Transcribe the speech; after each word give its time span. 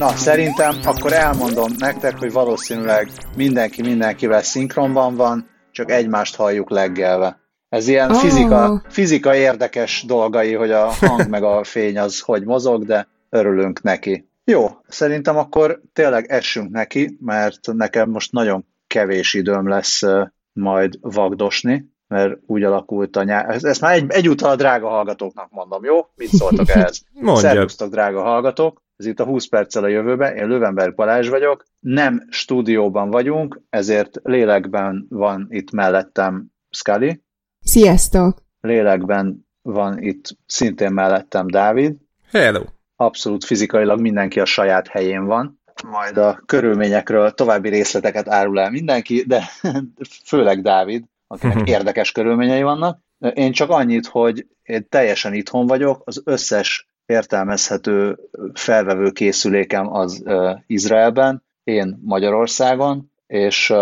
Na, 0.00 0.08
szerintem 0.08 0.74
akkor 0.84 1.12
elmondom 1.12 1.70
nektek, 1.78 2.18
hogy 2.18 2.32
valószínűleg 2.32 3.08
mindenki 3.36 3.82
mindenkivel 3.82 4.42
szinkronban 4.42 5.16
van, 5.16 5.48
csak 5.70 5.90
egymást 5.90 6.36
halljuk 6.36 6.70
leggelve. 6.70 7.40
Ez 7.68 7.88
ilyen 7.88 8.10
oh. 8.10 8.16
fizika, 8.16 8.82
fizika 8.88 9.34
érdekes 9.34 10.04
dolgai, 10.06 10.54
hogy 10.54 10.70
a 10.70 10.92
hang 10.92 11.28
meg 11.28 11.42
a 11.42 11.64
fény 11.72 11.98
az 11.98 12.20
hogy 12.20 12.44
mozog, 12.44 12.84
de 12.84 13.08
örülünk 13.28 13.82
neki. 13.82 14.28
Jó, 14.44 14.68
szerintem 14.88 15.36
akkor 15.36 15.80
tényleg 15.92 16.30
essünk 16.30 16.70
neki, 16.70 17.16
mert 17.20 17.72
nekem 17.72 18.10
most 18.10 18.32
nagyon 18.32 18.66
kevés 18.86 19.34
időm 19.34 19.68
lesz 19.68 20.02
majd 20.52 20.98
vagdosni, 21.00 21.92
mert 22.06 22.38
úgy 22.46 22.62
alakult 22.62 23.16
a 23.16 23.22
nyár. 23.22 23.58
Ezt 23.64 23.80
már 23.80 23.94
egy, 23.94 24.04
egyúttal 24.08 24.50
a 24.50 24.56
drága 24.56 24.88
hallgatóknak 24.88 25.50
mondom, 25.50 25.84
jó? 25.84 26.06
Mit 26.14 26.28
szóltok 26.28 26.68
ehhez? 26.74 27.02
Szervusztok, 27.34 27.90
drága 27.90 28.22
hallgatók! 28.22 28.88
Ez 29.00 29.06
itt 29.06 29.20
a 29.20 29.24
20 29.24 29.48
perccel 29.48 29.84
a 29.84 29.88
jövőben. 29.88 30.36
Én 30.36 30.46
Lövenberg 30.46 30.94
Balázs 30.94 31.28
vagyok. 31.28 31.64
Nem 31.80 32.26
stúdióban 32.30 33.10
vagyunk, 33.10 33.60
ezért 33.70 34.20
lélekben 34.22 35.06
van 35.08 35.46
itt 35.50 35.70
mellettem 35.70 36.46
Scully. 36.70 37.20
Sziasztok! 37.60 38.42
Lélekben 38.60 39.46
van 39.62 40.02
itt 40.02 40.36
szintén 40.46 40.92
mellettem 40.92 41.46
Dávid. 41.46 41.96
Hello! 42.30 42.64
Abszolút 42.96 43.44
fizikailag 43.44 44.00
mindenki 44.00 44.40
a 44.40 44.44
saját 44.44 44.88
helyén 44.88 45.24
van. 45.24 45.60
Majd 45.86 46.16
a 46.16 46.42
körülményekről 46.46 47.30
további 47.30 47.68
részleteket 47.68 48.28
árul 48.28 48.60
el 48.60 48.70
mindenki, 48.70 49.24
de 49.26 49.42
főleg 50.28 50.62
Dávid, 50.62 51.04
akinek 51.26 51.68
érdekes 51.68 52.12
körülményei 52.12 52.62
vannak. 52.62 53.00
Én 53.34 53.52
csak 53.52 53.70
annyit, 53.70 54.06
hogy 54.06 54.46
én 54.62 54.86
teljesen 54.88 55.34
itthon 55.34 55.66
vagyok, 55.66 56.02
az 56.04 56.22
összes 56.24 56.89
értelmezhető 57.10 58.18
felvevő 58.54 59.10
készülékem 59.10 59.92
az 59.92 60.24
Izraelben, 60.66 61.42
én 61.64 61.98
Magyarországon, 62.02 63.10
és 63.26 63.72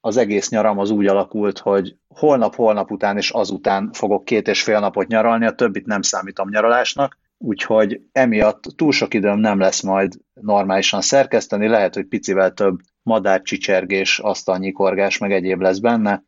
az 0.00 0.16
egész 0.16 0.48
nyaram 0.48 0.78
az 0.78 0.90
úgy 0.90 1.06
alakult, 1.06 1.58
hogy 1.58 1.96
holnap-holnap 2.08 2.90
után 2.90 3.16
és 3.16 3.30
azután 3.30 3.90
fogok 3.92 4.24
két 4.24 4.48
és 4.48 4.62
fél 4.62 4.80
napot 4.80 5.06
nyaralni, 5.06 5.46
a 5.46 5.54
többit 5.54 5.86
nem 5.86 6.02
számítom 6.02 6.48
nyaralásnak, 6.48 7.18
úgyhogy 7.38 8.00
emiatt 8.12 8.62
túl 8.76 8.92
sok 8.92 9.14
időm 9.14 9.38
nem 9.38 9.58
lesz 9.58 9.82
majd 9.82 10.12
normálisan 10.34 11.00
szerkeszteni, 11.00 11.68
lehet, 11.68 11.94
hogy 11.94 12.06
picivel 12.06 12.52
több 12.52 12.78
madárcsicsergés, 13.02 14.18
asztalnyikorgás, 14.18 15.18
meg 15.18 15.32
egyéb 15.32 15.60
lesz 15.60 15.78
benne, 15.78 16.24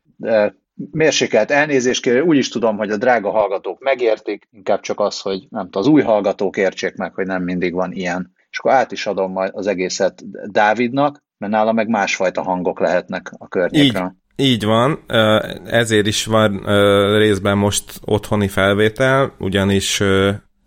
mérsékelt 0.91 1.51
elnézést 1.51 2.01
kérő, 2.01 2.21
úgy 2.21 2.37
is 2.37 2.49
tudom, 2.49 2.77
hogy 2.77 2.89
a 2.89 2.97
drága 2.97 3.31
hallgatók 3.31 3.83
megértik, 3.83 4.47
inkább 4.51 4.79
csak 4.79 4.99
az, 4.99 5.19
hogy 5.19 5.47
nem 5.49 5.67
az 5.71 5.87
új 5.87 6.01
hallgatók 6.01 6.57
értsék 6.57 6.95
meg, 6.95 7.13
hogy 7.13 7.25
nem 7.25 7.43
mindig 7.43 7.73
van 7.73 7.91
ilyen. 7.91 8.31
És 8.49 8.59
akkor 8.59 8.71
át 8.71 8.91
is 8.91 9.05
adom 9.05 9.31
majd 9.31 9.51
az 9.53 9.67
egészet 9.67 10.23
Dávidnak, 10.51 11.23
mert 11.37 11.53
nála 11.53 11.71
meg 11.71 11.87
másfajta 11.87 12.41
hangok 12.41 12.79
lehetnek 12.79 13.31
a 13.37 13.47
környékről. 13.47 14.15
Így, 14.35 14.45
így 14.45 14.65
van, 14.65 14.99
ezért 15.65 16.07
is 16.07 16.25
van 16.25 16.63
részben 17.17 17.57
most 17.57 17.83
otthoni 18.05 18.47
felvétel, 18.47 19.33
ugyanis 19.39 20.03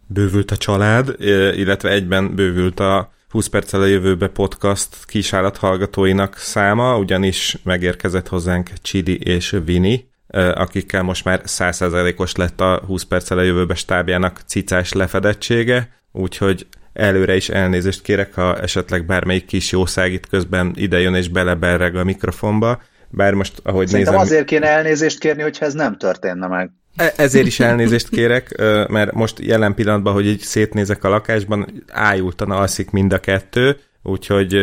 bővült 0.06 0.50
a 0.50 0.56
család, 0.56 1.14
illetve 1.56 1.90
egyben 1.90 2.34
bővült 2.34 2.80
a 2.80 3.10
20 3.32 3.46
perccel 3.46 3.80
a 3.80 3.86
jövőbe 3.86 4.28
podcast 4.28 4.96
kisállat 5.04 5.56
hallgatóinak 5.56 6.36
száma, 6.36 6.98
ugyanis 6.98 7.56
megérkezett 7.64 8.28
hozzánk 8.28 8.70
Csidi 8.82 9.18
és 9.18 9.56
Vini, 9.64 10.08
akikkel 10.54 11.02
most 11.02 11.24
már 11.24 11.40
100%-os 11.46 12.36
lett 12.36 12.60
a 12.60 12.82
20 12.86 13.02
perccel 13.02 13.38
a 13.38 13.42
jövőbe 13.42 13.74
stábjának 13.74 14.40
cicás 14.46 14.92
lefedettsége, 14.92 15.88
úgyhogy 16.12 16.66
előre 16.92 17.36
is 17.36 17.48
elnézést 17.48 18.02
kérek, 18.02 18.34
ha 18.34 18.60
esetleg 18.60 19.06
bármelyik 19.06 19.44
kis 19.44 19.72
jószág 19.72 20.12
itt 20.12 20.28
közben 20.28 20.72
idejön 20.76 21.14
és 21.14 21.28
beleberreg 21.28 21.96
a 21.96 22.04
mikrofonba, 22.04 22.82
bár 23.08 23.34
most, 23.34 23.60
ahogy 23.62 23.86
Szerintem 23.88 24.14
nézem... 24.14 24.28
azért 24.28 24.46
kéne 24.46 24.66
elnézést 24.66 25.18
kérni, 25.18 25.42
hogyha 25.42 25.64
ez 25.64 25.74
nem 25.74 25.98
történne 25.98 26.46
meg. 26.46 26.70
E, 26.96 27.12
ezért 27.16 27.46
is 27.46 27.60
elnézést 27.60 28.08
kérek, 28.08 28.56
mert 28.88 29.12
most 29.12 29.38
jelen 29.40 29.74
pillanatban, 29.74 30.12
hogy 30.12 30.26
így 30.26 30.40
szétnézek 30.40 31.04
a 31.04 31.08
lakásban, 31.08 31.84
ájultan 31.88 32.50
alszik 32.50 32.90
mind 32.90 33.12
a 33.12 33.18
kettő, 33.18 33.76
úgyhogy 34.02 34.56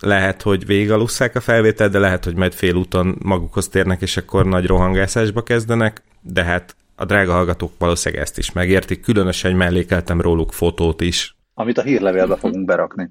lehet, 0.00 0.42
hogy 0.42 0.66
végigalusszák 0.66 1.34
a 1.34 1.40
felvételt, 1.40 1.92
de 1.92 1.98
lehet, 1.98 2.24
hogy 2.24 2.34
majd 2.34 2.52
félúton 2.52 3.16
magukhoz 3.22 3.68
térnek, 3.68 4.00
és 4.00 4.16
akkor 4.16 4.46
nagy 4.46 4.66
rohangászásba 4.66 5.42
kezdenek, 5.42 6.02
de 6.20 6.44
hát 6.44 6.76
a 6.96 7.04
drága 7.04 7.32
hallgatók 7.32 7.72
valószínűleg 7.78 8.24
ezt 8.24 8.38
is 8.38 8.52
megértik, 8.52 9.00
különösen, 9.00 9.56
mellékeltem 9.56 10.20
róluk 10.20 10.52
fotót 10.52 11.00
is. 11.00 11.36
Amit 11.54 11.78
a 11.78 11.82
hírlevélbe 11.82 12.36
fogunk 12.36 12.66
berakni. 12.66 13.10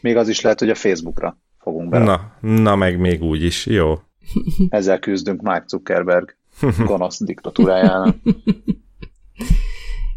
Még 0.00 0.16
az 0.16 0.28
is 0.28 0.40
lehet, 0.40 0.58
hogy 0.58 0.70
a 0.70 0.74
Facebookra 0.74 1.38
fogunk 1.58 1.88
berakni. 1.88 2.48
Na, 2.48 2.62
na 2.62 2.76
meg 2.76 2.98
még 2.98 3.22
úgy 3.22 3.42
is, 3.42 3.66
jó. 3.66 3.98
Ezzel 4.68 4.98
küzdünk 4.98 5.40
Mark 5.40 5.68
Zuckerberg 5.68 6.36
gonosz 6.86 7.24
diktatúrájának. 7.24 8.16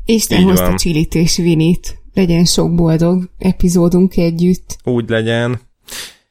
Isten 0.05 0.43
hozta 0.43 0.75
Csilit 0.75 1.15
és 1.15 1.37
Vinit. 1.37 1.99
Legyen 2.13 2.45
sok 2.45 2.75
boldog 2.75 3.23
epizódunk 3.37 4.17
együtt. 4.17 4.77
Úgy 4.83 5.09
legyen. 5.09 5.59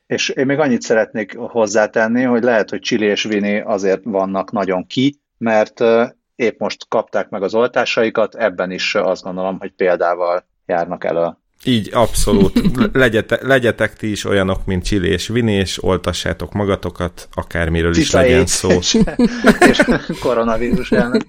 És 0.06 0.28
én 0.28 0.47
még 0.47 0.59
annyit 0.59 0.82
szeretnék 0.82 1.37
hozzátenni, 1.37 2.22
hogy 2.22 2.43
lehet, 2.43 2.70
hogy 2.70 2.81
Csili 2.81 3.06
és 3.06 3.22
Vini 3.22 3.60
azért 3.60 4.00
vannak 4.04 4.53
nagyon 4.53 4.87
ki, 4.87 5.20
mert 5.38 5.81
épp 6.37 6.59
most 6.59 6.88
kapták 6.88 7.28
meg 7.28 7.43
az 7.43 7.54
oltásaikat, 7.54 8.34
ebben 8.34 8.70
is 8.70 8.94
azt 8.94 9.22
gondolom, 9.22 9.59
hogy 9.59 9.72
példával 9.72 10.47
járnak 10.66 11.04
elő. 11.04 11.37
Így, 11.65 11.91
abszolút. 11.93 12.60
Legyetek, 12.93 13.43
legyetek 13.43 13.97
ti 13.97 14.10
is 14.10 14.25
olyanok, 14.25 14.66
mint 14.66 14.84
Csili 14.84 15.09
és 15.09 15.28
Vini, 15.28 15.53
és 15.53 15.82
oltassátok 15.82 16.53
magatokat, 16.53 17.28
akármiről 17.32 17.97
is 17.97 18.10
legyen 18.10 18.47
szó. 18.47 18.71
És, 18.71 18.98
és 19.70 19.82
koronavírus 20.20 20.93
elnek. 20.93 21.26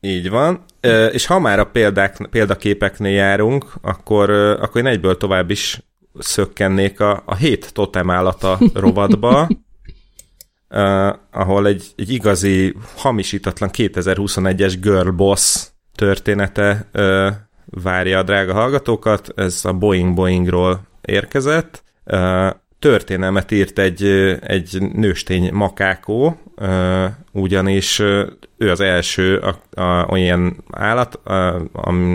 Így 0.00 0.30
van. 0.30 0.64
És 1.12 1.26
ha 1.26 1.38
már 1.38 1.58
a 1.58 1.66
példák, 1.66 2.28
példaképeknél 2.30 3.12
járunk, 3.12 3.72
akkor, 3.80 4.30
akkor 4.30 4.80
én 4.80 4.86
egyből 4.86 5.16
tovább 5.16 5.50
is 5.50 5.80
szökkennék 6.18 7.00
a, 7.00 7.22
a 7.26 7.34
hét 7.34 7.72
totem 7.72 8.10
állata 8.10 8.58
rovatba, 8.74 9.48
uh, 10.68 11.08
ahol 11.30 11.66
egy, 11.66 11.86
egy 11.96 12.10
igazi, 12.10 12.74
hamisítatlan 12.96 13.70
2021-es 13.72 14.74
girl 14.80 15.10
boss 15.10 15.66
története 15.94 16.88
uh, 16.94 17.32
várja 17.70 18.18
a 18.18 18.22
drága 18.22 18.52
hallgatókat, 18.52 19.32
ez 19.36 19.64
a 19.64 19.72
Boeing 19.72 20.14
Boeingról 20.14 20.80
érkezett. 21.00 21.82
Történelmet 22.78 23.50
írt 23.50 23.78
egy, 23.78 24.04
egy 24.40 24.82
nőstény 24.92 25.52
makákó, 25.52 26.40
ugyanis 27.32 27.98
ő 28.56 28.70
az 28.70 28.80
első 28.80 29.36
a, 29.38 29.80
a, 29.80 30.06
olyan 30.10 30.64
állat, 30.70 31.14
a, 31.14 31.62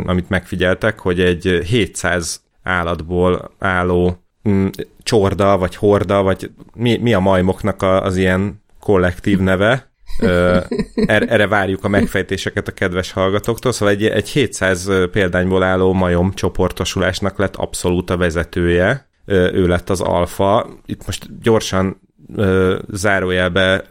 amit 0.05 0.29
megfigyeltek, 0.29 0.99
hogy 0.99 1.19
egy 1.19 1.61
700 1.65 2.41
állatból 2.63 3.51
álló 3.59 4.17
m, 4.41 4.65
csorda, 5.03 5.57
vagy 5.57 5.75
horda, 5.75 6.21
vagy 6.21 6.51
mi, 6.73 6.97
mi 6.97 7.13
a 7.13 7.19
majmoknak 7.19 7.81
a, 7.81 8.03
az 8.03 8.17
ilyen 8.17 8.61
kollektív 8.79 9.39
neve, 9.39 9.92
erre 11.05 11.47
várjuk 11.47 11.83
a 11.83 11.87
megfejtéseket 11.87 12.67
a 12.67 12.71
kedves 12.71 13.11
hallgatóktól, 13.11 13.71
szóval 13.71 13.93
egy, 13.93 14.05
egy 14.05 14.29
700 14.29 14.89
példányból 15.11 15.63
álló 15.63 15.93
majom 15.93 16.33
csoportosulásnak 16.33 17.37
lett 17.37 17.55
abszolút 17.55 18.09
a 18.09 18.17
vezetője, 18.17 19.07
ő 19.25 19.67
lett 19.67 19.89
az 19.89 20.01
alfa. 20.01 20.69
Itt 20.85 21.05
most 21.05 21.39
gyorsan 21.41 22.01
zárójelbe 22.89 23.85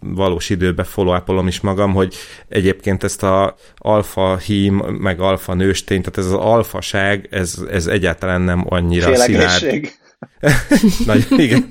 valós 0.00 0.50
időbe 0.50 0.84
follow 0.84 1.46
is 1.46 1.60
magam, 1.60 1.92
hogy 1.92 2.14
egyébként 2.48 3.04
ezt 3.04 3.22
a 3.22 3.56
alfa 3.76 4.36
hím, 4.36 4.74
meg 4.76 5.20
alfa 5.20 5.54
nőstény, 5.54 6.02
tehát 6.02 6.18
ez 6.18 6.26
az 6.26 6.32
alfaság, 6.32 7.28
ez, 7.30 7.54
ez 7.70 7.86
egyáltalán 7.86 8.40
nem 8.40 8.64
annyira 8.68 9.16
szilárd. 9.16 10.00
Nagy, 11.06 11.26
igen. 11.36 11.70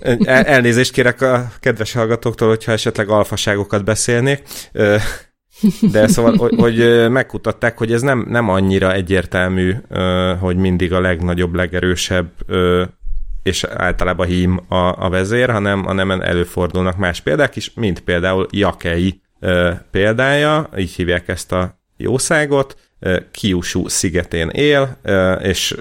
El, 0.00 0.44
elnézést 0.44 0.92
kérek 0.92 1.20
a 1.20 1.52
kedves 1.60 1.92
hallgatóktól, 1.92 2.48
hogyha 2.48 2.72
esetleg 2.72 3.08
alfaságokat 3.08 3.84
beszélnék. 3.84 4.42
De 5.80 6.06
szóval, 6.06 6.36
hogy, 6.36 6.54
hogy 6.58 7.10
megkutatták, 7.10 7.78
hogy 7.78 7.92
ez 7.92 8.02
nem, 8.02 8.26
nem 8.28 8.48
annyira 8.48 8.92
egyértelmű, 8.92 9.74
hogy 10.40 10.56
mindig 10.56 10.92
a 10.92 11.00
legnagyobb, 11.00 11.54
legerősebb 11.54 12.30
és 13.42 13.64
általában 13.64 14.26
hím 14.26 14.60
a, 14.68 15.04
a 15.04 15.08
vezér, 15.08 15.50
hanem, 15.50 15.84
hanem 15.84 16.10
előfordulnak 16.10 16.96
más 16.96 17.20
példák 17.20 17.56
is, 17.56 17.72
mint 17.74 18.00
például 18.00 18.46
Jakei 18.50 19.20
példája, 19.90 20.68
így 20.76 20.90
hívják 20.90 21.28
ezt 21.28 21.52
a 21.52 21.78
jószágot, 21.96 22.76
Kiusú 23.30 23.88
szigetén 23.88 24.48
él, 24.48 24.98
és 25.42 25.74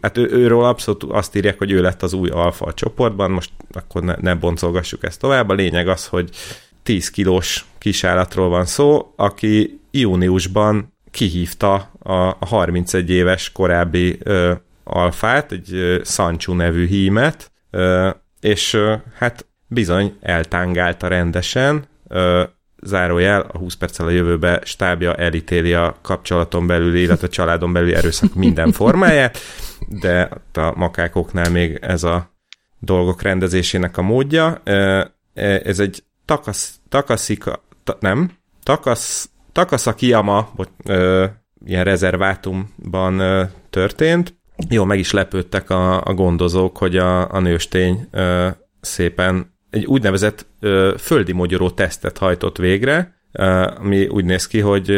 hát 0.00 0.16
ő, 0.16 0.30
őről 0.30 0.64
abszolút 0.64 1.02
azt 1.02 1.36
írják, 1.36 1.58
hogy 1.58 1.70
ő 1.70 1.80
lett 1.80 2.02
az 2.02 2.12
új 2.12 2.28
alfa 2.28 2.64
a 2.64 2.74
csoportban, 2.74 3.30
most 3.30 3.50
akkor 3.72 4.02
ne, 4.02 4.14
ne 4.20 4.34
boncolgassuk 4.34 5.04
ezt 5.04 5.20
tovább. 5.20 5.48
A 5.48 5.54
lényeg 5.54 5.88
az, 5.88 6.06
hogy 6.06 6.30
10 6.82 7.10
kilós 7.10 7.64
kisállatról 7.78 8.48
van 8.48 8.64
szó, 8.64 9.12
aki 9.16 9.80
júniusban 9.90 10.92
kihívta 11.10 11.90
a, 11.98 12.12
a 12.12 12.46
31 12.46 13.10
éves 13.10 13.52
korábbi 13.52 14.18
ö, 14.22 14.52
alfát, 14.84 15.52
egy 15.52 15.72
ö, 15.72 16.00
Sanchu 16.04 16.54
nevű 16.54 16.86
hímet, 16.86 17.52
ö, 17.70 18.10
és 18.40 18.72
ö, 18.72 18.94
hát 19.14 19.46
bizony 19.66 20.16
eltángálta 20.20 21.08
rendesen, 21.08 21.84
ö, 22.08 22.42
zárójel, 22.82 23.40
a 23.40 23.58
20 23.58 23.74
perccel 23.74 24.06
a 24.06 24.10
jövőbe 24.10 24.60
stábja 24.64 25.14
elítéli 25.14 25.74
a 25.74 25.96
kapcsolaton 26.02 26.66
belüli, 26.66 27.00
illetve 27.00 27.26
a 27.26 27.30
családon 27.30 27.72
belüli 27.72 27.94
erőszak 27.94 28.34
minden 28.34 28.72
formáját, 28.72 29.38
de 29.88 30.30
a 30.52 30.72
makákoknál 30.76 31.50
még 31.50 31.78
ez 31.80 32.02
a 32.02 32.30
dolgok 32.78 33.22
rendezésének 33.22 33.96
a 33.96 34.02
módja. 34.02 34.62
Ez 35.34 35.78
egy 35.78 36.04
takasz, 36.24 36.74
takaszika, 36.88 37.62
ta, 37.84 37.96
nem, 38.00 38.30
takasz, 38.62 39.30
Takasakiyama, 39.56 40.48
ilyen 41.64 41.84
rezervátumban 41.84 43.22
történt. 43.70 44.34
Jó, 44.68 44.84
meg 44.84 44.98
is 44.98 45.10
lepődtek 45.10 45.70
a, 45.70 46.02
a 46.02 46.14
gondozók, 46.14 46.78
hogy 46.78 46.96
a, 46.96 47.32
a 47.32 47.40
nőstény 47.40 48.08
szépen 48.80 49.55
egy 49.76 49.84
úgynevezett 49.84 50.46
földi 50.98 51.32
mogyoró 51.32 51.70
tesztet 51.70 52.18
hajtott 52.18 52.56
végre, 52.56 53.14
ami 53.78 54.06
úgy 54.06 54.24
néz 54.24 54.46
ki, 54.46 54.60
hogy 54.60 54.90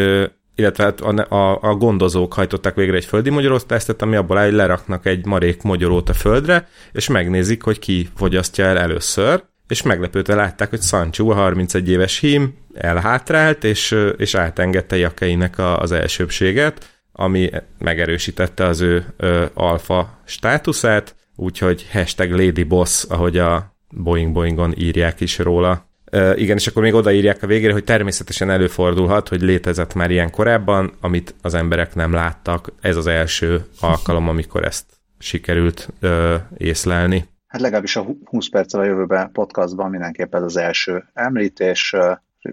illetve 0.55 0.85
hát 0.85 1.01
a, 1.01 1.35
a, 1.35 1.59
a 1.63 1.75
gondozók 1.75 2.33
hajtották 2.33 2.75
végre 2.75 2.97
egy 2.97 3.05
földi 3.05 3.31
mogyoró 3.31 3.59
tesztet, 3.59 4.03
ami 4.03 4.17
abból 4.17 4.39
áll, 4.39 4.45
hogy 4.45 4.55
leraknak 4.55 5.07
egy 5.07 5.27
marék 5.27 5.63
mogyorót 5.63 6.09
a 6.09 6.15
földre, 6.15 6.69
és 6.93 7.09
megnézik, 7.09 7.63
hogy 7.63 7.79
ki 7.79 8.09
fogyasztja 8.17 8.65
el 8.65 8.79
először, 8.79 9.43
és 9.69 9.83
meglepődve 9.83 10.35
látták, 10.35 10.71
hogy 10.71 10.83
Sancho, 10.83 11.31
a 11.31 11.35
31 11.35 11.89
éves 11.89 12.19
hím, 12.19 12.55
elhátrált, 12.75 13.65
és, 13.65 13.97
és 14.17 14.35
átengedte 14.35 14.97
Jakeinek 14.97 15.59
a, 15.59 15.81
az 15.81 15.93
elsőbséget, 15.93 17.01
ami 17.13 17.51
megerősítette 17.79 18.65
az 18.65 18.81
ő 18.81 19.05
ö, 19.17 19.45
alfa 19.55 20.21
státuszát, 20.25 21.17
úgyhogy 21.37 21.87
hashtag 21.93 22.31
Lady 22.31 22.63
Boss, 22.63 23.05
ahogy 23.09 23.39
a 23.39 23.78
Boeing 23.91 24.33
Boeingon 24.33 24.75
írják 24.79 25.21
is 25.21 25.39
róla. 25.39 25.87
Igen, 26.35 26.57
és 26.57 26.67
akkor 26.67 26.83
még 26.83 26.95
odaírják 26.95 27.43
a 27.43 27.47
végére, 27.47 27.73
hogy 27.73 27.85
természetesen 27.85 28.51
előfordulhat, 28.51 29.29
hogy 29.29 29.41
létezett 29.41 29.95
már 29.95 30.11
ilyen 30.11 30.31
korábban, 30.31 30.93
amit 31.01 31.35
az 31.43 31.55
emberek 31.55 31.95
nem 31.95 32.13
láttak. 32.13 32.73
Ez 32.81 32.97
az 32.97 33.07
első 33.07 33.65
alkalom, 33.81 34.29
amikor 34.29 34.65
ezt 34.65 34.85
sikerült 35.19 35.89
uh, 36.03 36.35
észlelni. 36.57 37.29
Hát 37.47 37.61
legalábbis 37.61 37.97
a 37.97 38.07
20 38.25 38.49
perccel 38.49 38.81
a 38.81 38.85
jövőben 38.85 39.33
podcastban 39.33 39.91
mindenképpen 39.91 40.43
az 40.43 40.57
első 40.57 41.05
említés. 41.13 41.95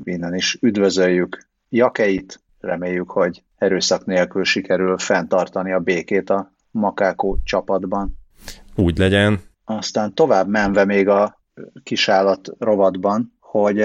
Innen 0.03 0.35
is 0.35 0.57
üdvözöljük 0.61 1.47
Jakeit, 1.69 2.39
reméljük, 2.59 3.09
hogy 3.09 3.43
erőszak 3.57 4.05
nélkül 4.05 4.43
sikerül 4.43 4.97
fenntartani 4.97 5.71
a 5.71 5.79
békét 5.79 6.29
a 6.29 6.51
Makákó 6.71 7.39
csapatban. 7.43 8.17
Úgy 8.75 8.97
legyen. 8.97 9.39
Aztán 9.65 10.13
tovább 10.13 10.47
menve 10.47 10.85
még 10.85 11.07
a 11.07 11.41
kisállat 11.83 12.49
rovatban, 12.59 13.33
hogy 13.39 13.79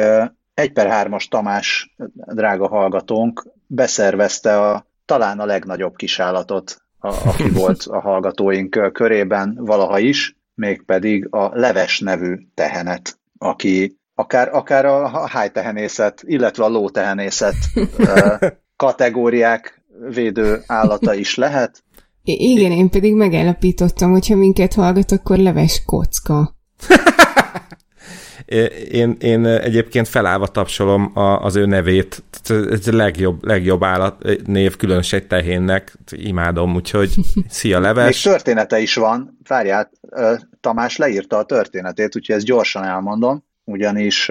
egy 0.54 0.72
per 0.72 1.06
3-as 1.08 1.28
Tamás, 1.28 1.94
drága 2.14 2.68
hallgatónk, 2.68 3.46
beszervezte 3.66 4.60
a 4.60 4.86
talán 5.04 5.40
a 5.40 5.44
legnagyobb 5.44 5.96
kisállatot, 5.96 6.76
a, 6.98 7.08
aki 7.08 7.50
volt 7.60 7.82
a 7.82 8.00
hallgatóink 8.00 8.92
körében 8.92 9.54
valaha 9.60 9.98
is, 9.98 10.36
mégpedig 10.54 11.26
a 11.30 11.50
Leves 11.54 12.00
nevű 12.00 12.36
tehenet, 12.54 13.18
aki 13.38 13.98
akár, 14.14 14.54
akár 14.54 14.84
a 14.84 15.26
hájtehenészet, 15.28 16.22
illetve 16.24 16.64
a 16.64 16.68
lótehenészet 16.68 17.56
kategóriák 18.76 19.82
védő 20.08 20.62
állata 20.66 21.14
is 21.14 21.36
lehet, 21.36 21.82
igen, 22.22 22.70
én 22.70 22.90
pedig 22.90 23.14
megállapítottam, 23.14 24.10
hogyha 24.10 24.36
minket 24.36 24.74
hallgat, 24.74 25.12
akkor 25.12 25.38
leves 25.38 25.82
kocka. 25.86 26.54
én, 28.90 29.16
én 29.20 29.46
egyébként 29.46 30.08
felállva 30.08 30.46
tapsolom 30.46 31.10
a, 31.14 31.44
az 31.44 31.56
ő 31.56 31.66
nevét. 31.66 32.22
Ez 32.48 32.88
a 32.88 32.96
legjobb, 32.96 33.44
legjobb 33.44 33.82
állat 33.82 34.46
név, 34.46 34.76
különös 34.76 35.12
egy 35.12 35.26
tehénnek. 35.26 35.96
Imádom, 36.10 36.74
úgyhogy 36.74 37.14
szia 37.48 37.80
leves. 37.88 38.24
Még 38.24 38.32
története 38.32 38.80
is 38.80 38.94
van. 38.94 39.38
Várjál, 39.48 39.90
Tamás 40.60 40.96
leírta 40.96 41.36
a 41.36 41.44
történetét, 41.44 42.16
úgyhogy 42.16 42.36
ezt 42.36 42.44
gyorsan 42.44 42.84
elmondom. 42.84 43.44
Ugyanis 43.64 44.26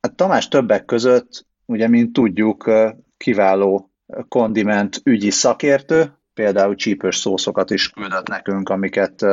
hát 0.00 0.14
Tamás 0.16 0.48
többek 0.48 0.84
között, 0.84 1.46
ugye, 1.66 1.88
mint 1.88 2.12
tudjuk, 2.12 2.70
kiváló 3.16 3.90
kondiment 4.28 5.00
ügyi 5.04 5.30
szakértő, 5.30 6.12
például 6.34 6.74
csípős 6.74 7.16
szószokat 7.16 7.70
is 7.70 7.88
küldött 7.88 8.28
nekünk, 8.28 8.68
amiket 8.68 9.24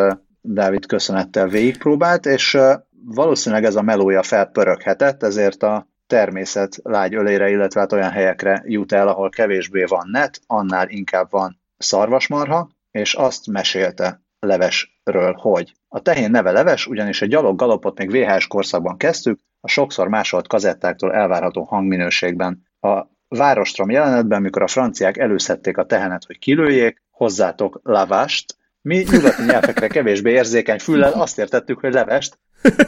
Dávid 0.41 0.85
köszönettel 0.85 1.47
végigpróbált, 1.47 2.25
és 2.25 2.57
valószínűleg 3.05 3.63
ez 3.63 3.75
a 3.75 3.81
melója 3.81 4.23
felpöröghetett, 4.23 5.23
ezért 5.23 5.63
a 5.63 5.87
természet 6.07 6.79
lágy 6.83 7.15
ölére, 7.15 7.49
illetve 7.49 7.79
hát 7.79 7.91
olyan 7.91 8.11
helyekre 8.11 8.63
jut 8.65 8.91
el, 8.91 9.07
ahol 9.07 9.29
kevésbé 9.29 9.83
van 9.83 10.07
net, 10.11 10.39
annál 10.47 10.89
inkább 10.89 11.31
van 11.31 11.59
szarvasmarha, 11.77 12.69
és 12.91 13.13
azt 13.13 13.47
mesélte 13.47 14.21
Levesről, 14.39 15.33
hogy 15.33 15.73
a 15.87 16.01
tehén 16.01 16.31
neve 16.31 16.51
Leves, 16.51 16.87
ugyanis 16.87 17.21
a 17.21 17.25
gyalog 17.25 17.57
galopot 17.57 17.97
még 17.97 18.11
VHS 18.11 18.47
korszakban 18.47 18.97
kezdtük, 18.97 19.39
a 19.61 19.67
sokszor 19.67 20.07
másolt 20.07 20.47
kazettáktól 20.47 21.13
elvárható 21.13 21.63
hangminőségben. 21.63 22.63
A 22.79 23.05
Várostrom 23.29 23.89
jelenetben, 23.89 24.41
mikor 24.41 24.61
a 24.61 24.67
franciák 24.67 25.17
előszedték 25.17 25.77
a 25.77 25.85
tehenet, 25.85 26.25
hogy 26.25 26.39
kilőjék, 26.39 27.01
hozzátok 27.11 27.79
lavást, 27.83 28.57
mi 28.81 29.05
nyugati 29.11 29.43
nyelvekre 29.43 29.87
kevésbé 29.87 30.31
érzékeny 30.31 30.79
füllel 30.79 31.11
azt 31.11 31.39
értettük, 31.39 31.79
hogy 31.79 31.93
levest, 31.93 32.39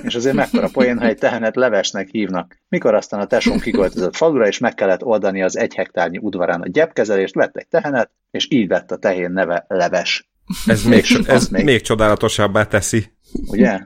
és 0.03 0.15
azért 0.15 0.35
mekkora 0.35 0.69
poén, 0.71 0.99
ha 0.99 1.05
egy 1.05 1.17
tehenet 1.17 1.55
levesnek 1.55 2.07
hívnak. 2.07 2.57
Mikor 2.69 2.93
aztán 2.93 3.19
a 3.19 3.25
tesón 3.25 3.59
kiköltözött 3.59 4.15
falura, 4.15 4.47
és 4.47 4.57
meg 4.57 4.73
kellett 4.73 5.03
oldani 5.03 5.43
az 5.43 5.57
egy 5.57 5.73
hektárnyi 5.73 6.17
udvarán 6.17 6.61
a 6.61 6.67
gyepkezelést, 6.67 7.33
vett 7.33 7.55
egy 7.55 7.67
tehenet, 7.67 8.11
és 8.31 8.47
így 8.49 8.67
vett 8.67 8.91
a 8.91 8.97
tehén 8.97 9.31
neve 9.31 9.65
leves. 9.67 10.29
Ez 10.65 10.83
még, 10.83 11.03
ez 11.25 11.47
még, 11.47 11.63
még 11.63 11.81
csodálatosabbá 11.81 12.63
teszi. 12.63 13.11
Ugye? 13.47 13.79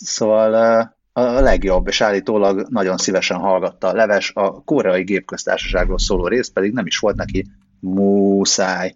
Szóval 0.00 0.96
a 1.12 1.20
legjobb, 1.20 1.86
és 1.86 2.00
állítólag 2.00 2.66
nagyon 2.68 2.96
szívesen 2.96 3.38
hallgatta 3.38 3.86
a 3.86 3.92
Leves, 3.92 4.32
a 4.34 4.62
koreai 4.64 5.02
gépköztársaságról 5.02 5.98
szóló 5.98 6.26
rész 6.26 6.48
pedig 6.48 6.72
nem 6.72 6.86
is 6.86 6.98
volt 6.98 7.16
neki 7.16 7.46
muszáj. 7.80 8.94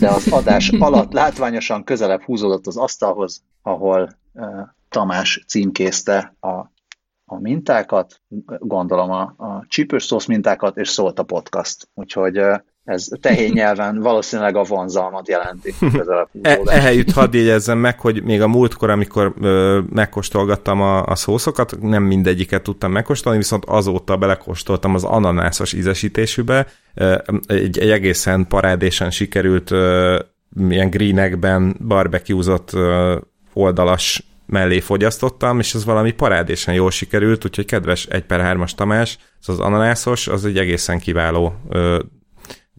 De 0.00 0.08
az 0.08 0.32
adás 0.32 0.68
alatt 0.78 1.12
látványosan 1.12 1.84
közelebb 1.84 2.22
húzódott 2.22 2.66
az 2.66 2.76
asztalhoz, 2.76 3.42
ahol 3.62 4.18
uh, 4.32 4.44
Tamás 4.88 5.44
címkézte 5.46 6.36
a, 6.40 6.48
a 7.24 7.40
mintákat, 7.40 8.20
gondolom 8.58 9.10
a, 9.10 9.34
a 9.36 9.64
csípős 9.68 10.04
szósz 10.04 10.26
mintákat, 10.26 10.76
és 10.76 10.88
szólt 10.88 11.18
a 11.18 11.22
podcast. 11.22 11.88
Úgyhogy 11.94 12.38
uh, 12.38 12.56
ez 12.88 13.08
tehén 13.20 13.50
nyelven 13.52 14.00
valószínűleg 14.00 14.56
a 14.56 14.62
vonzalmat 14.62 15.28
jelenti. 15.28 15.74
e, 16.42 16.60
ehelyütt 16.64 17.10
hadd 17.10 17.36
jegyezzem 17.36 17.78
meg, 17.78 18.00
hogy 18.00 18.22
még 18.22 18.42
a 18.42 18.48
múltkor, 18.48 18.90
amikor 18.90 19.34
ö, 19.40 19.80
megkóstolgattam 19.92 20.80
a, 20.80 21.04
a 21.04 21.14
szószokat, 21.14 21.80
nem 21.80 22.02
mindegyiket 22.02 22.62
tudtam 22.62 22.92
megkóstolni, 22.92 23.38
viszont 23.38 23.64
azóta 23.64 24.16
belekóstoltam 24.16 24.94
az 24.94 25.04
ananászos 25.04 25.72
ízesítésűbe. 25.72 26.66
Egy, 27.46 27.78
egy 27.78 27.90
egészen 27.90 28.46
parádésen 28.46 29.10
sikerült 29.10 29.70
ö, 29.70 30.18
ilyen 30.68 30.90
greenekben 30.90 31.76
barbecuezott 31.86 32.76
oldalas 33.52 34.22
mellé 34.46 34.80
fogyasztottam, 34.80 35.58
és 35.58 35.74
ez 35.74 35.84
valami 35.84 36.10
parádésen 36.10 36.74
jól 36.74 36.90
sikerült, 36.90 37.44
úgyhogy 37.44 37.64
kedves 37.64 38.06
1 38.06 38.22
per 38.22 38.56
3-as 38.56 38.70
Tamás, 38.70 39.18
az, 39.40 39.48
az 39.48 39.58
ananászos, 39.58 40.28
az 40.28 40.44
egy 40.44 40.58
egészen 40.58 40.98
kiváló 40.98 41.54
ö, 41.68 41.98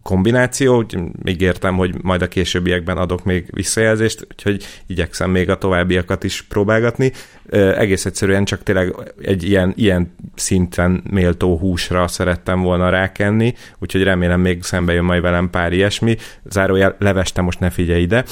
kombináció, 0.02 0.76
úgy 0.76 0.98
ígértem, 1.24 1.76
hogy 1.76 1.94
majd 2.02 2.22
a 2.22 2.28
későbbiekben 2.28 2.96
adok 2.96 3.24
még 3.24 3.46
visszajelzést, 3.50 4.26
úgyhogy 4.30 4.64
igyekszem 4.86 5.30
még 5.30 5.50
a 5.50 5.58
továbbiakat 5.58 6.24
is 6.24 6.42
próbálgatni. 6.42 7.12
Egész 7.50 8.06
egyszerűen 8.06 8.44
csak 8.44 8.62
tényleg 8.62 8.94
egy 9.22 9.42
ilyen, 9.42 9.72
ilyen 9.76 10.14
szinten 10.34 11.02
méltó 11.10 11.58
húsra 11.58 12.08
szerettem 12.08 12.60
volna 12.60 12.88
rákenni, 12.88 13.54
úgyhogy 13.78 14.02
remélem 14.02 14.40
még 14.40 14.62
szembe 14.62 14.92
jön 14.92 15.04
majd 15.04 15.22
velem 15.22 15.50
pár 15.50 15.72
ilyesmi. 15.72 16.16
Zárójel, 16.44 16.96
leveste 16.98 17.40
most 17.40 17.60
ne 17.60 17.70
figyelj 17.70 18.02
ide. 18.02 18.24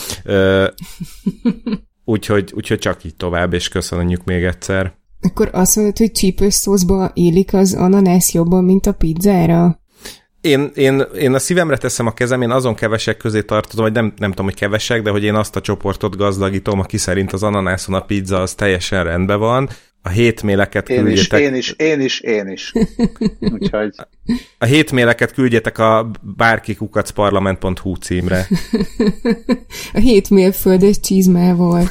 Úgyhogy, 2.04 2.52
úgyhogy 2.54 2.78
csak 2.78 3.04
így 3.04 3.16
tovább, 3.16 3.52
és 3.52 3.68
köszönjük 3.68 4.24
még 4.24 4.44
egyszer. 4.44 4.96
Akkor 5.20 5.50
azt 5.52 5.76
mondod, 5.76 5.96
hogy 5.96 6.12
csípős 6.12 6.54
szószba 6.54 7.10
élik 7.14 7.54
az 7.54 7.74
ananász 7.74 8.32
jobban, 8.32 8.64
mint 8.64 8.86
a 8.86 8.92
pizzára? 8.92 9.80
Én, 10.40 10.70
én, 10.74 11.00
én 11.18 11.34
a 11.34 11.38
szívemre 11.38 11.76
teszem 11.76 12.06
a 12.06 12.14
kezem, 12.14 12.42
én 12.42 12.50
azon 12.50 12.74
kevesek 12.74 13.16
közé 13.16 13.42
tartozom, 13.42 13.84
vagy 13.84 13.94
nem, 13.94 14.12
nem 14.16 14.30
tudom, 14.30 14.46
hogy 14.46 14.54
kevesek, 14.54 15.02
de 15.02 15.10
hogy 15.10 15.24
én 15.24 15.34
azt 15.34 15.56
a 15.56 15.60
csoportot 15.60 16.16
gazdagítom, 16.16 16.78
aki 16.80 16.96
szerint 16.96 17.32
az 17.32 17.42
ananászon 17.42 17.94
a 17.94 18.00
pizza 18.00 18.40
az 18.40 18.54
teljesen 18.54 19.04
rendben 19.04 19.38
van. 19.38 19.68
a 20.02 20.08
hétméleket 20.08 20.88
Én 20.88 21.06
is, 21.06 21.26
küldjétek. 21.26 21.40
én 21.40 21.54
is, 21.54 21.70
én 21.70 22.00
is, 22.00 22.20
én 22.20 22.48
is. 22.48 22.72
Úgyhogy 23.54 23.94
A 24.58 24.64
hétméleket 24.64 25.32
küldjetek 25.32 25.78
a 25.78 26.10
bárkikukacparlament.hu 26.36 27.94
címre. 27.94 28.46
A 29.92 29.98
hét 29.98 30.30
mérföldes 30.30 31.00
csizmával. 31.00 31.82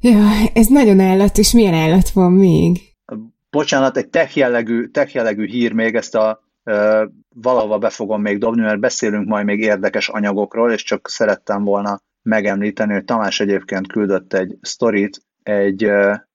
ja, 0.00 0.18
ez 0.54 0.66
nagyon 0.66 1.00
állat, 1.00 1.38
és 1.38 1.52
milyen 1.52 1.74
állat 1.74 2.10
van 2.10 2.32
még? 2.32 2.93
Bocsánat, 3.54 3.96
egy 3.96 4.08
tech 4.08 4.36
jellegű, 4.36 4.86
tech 4.86 5.14
jellegű 5.14 5.46
hír 5.46 5.72
még, 5.72 5.94
ezt 5.94 6.14
a 6.14 6.42
ö, 6.64 7.04
valahova 7.34 7.78
be 7.78 7.90
fogom 7.90 8.20
még 8.20 8.38
dobni, 8.38 8.62
mert 8.62 8.80
beszélünk 8.80 9.28
majd 9.28 9.44
még 9.44 9.60
érdekes 9.60 10.08
anyagokról, 10.08 10.72
és 10.72 10.82
csak 10.82 11.08
szerettem 11.08 11.64
volna 11.64 12.00
megemlíteni, 12.22 12.92
hogy 12.92 13.04
Tamás 13.04 13.40
egyébként 13.40 13.86
küldött 13.86 14.32
egy 14.32 14.56
sztorit 14.60 15.20
egy 15.42 15.90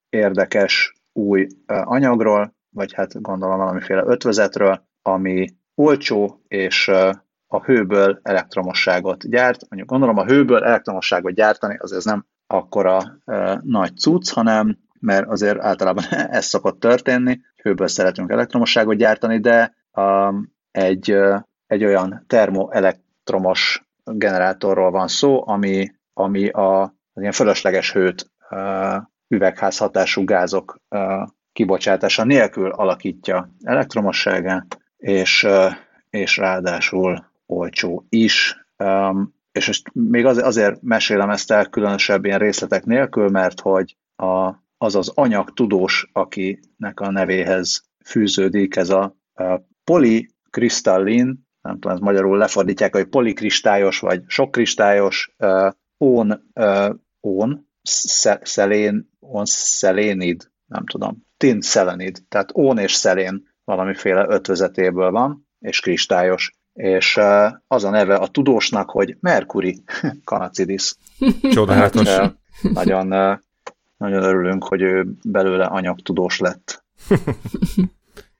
érdekes 0.09 0.93
új 1.13 1.47
anyagról, 1.65 2.55
vagy 2.69 2.93
hát 2.93 3.21
gondolom 3.21 3.57
valamiféle 3.57 4.03
ötvözetről, 4.05 4.87
ami 5.01 5.47
olcsó 5.75 6.41
és 6.47 6.87
a 7.47 7.63
hőből 7.63 8.19
elektromosságot 8.23 9.29
gyárt. 9.29 9.69
Mondjuk 9.69 9.89
gondolom 9.89 10.17
a 10.17 10.25
hőből 10.25 10.63
elektromosságot 10.63 11.33
gyártani, 11.33 11.77
az 11.77 11.91
ez 11.91 12.05
nem 12.05 12.25
akkora 12.47 13.01
ö, 13.25 13.55
nagy 13.63 13.97
cucc, 13.97 14.29
hanem 14.29 14.77
mert 14.99 15.27
azért 15.27 15.59
általában 15.59 16.03
ez 16.39 16.45
szokott 16.45 16.79
történni, 16.79 17.39
hőből 17.61 17.87
szeretünk 17.87 18.31
elektromosságot 18.31 18.95
gyártani, 18.95 19.39
de 19.39 19.75
um, 19.93 20.53
egy, 20.71 21.15
egy 21.67 21.85
olyan 21.85 22.23
termoelektromos 22.27 23.83
generátorról 24.03 24.91
van 24.91 25.07
szó, 25.07 25.47
ami, 25.47 25.91
ami 26.13 26.49
a, 26.49 26.81
az 26.83 27.21
ilyen 27.21 27.31
fölösleges 27.31 27.93
hőt 27.93 28.31
uh, 28.49 28.95
üvegházhatású 29.27 30.23
gázok 30.23 30.79
uh, 30.89 31.01
kibocsátása 31.53 32.23
nélkül 32.23 32.69
alakítja 32.69 33.49
elektromosságát, 33.63 34.79
és, 34.97 35.43
uh, 35.43 35.73
és 36.09 36.37
ráadásul 36.37 37.25
olcsó 37.45 38.05
is. 38.09 38.65
Um, 38.77 39.37
és 39.51 39.69
ezt 39.69 39.89
még 39.93 40.25
azért 40.25 40.81
mesélem 40.81 41.29
ezt 41.29 41.51
el 41.51 41.65
különösebb 41.65 42.25
ilyen 42.25 42.39
részletek 42.39 42.85
nélkül, 42.85 43.29
mert 43.29 43.59
hogy 43.59 43.95
a, 44.15 44.53
az 44.81 44.95
az 44.95 45.11
anyagtudós, 45.15 46.09
akinek 46.13 46.99
a 46.99 47.11
nevéhez 47.11 47.83
fűződik 48.05 48.75
ez 48.75 48.89
a, 48.89 49.15
a 49.33 49.61
polikristallin, 49.83 51.47
nem 51.61 51.73
tudom, 51.79 51.91
ez 51.91 51.99
magyarul 51.99 52.37
lefordítják, 52.37 52.95
hogy 52.95 53.05
polikristályos 53.05 53.99
vagy 53.99 54.23
sokkristályos 54.27 55.35
uh, 55.37 55.71
uh, 55.97 56.95
ón 57.19 57.67
szelén, 58.43 59.09
ón 59.19 59.45
szelénid, 59.45 60.51
nem 60.65 60.85
tudom, 60.85 61.25
tin 61.37 61.61
szelenid, 61.61 62.23
tehát 62.29 62.49
ón 62.53 62.77
és 62.77 62.93
szelén 62.93 63.47
valamiféle 63.63 64.25
ötvözetéből 64.29 65.11
van, 65.11 65.47
és 65.59 65.79
kristályos, 65.79 66.51
és 66.73 67.17
uh, 67.17 67.51
az 67.67 67.83
a 67.83 67.89
neve 67.89 68.15
a 68.15 68.27
tudósnak, 68.27 68.89
hogy 68.89 69.17
Mercury 69.19 69.83
Canacidis. 70.29 70.95
Csodálatos. 71.41 72.17
Nagyon 72.61 73.13
uh, 73.13 73.39
nagyon 73.99 74.23
örülünk, 74.23 74.63
hogy 74.63 74.81
ő 74.81 75.07
belőle 75.23 75.65
anyagtudós 75.65 76.39
lett. 76.39 76.83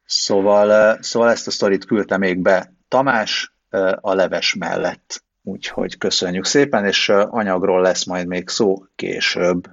szóval, 0.05 0.97
szóval 1.01 1.29
ezt 1.29 1.47
a 1.47 1.51
sztorit 1.51 1.85
küldte 1.85 2.17
még 2.17 2.41
be 2.41 2.73
Tamás 2.87 3.55
a 4.01 4.13
leves 4.13 4.55
mellett. 4.55 5.23
Úgyhogy 5.43 5.97
köszönjük 5.97 6.45
szépen, 6.45 6.85
és 6.85 7.09
anyagról 7.09 7.81
lesz 7.81 8.05
majd 8.05 8.27
még 8.27 8.49
szó 8.49 8.83
később. 8.95 9.69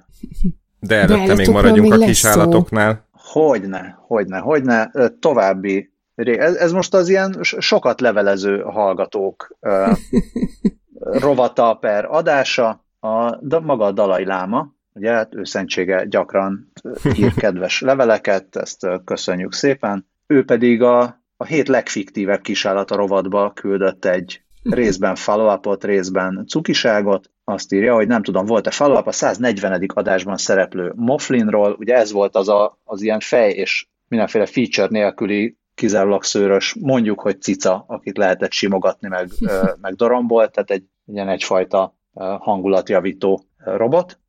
De 0.79 0.95
előtte 0.95 1.35
még 1.35 1.49
maradjunk 1.49 1.91
még 1.91 2.01
a 2.01 2.05
kis 2.05 2.25
állatoknál. 2.25 3.07
Hogyne, 3.11 3.97
hogyne, 4.07 4.37
hogyne. 4.37 4.91
További 5.19 5.91
ez, 6.15 6.55
ez 6.55 6.71
most 6.71 6.93
az 6.93 7.09
ilyen 7.09 7.37
sokat 7.41 8.01
levelező 8.01 8.59
hallgatók 8.61 9.57
rovata 11.23 11.73
per 11.73 12.05
adása, 12.05 12.85
a, 12.99 13.45
maga 13.59 13.85
a 13.85 13.91
Dalai 13.91 14.25
Láma, 14.25 14.75
Ugye, 14.97 15.11
hát 15.11 15.35
ő 15.35 15.43
szentsége 15.43 16.05
gyakran 16.05 16.71
ír 17.15 17.33
kedves 17.43 17.81
leveleket, 17.81 18.55
ezt 18.55 18.87
köszönjük 19.05 19.53
szépen. 19.53 20.07
Ő 20.27 20.45
pedig 20.45 20.81
a, 20.81 21.23
a 21.37 21.45
hét 21.45 21.67
legfiktívebb 21.67 22.41
kisállata 22.41 22.95
rovatba 22.95 23.51
küldött 23.53 24.05
egy 24.05 24.41
részben 24.63 25.15
follow 25.15 25.75
részben 25.79 26.45
cukiságot. 26.47 27.31
Azt 27.43 27.73
írja, 27.73 27.93
hogy 27.93 28.07
nem 28.07 28.23
tudom, 28.23 28.45
volt-e 28.45 28.71
follow 28.71 29.01
a 29.05 29.11
140. 29.11 29.85
adásban 29.93 30.37
szereplő 30.37 30.93
Moflinról, 30.95 31.75
ugye 31.79 31.95
ez 31.95 32.11
volt 32.11 32.35
az 32.35 32.49
a, 32.49 32.79
az 32.83 33.01
ilyen 33.01 33.19
fej 33.19 33.51
és 33.51 33.87
mindenféle 34.07 34.45
feature 34.45 34.87
nélküli 34.89 35.57
kizárólag 35.75 36.23
szőrös, 36.23 36.75
mondjuk, 36.79 37.21
hogy 37.21 37.41
cica, 37.41 37.85
akit 37.87 38.17
lehetett 38.17 38.51
simogatni, 38.51 39.07
meg, 39.07 39.29
meg 39.81 39.95
doromból, 39.95 40.49
tehát 40.49 40.71
egy 40.71 40.83
ilyen 41.05 41.29
egyfajta 41.29 41.95
hangulatjavító 42.39 43.43
robot 43.57 44.19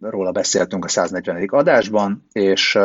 róla 0.00 0.32
beszéltünk 0.32 0.84
a 0.84 0.88
140. 0.88 1.48
adásban, 1.48 2.26
és 2.32 2.78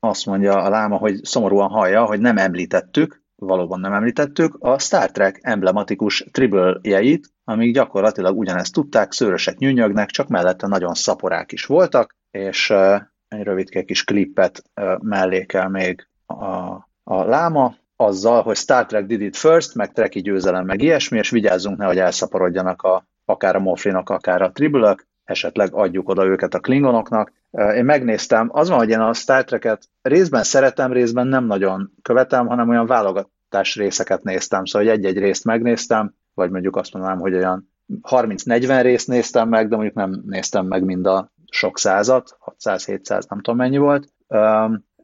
azt 0.00 0.26
mondja 0.26 0.62
a 0.62 0.68
láma, 0.68 0.96
hogy 0.96 1.24
szomorúan 1.24 1.68
hallja, 1.68 2.04
hogy 2.04 2.20
nem 2.20 2.38
említettük, 2.38 3.22
valóban 3.34 3.80
nem 3.80 3.92
említettük, 3.92 4.56
a 4.58 4.78
Star 4.78 5.10
Trek 5.10 5.38
emblematikus 5.42 6.26
tribble-jeit, 6.30 7.30
amik 7.44 7.74
gyakorlatilag 7.74 8.38
ugyanezt 8.38 8.72
tudták, 8.72 9.12
szőrösek 9.12 9.58
nyűnyögnek, 9.58 10.08
csak 10.08 10.28
mellette 10.28 10.66
nagyon 10.66 10.94
szaporák 10.94 11.52
is 11.52 11.64
voltak, 11.64 12.16
és 12.30 12.70
egy 13.28 13.42
rövidke 13.42 13.82
kis 13.82 14.04
klippet 14.04 14.62
mellékel 14.98 15.68
még 15.68 16.08
a, 16.26 16.44
a 17.04 17.24
láma, 17.24 17.74
azzal, 17.96 18.42
hogy 18.42 18.56
Star 18.56 18.86
Trek 18.86 19.06
did 19.06 19.20
it 19.20 19.36
first, 19.36 19.74
meg 19.74 19.92
Treki 19.92 20.20
győzelem, 20.20 20.64
meg 20.64 20.82
ilyesmi, 20.82 21.18
és 21.18 21.30
vigyázzunk, 21.30 21.78
nehogy 21.78 21.98
elszaporodjanak 21.98 22.82
a, 22.82 23.06
akár 23.24 23.56
a 23.56 23.60
Moflinok, 23.60 24.10
akár 24.10 24.42
a 24.42 24.52
tribülök, 24.52 25.07
esetleg 25.28 25.74
adjuk 25.74 26.08
oda 26.08 26.24
őket 26.24 26.54
a 26.54 26.60
klingonoknak. 26.60 27.32
Én 27.50 27.84
megnéztem, 27.84 28.48
az 28.52 28.68
van, 28.68 28.78
hogy 28.78 28.88
én 28.88 29.00
a 29.00 29.12
Star 29.12 29.44
Trek-et 29.44 29.88
részben 30.02 30.42
szeretem, 30.42 30.92
részben 30.92 31.26
nem 31.26 31.44
nagyon 31.44 31.92
követem, 32.02 32.46
hanem 32.46 32.68
olyan 32.68 32.86
válogatás 32.86 33.76
részeket 33.76 34.22
néztem, 34.22 34.64
szóval 34.64 34.88
egy-egy 34.88 35.18
részt 35.18 35.44
megnéztem, 35.44 36.14
vagy 36.34 36.50
mondjuk 36.50 36.76
azt 36.76 36.92
mondanám, 36.92 37.18
hogy 37.18 37.34
olyan 37.34 37.70
30-40 38.02 38.78
részt 38.82 39.08
néztem 39.08 39.48
meg, 39.48 39.68
de 39.68 39.74
mondjuk 39.74 39.96
nem 39.96 40.22
néztem 40.26 40.66
meg 40.66 40.84
mind 40.84 41.06
a 41.06 41.32
sok 41.50 41.78
százat, 41.78 42.36
600-700, 42.64 43.28
nem 43.28 43.40
tudom 43.40 43.56
mennyi 43.56 43.78
volt. 43.78 44.12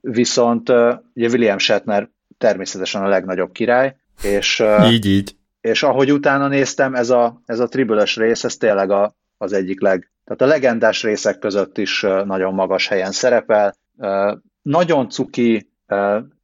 Viszont 0.00 0.68
ugye 1.14 1.28
William 1.28 1.58
Shatner 1.58 2.08
természetesen 2.38 3.02
a 3.02 3.08
legnagyobb 3.08 3.52
király, 3.52 3.96
és, 4.22 4.62
így, 4.84 5.06
így. 5.06 5.36
és 5.60 5.82
ahogy 5.82 6.12
utána 6.12 6.48
néztem, 6.48 6.94
ez 6.94 7.10
a, 7.10 7.40
ez 7.46 7.58
a 7.60 7.68
tribülös 7.68 8.16
rész, 8.16 8.44
ez 8.44 8.56
tényleg 8.56 8.90
a, 8.90 9.16
az 9.36 9.52
egyik 9.52 9.80
leg, 9.80 10.12
tehát 10.24 10.42
a 10.42 10.46
legendás 10.46 11.02
részek 11.02 11.38
között 11.38 11.78
is 11.78 12.00
nagyon 12.24 12.54
magas 12.54 12.88
helyen 12.88 13.12
szerepel. 13.12 13.74
Nagyon 14.62 15.08
cuki, 15.08 15.72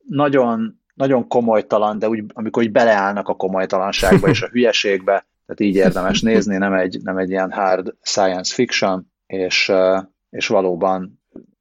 nagyon, 0.06 0.80
nagyon 0.94 1.28
komolytalan, 1.28 1.98
de 1.98 2.08
úgy, 2.08 2.24
amikor 2.32 2.62
úgy 2.62 2.72
beleállnak 2.72 3.28
a 3.28 3.34
komolytalanságba 3.34 4.28
és 4.28 4.42
a 4.42 4.48
hülyeségbe, 4.52 5.26
tehát 5.46 5.60
így 5.60 5.74
érdemes 5.74 6.20
nézni, 6.30 6.56
nem 6.56 6.72
egy, 6.72 6.98
nem 7.02 7.16
egy 7.16 7.30
ilyen 7.30 7.52
hard 7.52 7.94
science 8.02 8.54
fiction, 8.54 9.12
és, 9.26 9.72
és 10.30 10.46
valóban 10.46 11.20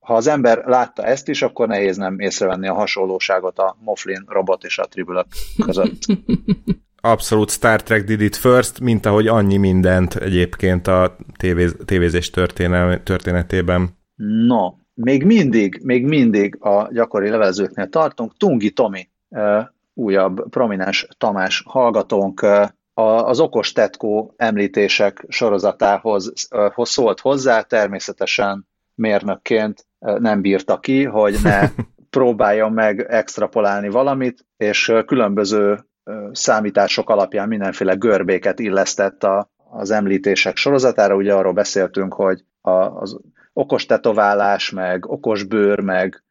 ha 0.10 0.16
az 0.16 0.28
ember 0.28 0.64
látta 0.66 1.04
ezt 1.04 1.28
is, 1.28 1.42
akkor 1.42 1.68
nehéz 1.68 1.98
nem 1.98 2.20
észrevenni 2.20 2.68
a 2.68 2.74
hasonlóságot 2.74 3.60
a 3.60 3.78
Moflin 3.80 4.24
robot 4.28 4.64
és 4.64 4.78
a 4.78 4.86
tribülök 4.86 5.26
között. 5.66 6.00
abszolút 7.02 7.50
Star 7.50 7.84
Trek 7.84 8.04
did 8.04 8.22
it 8.22 8.36
first, 8.36 8.80
mint 8.80 9.06
ahogy 9.06 9.28
annyi 9.28 9.58
mindent 9.58 10.16
egyébként 10.16 10.88
a 10.88 11.16
tévéz, 11.38 11.76
tévézés 11.86 12.30
történetében. 13.04 13.98
No, 14.46 14.74
még 14.94 15.24
mindig, 15.24 15.80
még 15.84 16.06
mindig 16.06 16.58
a 16.60 16.88
gyakori 16.92 17.30
levelezőknél 17.30 17.90
tartunk. 17.90 18.38
Tungi 18.38 18.72
Tomi, 18.72 19.10
újabb 19.94 20.50
prominens 20.50 21.08
Tamás 21.18 21.64
hallgatónk, 21.66 22.46
az 22.94 23.40
okos 23.40 23.72
tetkó 23.72 24.34
említések 24.38 25.26
sorozatához 25.28 26.34
szólt 26.76 27.20
hozzá, 27.20 27.62
természetesen 27.62 28.68
mérnökként 28.96 29.86
nem 30.00 30.42
bírta 30.42 30.80
ki, 30.80 31.04
hogy 31.04 31.36
ne 31.44 31.70
próbáljon 32.10 32.72
meg 32.72 33.06
extrapolálni 33.10 33.90
valamit, 33.90 34.46
és 34.58 34.94
különböző 35.06 35.89
számítások 36.32 37.10
alapján 37.10 37.48
mindenféle 37.48 37.94
görbéket 37.94 38.60
illesztett 38.60 39.24
a, 39.24 39.50
az 39.72 39.92
említések 39.92 40.56
sorozatára. 40.56 41.16
Ugye 41.16 41.34
arról 41.34 41.54
beszéltünk, 41.54 42.14
hogy 42.14 42.44
a, 42.62 42.72
az 42.72 43.20
okos 43.54 43.86
tetoválás, 43.86 44.70
meg 44.70 45.06
okos 45.06 45.44
bőr, 45.44 45.80
meg, 45.80 46.24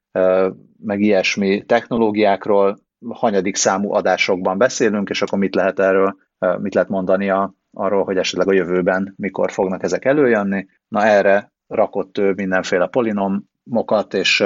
meg 0.83 1.01
ilyesmi 1.01 1.65
technológiákról 1.65 2.79
hanyadik 3.09 3.57
számú 3.57 3.93
adásokban 3.93 4.59
beszélünk, 4.59 5.09
és 5.09 5.23
akkor 5.23 5.39
mit 5.39 5.55
lehet 5.55 5.79
erről, 5.79 6.17
mit 6.59 6.75
lehet 6.75 6.89
mondani 6.89 7.31
a, 7.31 7.55
arról, 7.73 8.05
hogy 8.05 8.17
esetleg 8.17 8.49
a 8.49 8.53
jövőben 8.53 9.15
mikor 9.17 9.53
fognak 9.53 9.83
ezek 9.83 10.05
előjönni. 10.05 10.67
Na 10.89 11.05
erre 11.05 11.53
rakott 11.67 12.19
ő 12.19 12.33
mindenféle 12.33 12.87
polinomokat, 12.87 14.15
és, 14.15 14.45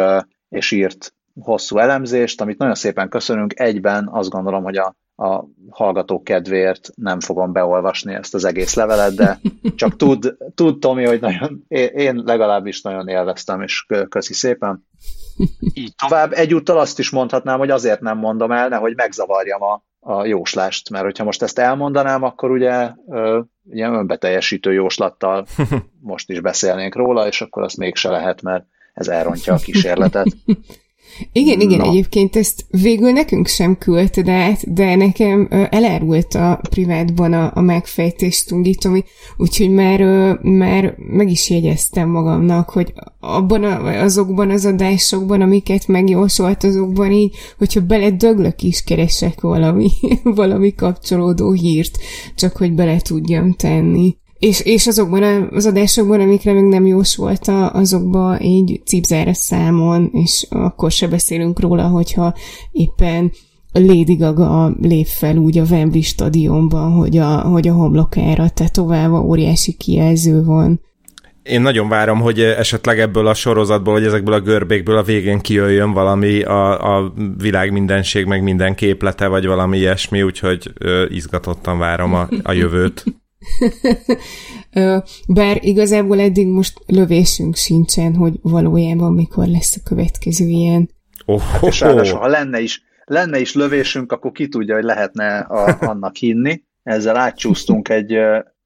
és 0.48 0.70
írt 0.70 1.14
hosszú 1.40 1.78
elemzést, 1.78 2.40
amit 2.40 2.58
nagyon 2.58 2.74
szépen 2.74 3.08
köszönünk. 3.08 3.60
Egyben 3.60 4.08
azt 4.12 4.30
gondolom, 4.30 4.62
hogy 4.62 4.76
a, 4.76 4.94
a 5.16 5.44
hallgatók 5.70 6.24
kedvéért 6.24 6.90
nem 6.94 7.20
fogom 7.20 7.52
beolvasni 7.52 8.14
ezt 8.14 8.34
az 8.34 8.44
egész 8.44 8.74
levelet, 8.74 9.14
de 9.14 9.38
csak 9.74 9.96
tud, 9.96 10.36
tud 10.54 10.78
Tomi, 10.78 11.04
hogy 11.04 11.20
nagyon, 11.20 11.64
én 11.94 12.22
legalábbis 12.24 12.82
nagyon 12.82 13.08
élveztem, 13.08 13.62
és 13.62 13.86
köszi 14.08 14.34
szépen. 14.34 14.86
Így 15.74 15.94
tovább. 16.02 16.32
Egyúttal 16.32 16.78
azt 16.78 16.98
is 16.98 17.10
mondhatnám, 17.10 17.58
hogy 17.58 17.70
azért 17.70 18.00
nem 18.00 18.18
mondom 18.18 18.52
el, 18.52 18.68
nehogy 18.68 18.94
megzavarjam 18.96 19.62
a, 19.62 19.84
a 20.00 20.24
jóslást, 20.24 20.90
mert 20.90 21.04
hogyha 21.04 21.24
most 21.24 21.42
ezt 21.42 21.58
elmondanám, 21.58 22.22
akkor 22.22 22.50
ugye 22.50 22.90
ö, 23.08 23.40
ilyen 23.70 23.94
önbeteljesítő 23.94 24.72
jóslattal 24.72 25.46
most 26.00 26.30
is 26.30 26.40
beszélnénk 26.40 26.94
róla, 26.94 27.26
és 27.26 27.40
akkor 27.40 27.62
azt 27.62 27.76
mégse 27.76 28.10
lehet, 28.10 28.42
mert 28.42 28.64
ez 28.94 29.08
elrontja 29.08 29.54
a 29.54 29.58
kísérletet. 29.58 30.26
Igen, 31.32 31.60
igen, 31.60 31.78
Na. 31.78 31.84
egyébként 31.84 32.36
ezt 32.36 32.64
végül 32.70 33.10
nekünk 33.10 33.46
sem 33.46 33.78
küldte 33.78 34.32
át, 34.32 34.72
de 34.74 34.94
nekem 34.94 35.48
elárult 35.70 36.34
a 36.34 36.60
privátban 36.70 37.32
a, 37.32 37.50
a 37.54 37.60
megfejtést 37.60 38.46
Tungitomi, 38.46 39.04
úgyhogy 39.36 39.70
már, 39.70 40.00
már 40.42 40.94
meg 40.96 41.30
is 41.30 41.50
jegyeztem 41.50 42.08
magamnak, 42.08 42.70
hogy 42.70 42.92
abban 43.20 43.64
a, 43.64 44.02
azokban 44.02 44.50
az 44.50 44.64
adásokban, 44.64 45.40
amiket 45.40 45.88
megjósolt 45.88 46.64
azokban 46.64 47.12
így, 47.12 47.34
hogyha 47.58 47.80
bele 47.80 48.10
döglök 48.10 48.62
is 48.62 48.82
keresek 48.82 49.40
valami, 49.40 49.90
valami 50.24 50.74
kapcsolódó 50.74 51.52
hírt, 51.52 51.98
csak 52.34 52.56
hogy 52.56 52.72
bele 52.72 53.00
tudjam 53.00 53.52
tenni. 53.52 54.16
És, 54.42 54.60
és 54.60 54.86
azokban 54.86 55.48
az 55.52 55.66
adásokban, 55.66 56.20
amikre 56.20 56.52
még 56.52 56.64
nem 56.64 56.86
jós 56.86 57.16
volt, 57.16 57.48
azokban 57.72 58.40
így 58.40 58.80
cipzára 58.84 59.34
számon, 59.34 60.10
és 60.12 60.46
akkor 60.50 60.90
se 60.90 61.08
beszélünk 61.08 61.60
róla, 61.60 61.82
hogyha 61.82 62.34
éppen 62.72 63.32
Lady 63.72 64.14
Gaga 64.14 64.74
lép 64.80 65.06
fel 65.06 65.36
úgy 65.36 65.58
a 65.58 65.64
Wembley 65.70 66.02
stadionban, 66.02 66.92
hogy 66.92 67.16
a, 67.16 67.40
hogy 67.40 67.68
a 67.68 67.72
homlokára 67.72 68.48
tetoválva 68.48 69.20
óriási 69.20 69.72
kijelző 69.72 70.44
van. 70.44 70.80
Én 71.42 71.60
nagyon 71.60 71.88
várom, 71.88 72.20
hogy 72.20 72.40
esetleg 72.40 73.00
ebből 73.00 73.26
a 73.26 73.34
sorozatból, 73.34 73.92
vagy 73.92 74.04
ezekből 74.04 74.34
a 74.34 74.40
görbékből 74.40 74.96
a 74.96 75.02
végén 75.02 75.40
kijöjjön 75.40 75.92
valami 75.92 76.42
a, 76.42 76.96
a 76.96 77.12
világ 77.38 77.72
mindenség, 77.72 78.26
meg 78.26 78.42
minden 78.42 78.74
képlete, 78.74 79.26
vagy 79.26 79.46
valami 79.46 79.78
ilyesmi, 79.78 80.22
úgyhogy 80.22 80.72
ö, 80.78 81.04
izgatottan 81.08 81.78
várom 81.78 82.14
a, 82.14 82.28
a 82.42 82.52
jövőt. 82.52 83.04
Bár 85.28 85.58
igazából 85.60 86.20
eddig 86.20 86.46
most 86.46 86.78
lövésünk 86.86 87.54
sincsen, 87.54 88.14
hogy 88.14 88.38
valójában 88.42 89.12
mikor 89.12 89.46
lesz 89.46 89.76
a 89.76 89.88
következő 89.88 90.46
ilyen. 90.46 90.90
Oh, 91.26 91.40
hát 91.40 91.62
és 91.62 91.80
ráadásul, 91.80 92.18
ha 92.18 92.26
lenne 92.26 92.60
is, 92.60 92.82
lenne 93.04 93.40
is 93.40 93.54
lövésünk, 93.54 94.12
akkor 94.12 94.32
ki 94.32 94.48
tudja, 94.48 94.74
hogy 94.74 94.84
lehetne 94.84 95.38
a, 95.38 95.76
annak 95.80 96.16
hinni. 96.16 96.62
Ezzel 96.82 97.16
átcsúsztunk 97.16 97.88
egy, 97.88 98.12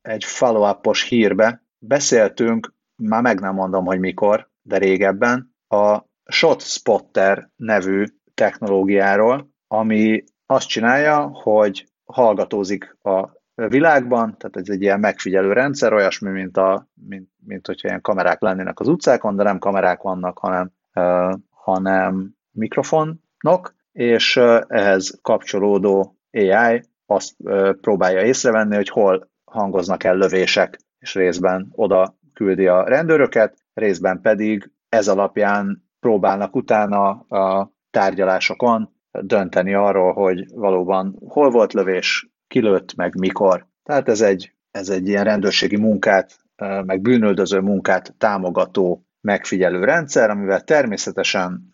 egy 0.02 0.24
follow 0.24 0.92
hírbe. 1.08 1.64
Beszéltünk, 1.78 2.74
már 2.96 3.22
meg 3.22 3.40
nem 3.40 3.54
mondom, 3.54 3.84
hogy 3.84 3.98
mikor, 3.98 4.50
de 4.62 4.78
régebben, 4.78 5.54
a 5.68 5.98
Shot 6.24 6.62
Spotter 6.62 7.50
nevű 7.56 8.04
technológiáról, 8.34 9.50
ami 9.66 10.24
azt 10.46 10.68
csinálja, 10.68 11.30
hogy 11.32 11.86
hallgatózik 12.04 12.96
a 13.02 13.35
világban, 13.56 14.36
tehát 14.38 14.56
ez 14.56 14.68
egy 14.68 14.82
ilyen 14.82 15.00
megfigyelő 15.00 15.52
rendszer, 15.52 15.92
olyasmi, 15.92 16.30
mint, 16.30 16.56
a, 16.56 16.88
mint, 17.08 17.28
mint 17.46 17.66
hogyha 17.66 17.88
ilyen 17.88 18.00
kamerák 18.00 18.40
lennének 18.40 18.80
az 18.80 18.88
utcákon, 18.88 19.36
de 19.36 19.42
nem 19.42 19.58
kamerák 19.58 20.02
vannak, 20.02 20.38
hanem, 20.38 20.72
uh, 20.94 21.34
hanem 21.50 22.34
mikrofonok, 22.50 23.74
és 23.92 24.36
uh, 24.36 24.60
ehhez 24.66 25.18
kapcsolódó 25.22 26.18
AI 26.30 26.82
azt 27.06 27.34
uh, 27.38 27.74
próbálja 27.80 28.20
észrevenni, 28.20 28.74
hogy 28.74 28.88
hol 28.88 29.30
hangoznak 29.44 30.04
el 30.04 30.16
lövések, 30.16 30.78
és 30.98 31.14
részben 31.14 31.68
oda 31.72 32.16
küldi 32.32 32.66
a 32.66 32.84
rendőröket, 32.84 33.56
részben 33.74 34.20
pedig 34.20 34.70
ez 34.88 35.08
alapján 35.08 35.84
próbálnak 36.00 36.56
utána 36.56 37.08
a 37.28 37.72
tárgyalásokon 37.90 38.94
dönteni 39.20 39.74
arról, 39.74 40.12
hogy 40.12 40.46
valóban 40.54 41.16
hol 41.28 41.50
volt 41.50 41.72
lövés, 41.72 42.28
kilőtt, 42.48 42.94
meg 42.94 43.18
mikor. 43.18 43.66
Tehát 43.82 44.08
ez 44.08 44.20
egy, 44.20 44.52
ez 44.70 44.88
egy 44.88 45.08
ilyen 45.08 45.24
rendőrségi 45.24 45.76
munkát, 45.76 46.36
meg 46.84 47.00
bűnöldöző 47.00 47.60
munkát 47.60 48.14
támogató 48.18 49.06
megfigyelő 49.20 49.84
rendszer, 49.84 50.30
amivel 50.30 50.60
természetesen 50.60 51.70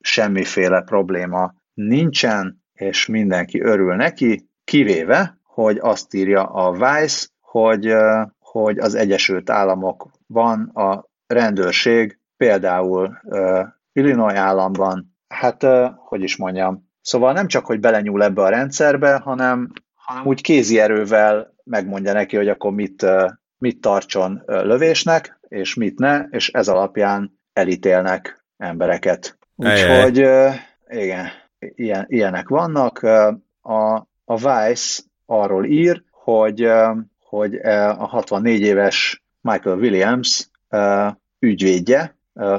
semmiféle 0.00 0.80
probléma 0.80 1.54
nincsen, 1.74 2.62
és 2.72 3.06
mindenki 3.06 3.60
örül 3.60 3.94
neki, 3.94 4.48
kivéve, 4.64 5.38
hogy 5.42 5.78
azt 5.80 6.14
írja 6.14 6.44
a 6.44 6.72
Vice, 6.72 7.28
hogy, 7.40 7.94
hogy 8.38 8.78
az 8.78 8.94
Egyesült 8.94 9.50
Államokban 9.50 10.70
a 10.74 11.04
rendőrség 11.26 12.18
például 12.36 13.18
Illinois 13.92 14.38
államban, 14.38 15.16
hát 15.28 15.66
hogy 15.96 16.22
is 16.22 16.36
mondjam, 16.36 16.90
szóval 17.00 17.32
nem 17.32 17.46
csak, 17.46 17.66
hogy 17.66 17.80
belenyúl 17.80 18.22
ebbe 18.22 18.42
a 18.42 18.48
rendszerbe, 18.48 19.16
hanem 19.16 19.72
hanem 20.04 20.26
úgy 20.26 20.40
kézi 20.40 20.78
erővel 20.78 21.54
megmondja 21.64 22.12
neki, 22.12 22.36
hogy 22.36 22.48
akkor 22.48 22.72
mit, 22.72 23.06
mit 23.58 23.80
tartson 23.80 24.42
lövésnek, 24.46 25.38
és 25.48 25.74
mit 25.74 25.98
ne, 25.98 26.20
és 26.30 26.48
ez 26.48 26.68
alapján 26.68 27.38
elítélnek 27.52 28.44
embereket. 28.56 29.38
Úgyhogy 29.56 30.16
igen, 30.88 31.28
ilyen, 31.58 32.04
ilyenek 32.08 32.48
vannak. 32.48 33.02
A, 33.60 34.08
a 34.24 34.36
Vice 34.36 35.02
arról 35.26 35.64
ír, 35.64 36.02
hogy, 36.10 36.68
hogy 37.20 37.54
a 37.54 38.06
64 38.06 38.60
éves 38.60 39.24
Michael 39.40 39.78
Williams 39.78 40.50
ügyvédje 41.38 42.16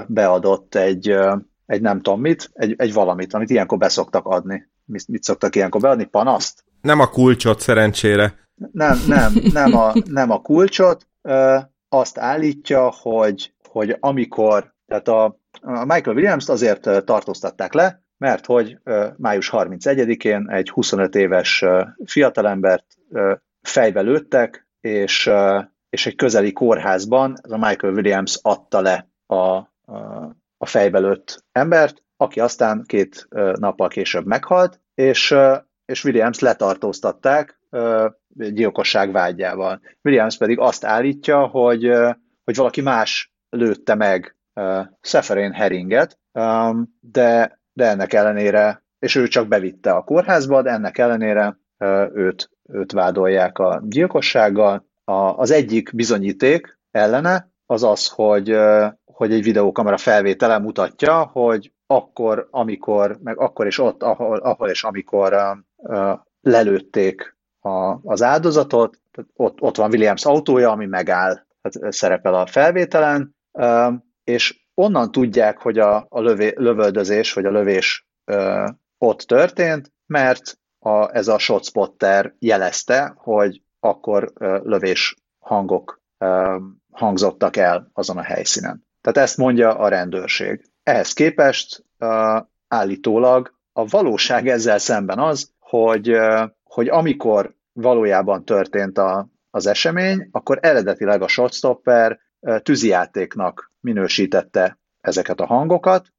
beadott 0.08 0.76
egy, 0.76 1.16
egy 1.66 1.82
nem 1.82 2.02
tudom 2.02 2.22
mit, 2.22 2.50
egy, 2.54 2.76
egy 2.78 2.94
valamit, 2.94 3.34
amit 3.34 3.50
ilyenkor 3.50 3.78
beszoktak 3.78 4.26
adni. 4.26 4.68
Mit, 4.86 5.08
mit 5.08 5.24
szoktak 5.24 5.56
ilyenkor 5.56 5.82
beadni? 5.82 6.04
Panaszt? 6.06 6.65
Nem 6.86 7.00
a 7.00 7.10
kulcsot, 7.10 7.60
szerencsére. 7.60 8.34
Nem, 8.72 8.98
nem, 9.08 9.34
nem 9.54 9.76
a, 9.76 9.94
nem 10.06 10.32
a 10.32 10.42
kulcsot. 10.42 11.08
Ö, 11.22 11.58
azt 11.90 12.18
állítja, 12.18 12.92
hogy, 13.02 13.54
hogy 13.70 13.98
amikor, 14.00 14.74
tehát 14.86 15.08
a, 15.08 15.24
a 15.62 15.86
Michael 15.86 16.16
Williams-t 16.16 16.50
azért 16.50 17.06
tartóztatták 17.06 17.74
le, 17.74 18.04
mert 18.18 18.46
hogy 18.46 18.78
ö, 18.84 19.08
május 19.18 19.50
31-én 19.54 20.50
egy 20.50 20.70
25 20.70 21.16
éves 21.16 21.62
ö, 21.62 21.84
fiatalembert 22.06 22.86
ö, 23.12 23.34
fejbe 23.62 24.02
lőttek, 24.02 24.68
és, 24.82 25.26
ö, 25.26 25.60
és 25.90 26.06
egy 26.06 26.16
közeli 26.16 26.52
kórházban 26.52 27.34
a 27.50 27.58
Michael 27.58 27.94
Williams 27.94 28.40
adta 28.42 28.82
le 28.82 29.10
a, 29.26 29.36
a, 29.36 29.68
a 30.58 30.66
fejbe 30.66 31.00
lőtt 31.00 31.44
embert, 31.52 32.04
aki 32.18 32.40
aztán 32.40 32.84
két 32.88 33.28
nappal 33.60 33.88
később 33.88 34.26
meghalt, 34.26 34.80
és 34.96 35.36
és 35.86 36.04
Williams 36.04 36.40
letartóztatták 36.40 37.60
gyilkosság 38.30 39.12
vágyával. 39.12 39.82
Williams 40.04 40.38
pedig 40.38 40.60
azt 40.60 40.86
állítja, 40.86 41.46
hogy, 41.46 41.92
hogy 42.44 42.56
valaki 42.56 42.82
más 42.82 43.34
lőtte 43.50 43.96
meg 43.96 44.36
Seferén 45.02 45.52
Heringet, 45.52 46.20
de, 47.00 47.60
de 47.74 47.86
ennek 47.86 48.14
ellenére, 48.14 48.84
és 49.00 49.16
ő 49.16 49.28
csak 49.28 49.48
bevitte 49.48 49.92
a 49.92 50.04
kórházba, 50.04 50.62
de 50.62 50.70
ennek 50.70 50.98
ellenére 50.98 51.60
őt, 52.14 52.50
őt 52.70 52.92
vádolják 52.92 53.60
a 53.60 53.82
gyilkossággal. 53.86 54.86
A, 55.04 55.14
az 55.14 55.52
egyik 55.52 55.96
bizonyíték 55.96 56.80
ellene 56.92 57.50
az 57.66 57.84
az, 57.84 58.08
hogy, 58.08 58.58
hogy 59.06 59.34
egy 59.34 59.44
videókamera 59.44 59.98
felvétele 59.98 60.60
mutatja, 60.60 61.30
hogy 61.32 61.72
akkor, 61.88 62.48
amikor, 62.52 63.18
meg 63.24 63.40
akkor 63.40 63.66
és 63.66 63.80
ott, 63.80 64.04
ahol, 64.04 64.38
ahol 64.38 64.70
és 64.70 64.84
amikor 64.84 65.34
lelőtték 66.42 67.38
a, 67.60 68.00
az 68.04 68.22
áldozatot, 68.22 69.00
ott, 69.36 69.62
ott 69.62 69.78
van 69.78 69.92
Williams 69.92 70.26
autója, 70.26 70.72
ami 70.72 70.86
megáll, 70.86 71.46
tehát 71.62 71.94
szerepel 71.94 72.34
a 72.34 72.46
felvételen, 72.46 73.36
és 74.24 74.64
onnan 74.74 75.12
tudják, 75.12 75.58
hogy 75.58 75.80
a, 75.80 76.06
a 76.10 76.22
lövé, 76.22 76.54
lövöldözés, 76.56 77.34
vagy 77.34 77.46
a 77.46 77.52
lövés 77.52 78.08
ott 78.98 79.20
történt, 79.20 79.92
mert 80.06 80.60
a, 80.80 81.16
ez 81.16 81.28
a 81.28 81.38
shotspotter 81.38 82.34
jelezte, 82.40 83.14
hogy 83.18 83.62
akkor 83.80 84.34
lövés 84.64 85.16
hangok 85.40 86.02
hangzottak 86.92 87.58
el 87.58 87.90
azon 87.94 88.18
a 88.18 88.24
helyszínen. 88.24 88.86
Tehát 89.02 89.30
ezt 89.30 89.38
mondja 89.38 89.78
a 89.78 89.88
rendőrség. 89.88 90.70
Ehhez 90.84 91.14
képest 91.14 91.86
állítólag 92.68 93.54
a 93.74 93.86
valóság 93.86 94.48
ezzel 94.48 94.78
szemben 94.78 95.20
az, 95.20 95.52
hogy, 95.70 96.18
hogy 96.64 96.88
amikor 96.88 97.56
valójában 97.74 98.46
történt 98.46 98.98
a, 98.98 99.28
az 99.50 99.66
esemény, 99.68 100.28
akkor 100.32 100.60
eredetileg 100.62 101.22
a 101.22 101.28
shotstopper 101.28 102.20
tűzijátéknak 102.62 103.72
minősítette 103.80 104.80
ezeket 105.02 105.40
a 105.40 105.46
hangokat. 105.46 106.14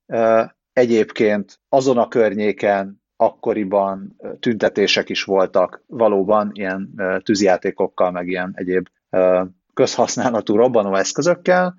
Egyébként 0.72 1.60
azon 1.68 1.98
a 1.98 2.08
környéken 2.08 3.02
akkoriban 3.16 4.16
tüntetések 4.40 5.08
is 5.08 5.24
voltak 5.24 5.82
valóban 5.86 6.50
ilyen 6.52 6.94
tűzijátékokkal, 7.24 8.10
meg 8.10 8.28
ilyen 8.28 8.52
egyéb 8.54 8.88
közhasználatú 9.74 10.56
robbanó 10.56 10.94
eszközökkel. 10.94 11.74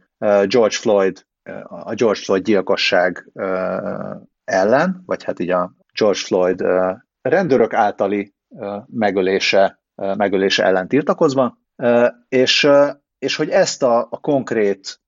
George 0.46 0.76
Floyd, 0.76 1.26
a 1.64 1.94
George 1.94 2.20
Floyd 2.20 2.44
gyilkosság 2.44 3.30
ellen, 4.44 5.04
vagy 5.06 5.24
hát 5.24 5.40
így 5.40 5.50
a 5.50 5.74
George 6.00 6.20
Floyd 6.20 6.62
rendőrök 7.30 7.74
általi 7.74 8.34
megölése, 8.86 9.82
megölése 9.96 10.64
ellen 10.64 10.88
tiltakozva, 10.88 11.58
és, 12.30 12.68
és 13.20 13.36
hogy 13.36 13.50
ezt 13.50 13.84
a, 13.84 14.08
a 14.10 14.20
konkrét 14.20 15.02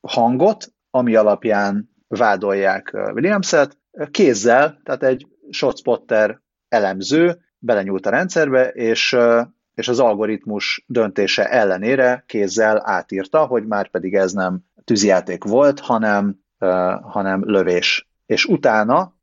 hangot, 0.00 0.74
ami 0.90 1.14
alapján 1.14 1.90
vádolják 2.08 2.90
Williams-et, 3.12 3.78
kézzel, 4.10 4.80
tehát 4.84 5.02
egy 5.02 5.26
shotspotter 5.50 6.40
elemző 6.68 7.38
belenyúlt 7.58 8.06
a 8.06 8.10
rendszerbe, 8.10 8.68
és, 8.68 9.16
és 9.74 9.88
az 9.88 10.00
algoritmus 10.00 10.84
döntése 10.86 11.50
ellenére 11.50 12.24
kézzel 12.26 12.82
átírta, 12.84 13.46
hogy 13.46 13.66
már 13.66 13.90
pedig 13.90 14.14
ez 14.14 14.32
nem 14.32 14.64
tűzijáték 14.84 15.44
volt, 15.44 15.80
hanem, 15.80 16.40
hanem 17.02 17.42
lövés. 17.44 18.08
És 18.26 18.44
utána 18.44 19.14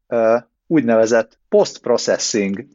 úgynevezett 0.67 1.39
post-processing 1.49 2.65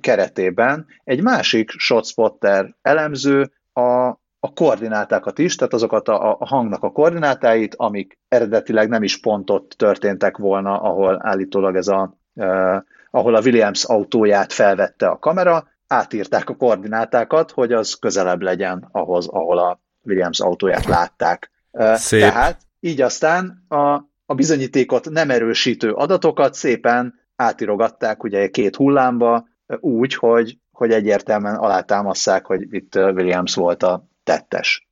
keretében 0.00 0.86
egy 1.04 1.22
másik 1.22 1.70
shotspotter 1.70 2.74
elemző 2.82 3.50
a 3.72 4.22
a 4.44 4.52
koordinátákat 4.52 5.38
is, 5.38 5.54
tehát 5.56 5.72
azokat 5.72 6.08
a, 6.08 6.36
a 6.38 6.46
hangnak 6.46 6.82
a 6.82 6.92
koordinátáit, 6.92 7.74
amik 7.74 8.18
eredetileg 8.28 8.88
nem 8.88 9.02
is 9.02 9.20
pontot 9.20 9.74
történtek 9.76 10.36
volna, 10.36 10.80
ahol 10.80 11.26
állítólag 11.26 11.76
ez 11.76 11.88
a, 11.88 12.16
eh, 12.34 12.80
ahol 13.10 13.34
a 13.34 13.40
Williams 13.40 13.84
autóját 13.84 14.52
felvette 14.52 15.06
a 15.06 15.18
kamera, 15.18 15.68
átírták 15.86 16.48
a 16.48 16.54
koordinátákat, 16.54 17.50
hogy 17.50 17.72
az 17.72 17.94
közelebb 17.94 18.42
legyen 18.42 18.88
ahhoz, 18.92 19.28
ahol 19.28 19.58
a 19.58 19.80
Williams 20.02 20.40
autóját 20.40 20.84
látták. 20.84 21.50
Szép. 21.94 22.20
Tehát 22.20 22.60
így 22.80 23.00
aztán 23.00 23.64
a, 23.68 24.00
a 24.26 24.34
bizonyítékot 24.34 25.10
nem 25.10 25.30
erősítő 25.30 25.92
adatokat 25.92 26.54
szépen 26.54 27.14
átirogatták 27.36 28.22
ugye 28.22 28.48
két 28.48 28.76
hullámba, 28.76 29.48
úgy, 29.80 30.14
hogy, 30.14 30.58
hogy 30.72 30.90
egyértelműen 30.90 31.54
alátámasszák, 31.54 32.46
hogy 32.46 32.74
itt 32.74 32.94
Williams 32.94 33.54
volt 33.54 33.82
a 33.82 34.06
tettes. 34.24 34.88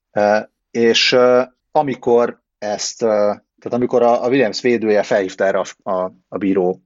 És 0.71 1.16
amikor 1.71 2.40
ezt, 2.59 2.99
tehát 2.99 3.73
amikor 3.73 4.03
a 4.03 4.29
Williams 4.29 4.61
védője 4.61 5.03
felhívta 5.03 5.45
erre 5.45 5.59
a, 5.59 5.90
a, 5.90 6.12
a 6.29 6.38
bíró 6.38 6.83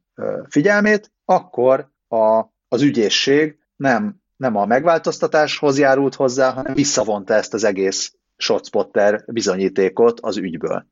figyelmét, 0.49 1.13
akkor 1.25 1.91
a, 2.09 2.45
az 2.69 2.83
ügyészség 2.83 3.59
nem, 3.77 4.17
nem 4.37 4.57
a 4.57 4.67
megváltoztatáshoz 4.67 5.79
járult 5.79 6.15
hozzá, 6.15 6.53
hanem 6.53 6.75
visszavonta 6.75 7.35
ezt 7.35 7.55
az 7.55 7.65
egész 7.65 8.15
shotspotter 8.37 9.25
bizonyítékot 9.27 10.21
az 10.21 10.37
ügyből. 10.37 10.87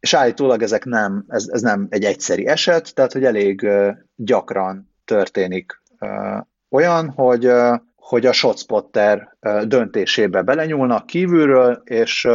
És 0.00 0.14
állítólag 0.14 0.62
ezek 0.62 0.84
nem, 0.84 1.24
ez, 1.28 1.46
ez 1.52 1.60
nem 1.60 1.86
egy 1.90 2.04
egyszeri 2.04 2.46
eset, 2.46 2.94
tehát 2.94 3.12
hogy 3.12 3.24
elég 3.24 3.68
gyakran 4.16 4.90
történik 5.04 5.82
olyan, 6.68 7.08
hogy 7.08 7.50
hogy 8.08 8.26
a 8.26 8.32
shotspotter 8.32 9.36
döntésébe 9.64 10.42
belenyúlnak 10.42 11.06
kívülről, 11.06 11.82
és 11.84 12.28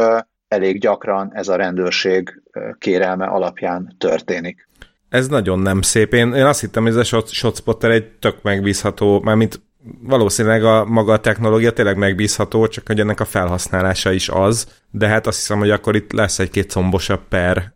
elég 0.48 0.80
gyakran 0.80 1.30
ez 1.32 1.48
a 1.48 1.56
rendőrség 1.56 2.42
kérelme 2.78 3.26
alapján 3.26 3.94
történik. 3.98 4.68
Ez 5.08 5.28
nagyon 5.28 5.58
nem 5.58 5.82
szép. 5.82 6.12
Én, 6.12 6.34
én 6.34 6.44
azt 6.44 6.60
hittem, 6.60 6.82
hogy 6.82 6.96
ez 6.96 7.12
a 7.12 7.22
shotspotter 7.26 7.90
egy 7.90 8.06
tök 8.18 8.42
megbízható, 8.42 9.20
mármint 9.20 9.60
valószínűleg 10.02 10.64
a 10.64 10.84
maga 10.84 11.12
a 11.12 11.20
technológia 11.20 11.72
tényleg 11.72 11.96
megbízható, 11.96 12.66
csak 12.66 12.86
hogy 12.86 13.00
ennek 13.00 13.20
a 13.20 13.24
felhasználása 13.24 14.12
is 14.12 14.28
az, 14.28 14.66
de 14.90 15.08
hát 15.08 15.26
azt 15.26 15.38
hiszem, 15.38 15.58
hogy 15.58 15.70
akkor 15.70 15.96
itt 15.96 16.12
lesz 16.12 16.38
egy-két 16.38 16.72
combosabb 16.72 17.20
per, 17.28 17.72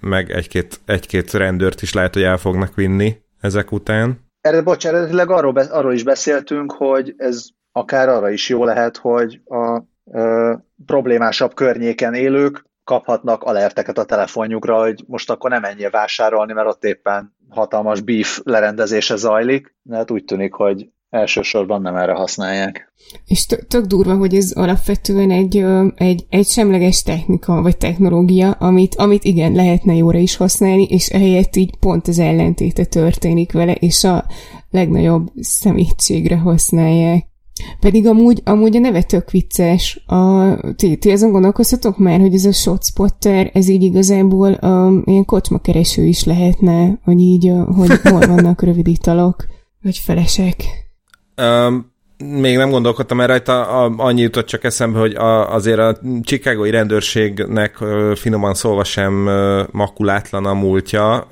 meg 0.00 0.30
egy-két, 0.30 0.80
egy-két 0.84 1.32
rendőrt 1.32 1.82
is 1.82 1.92
lehet, 1.92 2.14
hogy 2.14 2.22
el 2.22 2.36
fognak 2.36 2.74
vinni 2.74 3.16
ezek 3.40 3.72
után. 3.72 4.24
Erre, 4.40 4.62
bocs, 4.62 4.86
eredetileg 4.86 5.30
arról, 5.30 5.56
arról 5.56 5.92
is 5.92 6.02
beszéltünk, 6.02 6.72
hogy 6.72 7.14
ez 7.16 7.46
akár 7.72 8.08
arra 8.08 8.30
is 8.30 8.48
jó 8.48 8.64
lehet, 8.64 8.96
hogy 8.96 9.40
a 9.44 9.82
ö, 10.12 10.54
problémásabb 10.86 11.54
környéken 11.54 12.14
élők 12.14 12.64
kaphatnak 12.84 13.42
alerteket 13.42 13.98
a 13.98 14.04
telefonjukra, 14.04 14.78
hogy 14.78 15.04
most 15.06 15.30
akkor 15.30 15.50
nem 15.50 15.60
menjél 15.60 15.90
vásárolni, 15.90 16.52
mert 16.52 16.68
ott 16.68 16.84
éppen 16.84 17.35
hatalmas 17.48 18.00
beef 18.00 18.40
lerendezése 18.44 19.16
zajlik. 19.16 19.74
De 19.82 19.96
hát 19.96 20.10
úgy 20.10 20.24
tűnik, 20.24 20.52
hogy 20.52 20.88
elsősorban 21.10 21.82
nem 21.82 21.96
erre 21.96 22.12
használják. 22.12 22.92
És 23.26 23.46
tök 23.46 23.84
durva, 23.84 24.16
hogy 24.16 24.34
ez 24.34 24.52
alapvetően 24.52 25.30
egy, 25.30 25.64
egy, 25.94 26.26
egy 26.28 26.46
semleges 26.46 27.02
technika, 27.02 27.62
vagy 27.62 27.76
technológia, 27.76 28.50
amit, 28.50 28.94
amit 28.94 29.24
igen, 29.24 29.52
lehetne 29.52 29.94
jóra 29.94 30.18
is 30.18 30.36
használni, 30.36 30.82
és 30.82 31.08
ehelyett 31.08 31.56
így 31.56 31.76
pont 31.76 32.08
az 32.08 32.18
ellentéte 32.18 32.84
történik 32.84 33.52
vele, 33.52 33.72
és 33.72 34.04
a 34.04 34.24
legnagyobb 34.70 35.26
szemétségre 35.40 36.36
használják. 36.36 37.26
Pedig 37.80 38.06
amúgy, 38.06 38.40
amúgy 38.44 38.76
a 38.76 38.78
neve 38.78 39.02
tök 39.02 39.30
vicces. 39.30 40.02
A, 40.06 40.54
ti, 40.74 40.96
ti 40.96 41.10
azon 41.10 41.30
gondolkoztatok 41.30 41.98
már, 41.98 42.20
hogy 42.20 42.34
ez 42.34 42.44
a 42.44 42.52
shotspotter, 42.52 43.50
ez 43.54 43.68
így 43.68 43.82
igazából 43.82 44.58
um, 44.62 45.02
ilyen 45.04 45.24
kocsmakereső 45.24 46.04
is 46.04 46.24
lehetne, 46.24 46.98
hogy 47.04 47.20
így, 47.20 47.50
uh, 47.50 47.76
hogy 47.76 48.00
hol 48.02 48.26
vannak 48.26 48.62
rövid 48.62 48.86
italok, 48.86 49.46
vagy 49.82 49.98
felesek. 49.98 50.64
Um, 51.42 51.94
még 52.24 52.56
nem 52.56 52.70
gondolkodtam 52.70 53.20
erre 53.20 53.32
rajta, 53.32 53.66
annyi 53.84 54.20
jutott 54.20 54.46
csak 54.46 54.64
eszembe, 54.64 54.98
hogy 54.98 55.14
a, 55.14 55.54
azért 55.54 55.78
a 55.78 55.98
Chicagói 56.22 56.70
rendőrségnek 56.70 57.76
finoman 58.14 58.54
szólva 58.54 58.84
sem 58.84 59.12
makulátlan 59.70 60.46
a 60.46 60.54
múltja 60.54 61.26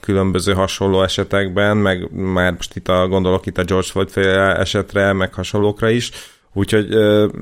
különböző 0.00 0.52
hasonló 0.52 1.02
esetekben, 1.02 1.76
meg 1.76 2.10
már 2.12 2.52
most 2.52 2.76
itt 2.76 2.88
a, 2.88 3.08
gondolok 3.08 3.46
itt 3.46 3.58
a 3.58 3.64
George 3.64 3.86
Floyd 3.86 4.10
esetre, 4.56 5.12
meg 5.12 5.34
hasonlókra 5.34 5.88
is, 5.88 6.10
úgyhogy 6.52 6.88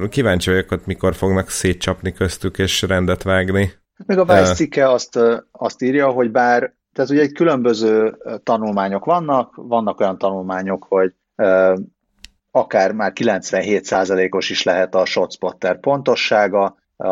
kíváncsi 0.08 0.50
vagyok, 0.50 0.68
hogy 0.68 0.80
mikor 0.84 1.14
fognak 1.14 1.48
szétcsapni 1.50 2.12
köztük 2.12 2.58
és 2.58 2.82
rendet 2.82 3.22
vágni. 3.22 3.72
Még 4.06 4.18
a 4.18 4.24
Vice 4.24 4.54
cikke 4.54 4.90
azt, 4.90 5.18
azt 5.52 5.82
írja, 5.82 6.08
hogy 6.08 6.30
bár, 6.30 6.74
tehát 6.92 7.10
ugye 7.10 7.20
egy 7.20 7.32
különböző 7.32 8.16
tanulmányok 8.42 9.04
vannak, 9.04 9.52
vannak 9.54 10.00
olyan 10.00 10.18
tanulmányok, 10.18 10.86
hogy 10.88 11.12
akár 12.58 12.92
már 12.92 13.12
97%-os 13.14 14.50
is 14.50 14.62
lehet 14.62 14.94
a 14.94 15.04
shotspotter 15.04 15.80
pontossága 15.80 16.76
a, 16.96 17.06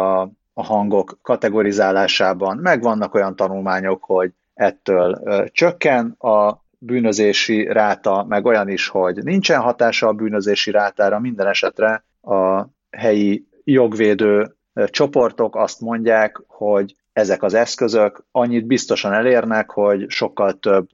a 0.55 0.63
hangok 0.65 1.19
kategorizálásában. 1.23 2.57
Meg 2.57 2.83
vannak 2.83 3.15
olyan 3.15 3.37
tanulmányok, 3.37 4.05
hogy 4.05 4.33
ettől 4.55 5.23
csökken 5.53 6.15
a 6.19 6.65
bűnözési 6.79 7.65
ráta, 7.65 8.25
meg 8.29 8.45
olyan 8.45 8.69
is, 8.69 8.89
hogy 8.89 9.17
nincsen 9.23 9.61
hatása 9.61 10.09
a 10.09 10.13
bűnözési 10.13 10.71
rátára, 10.71 11.19
minden 11.21 11.47
esetre 11.47 12.05
a 12.23 12.67
helyi 12.91 13.47
jogvédő 13.65 14.55
csoportok 14.87 15.57
azt 15.57 15.81
mondják, 15.81 16.43
hogy 16.47 16.95
ezek 17.13 17.43
az 17.43 17.55
eszközök 17.55 18.25
annyit 18.31 18.67
biztosan 18.67 19.13
elérnek, 19.13 19.71
hogy 19.71 20.05
sokkal 20.09 20.53
több, 20.53 20.89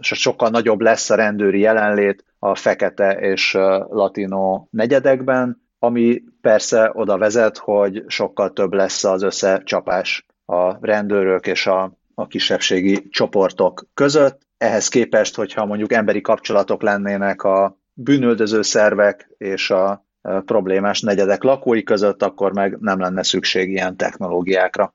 sokkal 0.00 0.48
nagyobb 0.48 0.80
lesz 0.80 1.10
a 1.10 1.14
rendőri 1.14 1.60
jelenlét, 1.60 2.24
a 2.42 2.54
fekete 2.54 3.12
és 3.12 3.52
latino 3.88 4.66
negyedekben, 4.70 5.68
ami 5.78 6.22
persze 6.40 6.90
oda 6.94 7.18
vezet, 7.18 7.58
hogy 7.58 8.04
sokkal 8.06 8.52
több 8.52 8.72
lesz 8.72 9.04
az 9.04 9.22
összecsapás 9.22 10.26
a 10.44 10.86
rendőrök 10.86 11.46
és 11.46 11.66
a, 11.66 11.98
a 12.14 12.26
kisebbségi 12.26 13.08
csoportok 13.08 13.86
között. 13.94 14.40
Ehhez 14.58 14.88
képest, 14.88 15.36
hogyha 15.36 15.66
mondjuk 15.66 15.92
emberi 15.92 16.20
kapcsolatok 16.20 16.82
lennének 16.82 17.42
a 17.42 17.78
bűnöldöző 17.92 18.62
szervek 18.62 19.30
és 19.38 19.70
a 19.70 20.04
problémás 20.44 21.00
negyedek 21.00 21.42
lakói 21.42 21.82
között, 21.82 22.22
akkor 22.22 22.52
meg 22.52 22.76
nem 22.80 23.00
lenne 23.00 23.22
szükség 23.22 23.70
ilyen 23.70 23.96
technológiákra. 23.96 24.94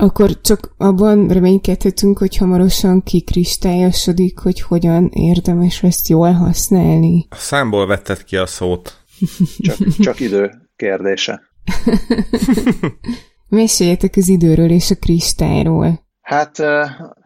Akkor 0.00 0.40
csak 0.40 0.74
abban 0.76 1.28
reménykedhetünk, 1.28 2.18
hogy 2.18 2.36
hamarosan 2.36 3.02
kikristályosodik, 3.02 4.38
hogy 4.38 4.60
hogyan 4.60 5.10
érdemes 5.12 5.82
ezt 5.82 6.08
jól 6.08 6.32
használni. 6.32 7.26
A 7.30 7.34
számból 7.34 7.86
vetted 7.86 8.24
ki 8.24 8.36
a 8.36 8.46
szót. 8.46 8.98
Csak, 9.58 9.76
csak 9.98 10.20
idő 10.20 10.50
kérdése. 10.76 11.42
Meséljetek 13.48 14.14
az 14.16 14.28
időről 14.28 14.70
és 14.70 14.90
a 14.90 14.94
kristályról. 14.94 16.06
Hát, 16.20 16.56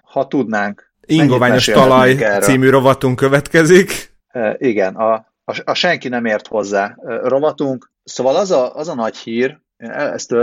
ha 0.03 0.27
tudnánk. 0.29 0.93
Ingoványos 1.07 1.65
talaj 1.65 2.17
című 2.41 2.69
rovatunk 2.69 3.17
következik. 3.17 4.17
Igen, 4.57 4.95
a, 4.95 5.13
a, 5.45 5.63
a 5.65 5.75
senki 5.75 6.09
nem 6.09 6.25
ért 6.25 6.47
hozzá 6.47 6.97
rovatunk. 7.23 7.93
Szóval 8.05 8.37
az 8.37 8.51
a, 8.51 8.75
az 8.75 8.89
a 8.89 8.95
nagy 8.95 9.17
hír, 9.17 9.61
én 9.77 9.91
ezt 9.91 10.35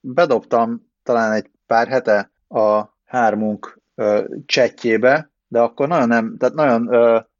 bedobtam 0.00 0.88
talán 1.02 1.32
egy 1.32 1.50
pár 1.70 1.88
hete 1.88 2.32
a 2.48 2.84
hármunk 3.04 3.80
csetjébe, 4.46 5.30
de 5.48 5.60
akkor 5.60 5.88
nagyon 5.88 6.08
nem, 6.08 6.36
tehát 6.38 6.54
nagyon, 6.54 6.86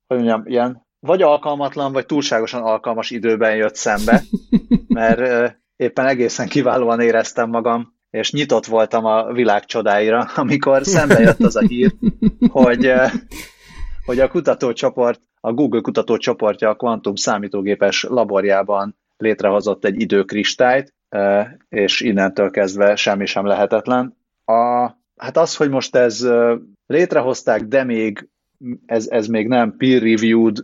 hogy 0.07 0.17
mondjam, 0.17 0.43
ilyen 0.47 0.87
vagy 1.01 1.23
alkalmatlan, 1.23 1.93
vagy 1.93 2.07
túlságosan 2.07 2.63
alkalmas 2.63 3.11
időben 3.11 3.57
jött 3.57 3.75
szembe, 3.75 4.23
mert 4.89 5.55
éppen 5.77 6.07
egészen 6.07 6.49
kiválóan 6.49 7.01
éreztem 7.01 7.49
magam, 7.49 7.95
és 8.11 8.33
nyitott 8.33 8.67
voltam 8.67 9.05
a 9.05 9.33
világ 9.33 9.65
csodáira, 9.65 10.29
amikor 10.35 10.85
szembe 10.85 11.21
jött 11.21 11.41
az 11.41 11.57
a 11.57 11.61
hír, 11.61 11.95
hogy, 12.51 12.93
hogy 14.05 14.21
a 14.21 14.29
kutatócsoport, 14.29 15.21
a 15.41 15.53
Google 15.53 15.81
kutatócsoportja 15.81 16.69
a 16.69 16.75
kvantum 16.75 17.15
számítógépes 17.15 18.03
laborjában 18.03 18.97
létrehozott 19.17 19.85
egy 19.85 20.01
időkristályt, 20.01 20.95
és 21.69 22.01
innentől 22.01 22.51
kezdve 22.51 22.97
semmi 22.97 23.27
sem 23.27 23.47
lehetetlen. 23.47 24.19
A, 24.51 24.99
hát 25.17 25.37
az, 25.37 25.57
hogy 25.57 25.71
most 25.71 25.97
ez 25.97 26.27
létrehozták, 26.87 27.63
de 27.63 27.85
még 27.85 28.29
ez, 28.87 29.09
ez 29.09 29.27
még 29.27 29.49
nem 29.49 29.77
peer-reviewed 29.77 30.57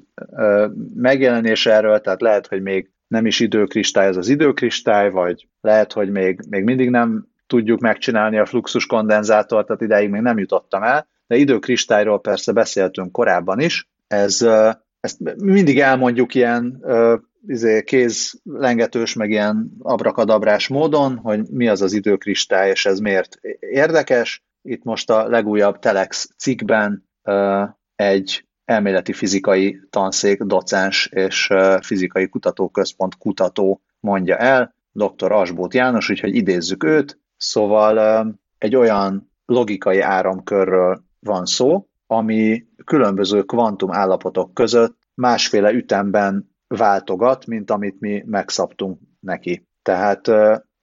megjelenés 0.95 1.67
erről, 1.67 2.01
tehát 2.01 2.21
lehet, 2.21 2.47
hogy 2.47 2.63
még 2.63 2.91
nem 3.07 3.27
is 3.27 3.41
időkristály 3.41 4.07
ez 4.07 4.17
az 4.17 4.29
időkristály, 4.29 5.11
vagy 5.11 5.49
lehet, 5.61 5.93
hogy 5.93 6.11
még, 6.11 6.41
még 6.49 6.65
mindig 6.65 6.91
nem 6.91 7.27
tudjuk 7.47 7.81
megcsinálni 7.81 8.39
a 8.39 8.47
fluxus 8.47 8.87
kondenzátort, 8.87 9.67
tehát 9.67 9.83
ideig 9.83 10.11
még 10.11 10.21
nem 10.21 10.39
jutottam 10.39 10.83
el, 10.83 11.09
de 11.27 11.37
időkristályról 11.37 12.21
persze 12.21 12.53
beszéltünk 12.53 13.13
korábban 13.13 13.61
is. 13.61 13.89
Ez, 14.07 14.47
ezt 15.01 15.19
mindig 15.37 15.81
elmondjuk 15.81 16.35
ilyen 16.35 16.85
izé, 17.47 17.83
kézlengetős, 17.83 19.15
meg 19.15 19.31
ilyen 19.31 19.71
abrakadabrás 19.79 20.69
módon, 20.69 21.17
hogy 21.17 21.49
mi 21.51 21.69
az 21.69 21.83
az 21.83 21.93
időkristály, 21.93 22.71
és 22.71 22.87
ez 22.87 22.99
miért 22.99 23.39
érdekes. 23.61 24.45
Itt 24.63 24.83
most 24.83 25.11
a 25.11 25.29
legújabb 25.29 25.79
Telex 25.79 26.29
cikkben 26.39 27.09
egy 27.97 28.47
elméleti 28.65 29.13
fizikai 29.13 29.81
tanszék, 29.91 30.43
docens 30.43 31.07
és 31.13 31.49
fizikai 31.81 32.29
kutatóközpont 32.29 33.19
kutató 33.19 33.81
mondja 34.01 34.37
el, 34.37 34.75
dr. 34.93 35.33
Asbót 35.33 35.75
János, 35.75 36.11
úgyhogy 36.11 36.35
idézzük 36.35 36.85
őt. 36.85 37.19
Szóval 37.37 38.27
egy 38.59 38.77
olyan 38.77 39.33
logikai 39.47 40.01
áramkörről 40.01 41.05
van 41.21 41.47
szó, 41.47 41.87
ami 42.07 42.67
különböző 42.85 43.43
kvantum 43.43 43.93
állapotok 43.93 44.55
között 44.55 44.99
másféle 45.15 45.73
ütemben 45.73 46.56
váltogat, 46.67 47.47
mint 47.47 47.71
amit 47.71 48.01
mi 48.01 48.23
megszabtunk 48.27 49.01
neki. 49.21 49.69
Tehát 49.83 50.27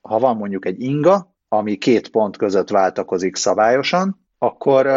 ha 0.02 0.20
van 0.20 0.38
mondjuk 0.38 0.66
egy 0.66 0.82
inga, 0.82 1.36
ami 1.48 1.76
két 1.76 2.10
pont 2.10 2.38
között 2.38 2.70
váltakozik 2.70 3.36
szabályosan, 3.36 4.28
akkor, 4.38 4.88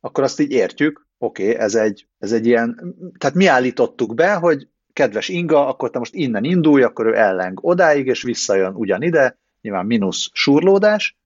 akkor 0.00 0.24
azt 0.24 0.40
így 0.40 0.50
értjük, 0.50 1.06
oké, 1.18 1.42
okay, 1.50 1.54
ez, 1.64 1.74
egy, 1.74 2.08
ez 2.18 2.32
egy 2.32 2.46
ilyen, 2.46 2.96
tehát 3.18 3.36
mi 3.36 3.46
állítottuk 3.46 4.14
be, 4.14 4.34
hogy 4.34 4.68
kedves 4.92 5.28
inga, 5.28 5.66
akkor 5.66 5.90
te 5.90 5.98
most 5.98 6.14
innen 6.14 6.44
indulj, 6.44 6.82
akkor 6.82 7.06
ő 7.06 7.16
elleng 7.16 7.58
odáig, 7.62 8.06
és 8.06 8.22
visszajön 8.22 8.74
ugyanide, 8.74 9.38
nyilván 9.60 9.86
mínusz 9.86 10.28
surlódás, 10.32 11.18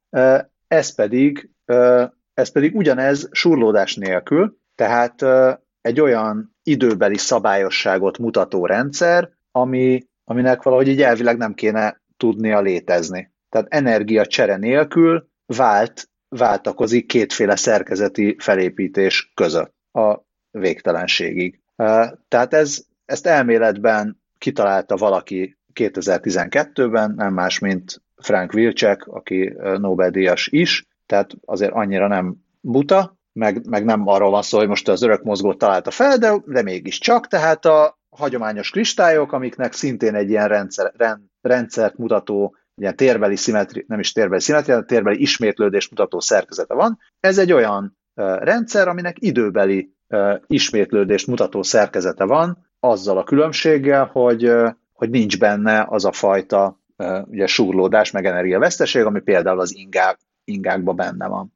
ez 0.68 0.94
pedig, 0.94 1.51
ez 2.35 2.53
pedig 2.53 2.75
ugyanez 2.75 3.29
surlódás 3.31 3.96
nélkül, 3.96 4.57
tehát 4.75 5.25
egy 5.83 6.01
olyan 6.01 6.57
időbeli 6.62 7.16
szabályosságot 7.16 8.18
mutató 8.18 8.66
rendszer, 8.66 9.31
ami, 9.51 10.07
aminek 10.25 10.62
valahogy 10.62 10.88
így 10.88 11.03
elvileg 11.03 11.37
nem 11.37 11.55
kéne 11.55 12.03
tudnia 12.16 12.61
létezni. 12.61 13.33
Tehát 13.49 13.66
energia 13.71 14.27
csere 14.27 14.57
nélkül 14.57 15.29
vált, 15.47 16.09
váltakozik 16.29 17.07
kétféle 17.07 17.57
szerkezeti 17.57 18.37
felépítés 18.38 19.33
között 19.35 19.75
a 19.92 20.18
végtelenségig. 20.51 21.61
Tehát 22.29 22.55
ez, 22.55 22.85
ezt 23.05 23.27
elméletben 23.27 24.23
kitalálta 24.38 24.97
valaki 24.97 25.59
2012-ben, 25.75 27.14
nem 27.16 27.33
más, 27.33 27.59
mint 27.59 28.03
Frank 28.16 28.53
Wilczek, 28.53 29.07
aki 29.07 29.55
Nobel-díjas 29.79 30.47
is, 30.47 30.87
tehát 31.07 31.31
azért 31.45 31.73
annyira 31.73 32.09
nem 32.09 32.37
buta, 32.61 33.16
meg, 33.33 33.68
meg 33.68 33.85
nem 33.85 34.07
arról 34.07 34.31
van 34.31 34.42
szó, 34.42 34.59
hogy 34.59 34.68
most 34.68 34.88
az 34.88 35.03
örök 35.03 35.23
mozgót 35.23 35.59
találta 35.59 35.90
fel, 35.90 36.18
de, 36.18 36.35
de 36.47 36.62
mégiscsak, 36.62 37.27
tehát 37.27 37.64
a 37.64 37.99
hagyományos 38.11 38.71
kristályok, 38.71 39.33
amiknek 39.33 39.73
szintén 39.73 40.14
egy 40.14 40.31
ilyen 40.31 40.49
rendszer, 40.49 40.92
rend, 40.97 41.21
rendszert 41.40 41.97
mutató, 41.97 42.57
ilyen 42.75 42.97
térbeli 42.97 43.37
szimetri, 43.37 43.85
nem 43.88 43.99
is 43.99 44.12
térbeli 44.12 44.40
szimetria, 44.40 44.83
térbeli 44.83 45.21
ismétlődést 45.21 45.90
mutató 45.90 46.21
szerkezete 46.21 46.75
van. 46.75 46.99
Ez 47.21 47.38
egy 47.38 47.53
olyan 47.53 47.99
rendszer, 48.38 48.88
aminek 48.88 49.16
időbeli 49.21 49.95
ismétlődést 50.47 51.27
mutató 51.27 51.62
szerkezete 51.62 52.25
van, 52.25 52.71
azzal 52.81 53.18
a 53.18 53.25
különbséggel, 53.25 54.05
hogy, 54.05 54.53
hogy 54.92 55.11
nincs 55.11 55.38
benne 55.38 55.87
az 55.88 56.05
a 56.05 56.12
fajta 56.12 56.81
ugye, 57.25 57.47
súrlódás, 57.47 58.11
meg 58.11 58.27
energiaveszteség, 58.27 59.05
ami 59.05 59.21
például 59.21 59.61
az 59.61 59.77
ingák, 59.77 60.18
ingákban 60.45 60.97
benne 60.97 61.27
van. 61.27 61.53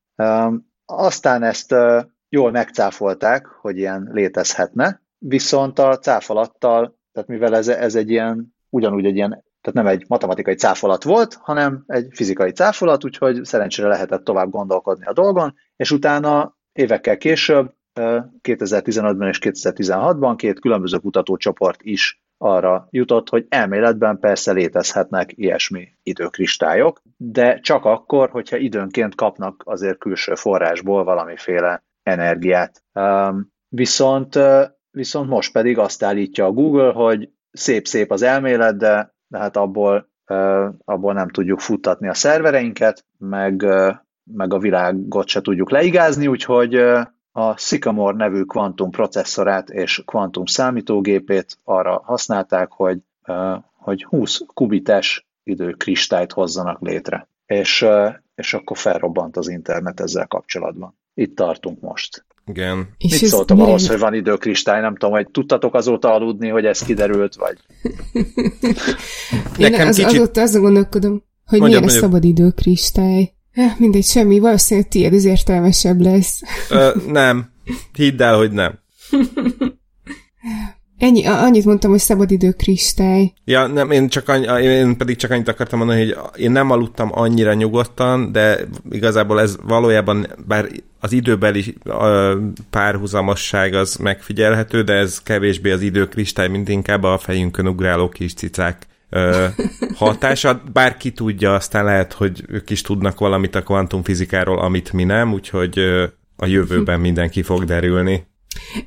Aztán 0.86 1.42
ezt 1.42 1.74
jól 2.28 2.50
megcáfolták, 2.50 3.46
hogy 3.46 3.78
ilyen 3.78 4.08
létezhetne, 4.12 5.02
viszont 5.18 5.78
a 5.78 5.98
cáfolattal, 5.98 6.98
tehát 7.12 7.28
mivel 7.28 7.56
ez, 7.56 7.68
ez 7.68 7.94
egy 7.94 8.10
ilyen, 8.10 8.54
ugyanúgy 8.68 9.04
egy 9.04 9.16
ilyen, 9.16 9.30
tehát 9.60 9.72
nem 9.72 9.86
egy 9.86 10.04
matematikai 10.08 10.54
cáfolat 10.54 11.02
volt, 11.02 11.34
hanem 11.34 11.84
egy 11.86 12.08
fizikai 12.10 12.50
cáfolat, 12.50 13.04
úgyhogy 13.04 13.44
szerencsére 13.44 13.88
lehetett 13.88 14.24
tovább 14.24 14.50
gondolkodni 14.50 15.04
a 15.04 15.12
dolgon, 15.12 15.54
és 15.76 15.90
utána 15.90 16.56
évekkel 16.72 17.16
később, 17.16 17.74
2015-ben 18.42 19.28
és 19.28 19.38
2016-ban 19.42 20.34
két 20.36 20.60
különböző 20.60 20.98
kutatócsoport 20.98 21.82
is 21.82 22.22
arra 22.38 22.86
jutott, 22.90 23.28
hogy 23.28 23.46
elméletben 23.48 24.18
persze 24.18 24.52
létezhetnek 24.52 25.32
ilyesmi 25.34 25.88
időkristályok, 26.02 27.02
de 27.16 27.60
csak 27.60 27.84
akkor, 27.84 28.30
hogyha 28.30 28.56
időnként 28.56 29.14
kapnak 29.14 29.62
azért 29.64 29.98
külső 29.98 30.34
forrásból 30.34 31.04
valamiféle 31.04 31.84
energiát. 32.02 32.82
Viszont, 33.68 34.38
viszont 34.90 35.28
most 35.28 35.52
pedig 35.52 35.78
azt 35.78 36.02
állítja 36.02 36.44
a 36.44 36.52
Google, 36.52 36.92
hogy 36.92 37.30
szép-szép 37.50 38.10
az 38.10 38.22
elmélet, 38.22 38.76
de, 38.76 39.14
hát 39.30 39.56
abból, 39.56 40.10
abból 40.84 41.12
nem 41.12 41.28
tudjuk 41.28 41.60
futtatni 41.60 42.08
a 42.08 42.14
szervereinket, 42.14 43.04
meg, 43.18 43.66
meg 44.24 44.52
a 44.52 44.58
világot 44.58 45.28
se 45.28 45.40
tudjuk 45.40 45.70
leigázni, 45.70 46.26
úgyhogy 46.26 46.82
a 47.38 47.56
Sycamore 47.56 48.16
nevű 48.16 48.42
kvantum 48.42 48.90
processzorát 48.90 49.70
és 49.70 50.02
kvantum 50.06 50.44
számítógépét 50.44 51.58
arra 51.64 52.02
használták, 52.04 52.72
hogy, 52.72 52.98
hogy 53.76 54.04
20 54.04 54.40
kubites 54.54 55.26
időkristályt 55.42 56.32
hozzanak 56.32 56.80
létre. 56.80 57.28
És, 57.46 57.86
és 58.34 58.54
akkor 58.54 58.76
felrobbant 58.76 59.36
az 59.36 59.48
internet 59.48 60.00
ezzel 60.00 60.26
kapcsolatban. 60.26 60.98
Itt 61.14 61.36
tartunk 61.36 61.80
most. 61.80 62.24
Igen. 62.46 62.88
És 62.98 63.20
Mit 63.20 63.30
szóltam 63.30 63.60
ahhoz, 63.60 63.88
hogy 63.88 63.98
van 63.98 64.14
időkristály? 64.14 64.80
Nem 64.80 64.96
tudom, 64.96 65.14
hogy 65.14 65.30
tudtatok 65.30 65.74
azóta 65.74 66.12
aludni, 66.12 66.48
hogy 66.48 66.64
ez 66.64 66.82
kiderült, 66.82 67.34
vagy... 67.34 67.58
Én 69.58 69.70
Nekem 69.70 69.88
az, 69.88 69.96
kicsit... 69.96 70.10
azóta 70.10 70.40
azon 70.40 70.62
gondolkodom, 70.62 71.22
hogy 71.46 71.58
mondjad, 71.58 71.84
miért 71.84 71.96
a 71.96 72.00
szabad 72.00 72.24
időkristály. 72.24 73.35
Eh, 73.56 73.74
mindegy, 73.78 74.04
semmi, 74.04 74.38
valószínűleg 74.38 74.88
tiéd 74.88 75.12
ez 75.12 75.24
értelmesebb 75.24 76.00
lesz. 76.00 76.40
Ö, 76.70 76.90
nem. 77.08 77.50
Hidd 77.92 78.22
el, 78.22 78.36
hogy 78.36 78.52
nem. 78.52 78.78
Ennyi, 80.98 81.26
annyit 81.26 81.64
mondtam, 81.64 81.90
hogy 81.90 82.00
szabadidő 82.00 82.52
kristály. 82.52 83.32
Ja, 83.44 83.66
nem, 83.66 83.90
én, 83.90 84.08
csak 84.08 84.28
annyi, 84.28 84.62
én 84.62 84.96
pedig 84.96 85.16
csak 85.16 85.30
annyit 85.30 85.48
akartam 85.48 85.78
mondani, 85.78 86.04
hogy 86.04 86.16
én 86.36 86.50
nem 86.50 86.70
aludtam 86.70 87.08
annyira 87.12 87.54
nyugodtan, 87.54 88.32
de 88.32 88.58
igazából 88.90 89.40
ez 89.40 89.56
valójában, 89.62 90.26
bár 90.46 90.68
az 91.00 91.12
időbeli 91.12 91.74
párhuzamosság 92.70 93.74
az 93.74 93.96
megfigyelhető, 93.96 94.82
de 94.82 94.92
ez 94.92 95.22
kevésbé 95.22 95.70
az 95.70 95.80
időkristály, 95.80 96.48
mint 96.48 96.68
inkább 96.68 97.02
a 97.02 97.18
fejünkön 97.18 97.68
ugráló 97.68 98.08
kis 98.08 98.34
cicák 98.34 98.86
hatása. 99.94 100.62
Bárki 100.72 101.12
tudja, 101.12 101.54
aztán 101.54 101.84
lehet, 101.84 102.12
hogy 102.12 102.44
ők 102.48 102.70
is 102.70 102.80
tudnak 102.80 103.18
valamit 103.18 103.54
a 103.54 103.62
kvantumfizikáról, 103.62 104.58
amit 104.58 104.92
mi 104.92 105.04
nem, 105.04 105.32
úgyhogy 105.32 105.78
a 106.36 106.46
jövőben 106.46 107.00
mindenki 107.00 107.42
fog 107.42 107.64
derülni. 107.64 108.26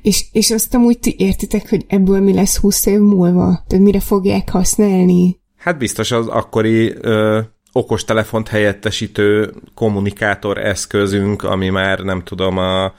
És, 0.02 0.24
és 0.32 0.50
azt 0.50 0.74
amúgy 0.74 0.98
ti 0.98 1.14
értitek, 1.18 1.68
hogy 1.68 1.84
ebből 1.88 2.20
mi 2.20 2.34
lesz 2.34 2.56
20 2.56 2.86
év 2.86 2.98
múlva? 2.98 3.64
Tehát 3.66 3.84
mire 3.84 4.00
fogják 4.00 4.50
használni? 4.50 5.40
Hát 5.56 5.78
biztos 5.78 6.10
az 6.10 6.26
akkori 6.26 6.94
ö, 7.00 7.40
okostelefont 7.72 8.48
helyettesítő 8.48 9.52
kommunikátor 9.74 10.58
eszközünk, 10.58 11.42
ami 11.42 11.68
már 11.68 11.98
nem 11.98 12.22
tudom, 12.22 12.56
a 12.56 12.94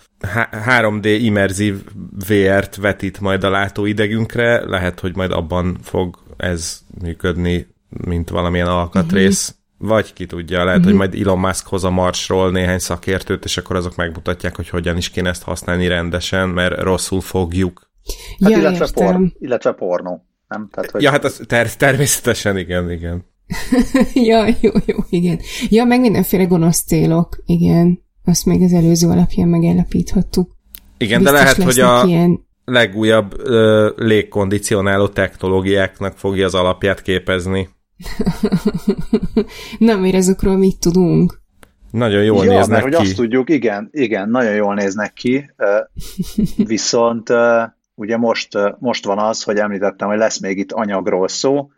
3D 0.68 1.18
immerzív 1.22 1.84
VR-t 2.28 2.76
vetít 2.76 3.20
majd 3.20 3.44
a 3.44 3.50
látóidegünkre, 3.50 4.66
lehet, 4.66 5.00
hogy 5.00 5.16
majd 5.16 5.32
abban 5.32 5.78
fog 5.84 6.18
ez 6.42 6.80
működni, 7.02 7.68
mint 7.90 8.30
valamilyen 8.30 8.68
alkatrész. 8.68 9.56
Vagy 9.78 10.14
ki 10.14 10.26
tudja, 10.26 10.64
lehet, 10.64 10.80
mm-hmm. 10.80 10.88
hogy 10.90 10.98
majd 10.98 11.16
Elon 11.16 11.40
Musk 11.40 11.68
hoz 11.68 11.84
a 11.84 11.90
Marsról 11.90 12.52
néhány 12.52 12.80
szakértőt, 12.80 13.46
és 13.46 13.58
akkor 13.58 13.76
azok 13.76 13.96
megmutatják, 13.96 14.56
hogy 14.56 14.70
hogyan 14.70 14.98
is 14.98 15.10
kéne 15.10 15.30
ezt 15.30 15.44
használni 15.44 15.88
rendesen, 15.88 16.50
mert 16.50 16.80
rosszul 16.80 17.22
fogjuk. 17.22 17.90
Hát 18.42 18.52
ja, 18.52 18.58
illetve, 18.58 18.88
por, 18.94 19.20
illetve 19.40 19.72
pornó, 19.72 20.26
nem? 20.48 20.70
Tehát, 20.72 20.92
hogy... 20.92 21.02
Ja, 21.02 21.10
hát 21.10 21.24
az 21.24 21.42
ter- 21.48 21.78
természetesen 21.78 22.58
igen, 22.58 22.92
igen. 22.92 23.26
ja, 24.30 24.46
jó, 24.62 24.72
jó, 24.86 24.98
igen. 25.10 25.40
Ja, 25.70 25.84
meg 25.84 26.00
mindenféle 26.00 26.44
gonosz 26.44 26.82
célok, 26.82 27.38
igen. 27.46 28.04
Azt 28.26 28.46
még 28.46 28.62
az 28.62 28.74
előző 28.74 29.08
alapján 29.08 29.48
megállapíthattuk. 29.48 30.52
Igen, 30.98 31.20
Biztos 31.20 31.38
de 31.38 31.44
lehet, 31.44 31.64
hogy 31.64 31.80
a 31.80 32.04
ilyen... 32.08 32.50
legújabb 32.72 33.40
ö, 33.40 33.90
légkondicionáló 33.96 35.08
technológiáknak 35.08 36.18
fogja 36.18 36.46
az 36.46 36.56
alapját 36.56 37.02
képezni. 37.02 37.70
Nem, 39.78 40.00
mert 40.00 40.16
azokról 40.16 40.58
mit 40.58 40.80
tudunk? 40.80 41.40
Nagyon 41.92 42.24
jól 42.24 42.46
ja, 42.46 42.52
néznek 42.52 42.84
mert, 42.84 42.90
ki. 42.90 42.96
hogy 42.96 43.06
azt 43.06 43.16
tudjuk, 43.16 43.50
igen, 43.50 43.90
igen, 43.92 44.30
nagyon 44.30 44.54
jól 44.54 44.74
néznek 44.74 45.14
ki, 45.14 45.52
viszont 46.74 47.30
ugye 47.96 48.18
most, 48.18 48.50
most 48.80 49.06
van 49.06 49.20
az, 49.20 49.44
hogy 49.44 49.58
említettem, 49.58 50.08
hogy 50.08 50.18
lesz 50.18 50.40
még 50.40 50.58
itt 50.58 50.72
anyagról 50.72 51.28
szó. 51.28 51.70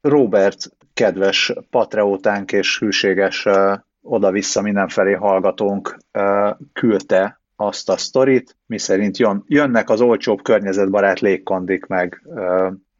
Robert, 0.00 0.70
kedves 0.94 1.52
patreótánk 1.70 2.52
és 2.52 2.78
hűséges 2.78 3.46
oda-vissza 4.02 4.62
mindenfelé 4.62 5.12
hallgatónk 5.12 5.96
küldte 6.72 7.40
azt 7.56 7.88
a 7.88 7.96
sztorit, 7.96 8.56
miszerint 8.66 9.16
jön, 9.16 9.44
jönnek 9.46 9.90
az 9.90 10.00
olcsóbb 10.00 10.42
környezetbarát 10.42 11.20
légkondik 11.20 11.86
meg, 11.86 12.22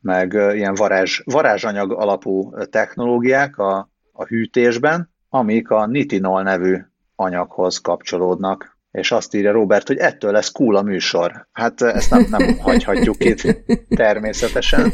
meg 0.00 0.32
ilyen 0.32 0.74
varázs, 0.74 1.20
varázsanyag 1.24 1.92
alapú 1.92 2.54
technológiák 2.70 3.58
a, 3.58 3.90
a 4.12 4.24
hűtésben, 4.24 5.12
amik 5.28 5.70
a 5.70 5.86
nitinol 5.86 6.42
nevű 6.42 6.76
anyaghoz 7.14 7.78
kapcsolódnak. 7.78 8.78
És 8.90 9.12
azt 9.12 9.34
írja 9.34 9.52
Robert, 9.52 9.86
hogy 9.86 9.96
ettől 9.96 10.32
lesz 10.32 10.50
cool 10.50 10.76
a 10.76 10.82
műsor. 10.82 11.46
Hát 11.52 11.80
ezt 11.80 12.10
nem, 12.10 12.26
nem 12.30 12.58
hagyhatjuk 12.58 13.24
itt 13.24 13.56
természetesen. 13.88 14.92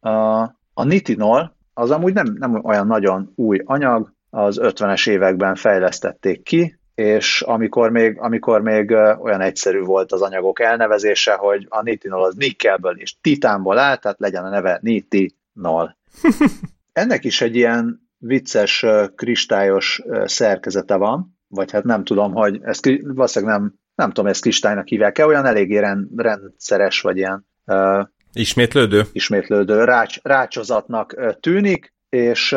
A, 0.00 0.42
a 0.74 0.84
nitinol 0.84 1.56
az 1.74 1.90
amúgy 1.90 2.12
nem, 2.12 2.36
nem 2.38 2.64
olyan 2.64 2.86
nagyon 2.86 3.32
új 3.34 3.60
anyag, 3.64 4.14
az 4.30 4.58
50-es 4.62 5.08
években 5.08 5.54
fejlesztették 5.54 6.42
ki, 6.42 6.75
és 6.96 7.42
amikor 7.42 7.90
még, 7.90 8.18
amikor 8.18 8.62
még 8.62 8.90
olyan 9.18 9.40
egyszerű 9.40 9.80
volt 9.80 10.12
az 10.12 10.22
anyagok 10.22 10.60
elnevezése, 10.60 11.34
hogy 11.34 11.66
a 11.68 11.82
nitinol 11.82 12.24
az 12.24 12.34
nikkelből 12.34 13.00
és 13.00 13.20
titánból 13.20 13.78
áll, 13.78 13.96
tehát 13.96 14.20
legyen 14.20 14.44
a 14.44 14.48
neve 14.48 14.78
nitinol. 14.82 15.96
Ennek 16.92 17.24
is 17.24 17.40
egy 17.40 17.56
ilyen 17.56 18.08
vicces, 18.18 18.86
kristályos 19.14 20.02
szerkezete 20.24 20.96
van, 20.96 21.38
vagy 21.48 21.70
hát 21.70 21.84
nem 21.84 22.04
tudom, 22.04 22.32
hogy 22.32 22.60
ezt 22.62 22.88
valószínűleg 23.02 23.58
nem, 23.58 23.74
nem 23.94 24.08
tudom, 24.08 24.30
ezt 24.30 24.40
kristálynak 24.40 24.88
hívják-e, 24.88 25.26
olyan 25.26 25.46
eléggé 25.46 25.78
rend, 25.78 26.08
rendszeres, 26.16 27.00
vagy 27.00 27.16
ilyen 27.16 27.46
uh, 27.66 28.06
ismétlődő, 28.32 29.02
ismétlődő 29.12 29.84
rács, 29.84 30.18
rácsozatnak 30.22 31.16
tűnik, 31.40 31.94
és 32.08 32.56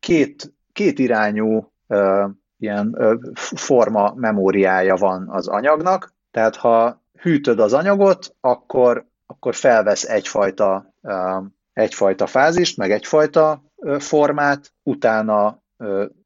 két, 0.00 0.52
két 0.72 0.98
irányú 0.98 1.72
ilyen 2.62 2.96
forma 3.54 4.12
memóriája 4.16 4.96
van 4.96 5.28
az 5.28 5.48
anyagnak, 5.48 6.14
tehát 6.30 6.56
ha 6.56 7.02
hűtöd 7.20 7.58
az 7.60 7.72
anyagot, 7.72 8.36
akkor, 8.40 9.06
akkor 9.26 9.54
felvesz 9.54 10.04
egyfajta, 10.04 10.94
egyfajta 11.72 12.26
fázist, 12.26 12.76
meg 12.76 12.90
egyfajta 12.90 13.62
formát, 13.98 14.72
utána 14.82 15.62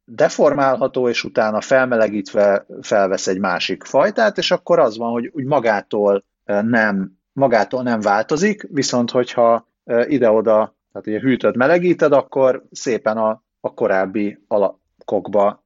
deformálható, 0.05 1.09
és 1.09 1.25
utána 1.25 1.61
felmelegítve 1.61 2.66
felvesz 2.81 3.27
egy 3.27 3.38
másik 3.38 3.85
fajtát, 3.85 4.38
és 4.38 4.51
akkor 4.51 4.79
az 4.79 4.96
van, 4.96 5.11
hogy 5.11 5.31
úgy 5.35 5.44
magától 5.44 6.25
nem, 6.44 7.18
magától 7.33 7.83
nem 7.83 8.01
változik, 8.01 8.68
viszont 8.70 9.11
hogyha 9.11 9.68
ide-oda, 10.07 10.77
tehát 10.92 11.07
ugye 11.07 11.20
hűtöd, 11.20 11.57
melegíted, 11.57 12.12
akkor 12.12 12.64
szépen 12.70 13.16
a, 13.16 13.42
a 13.61 13.75
korábbi 13.75 14.38
alakokba 14.49 15.64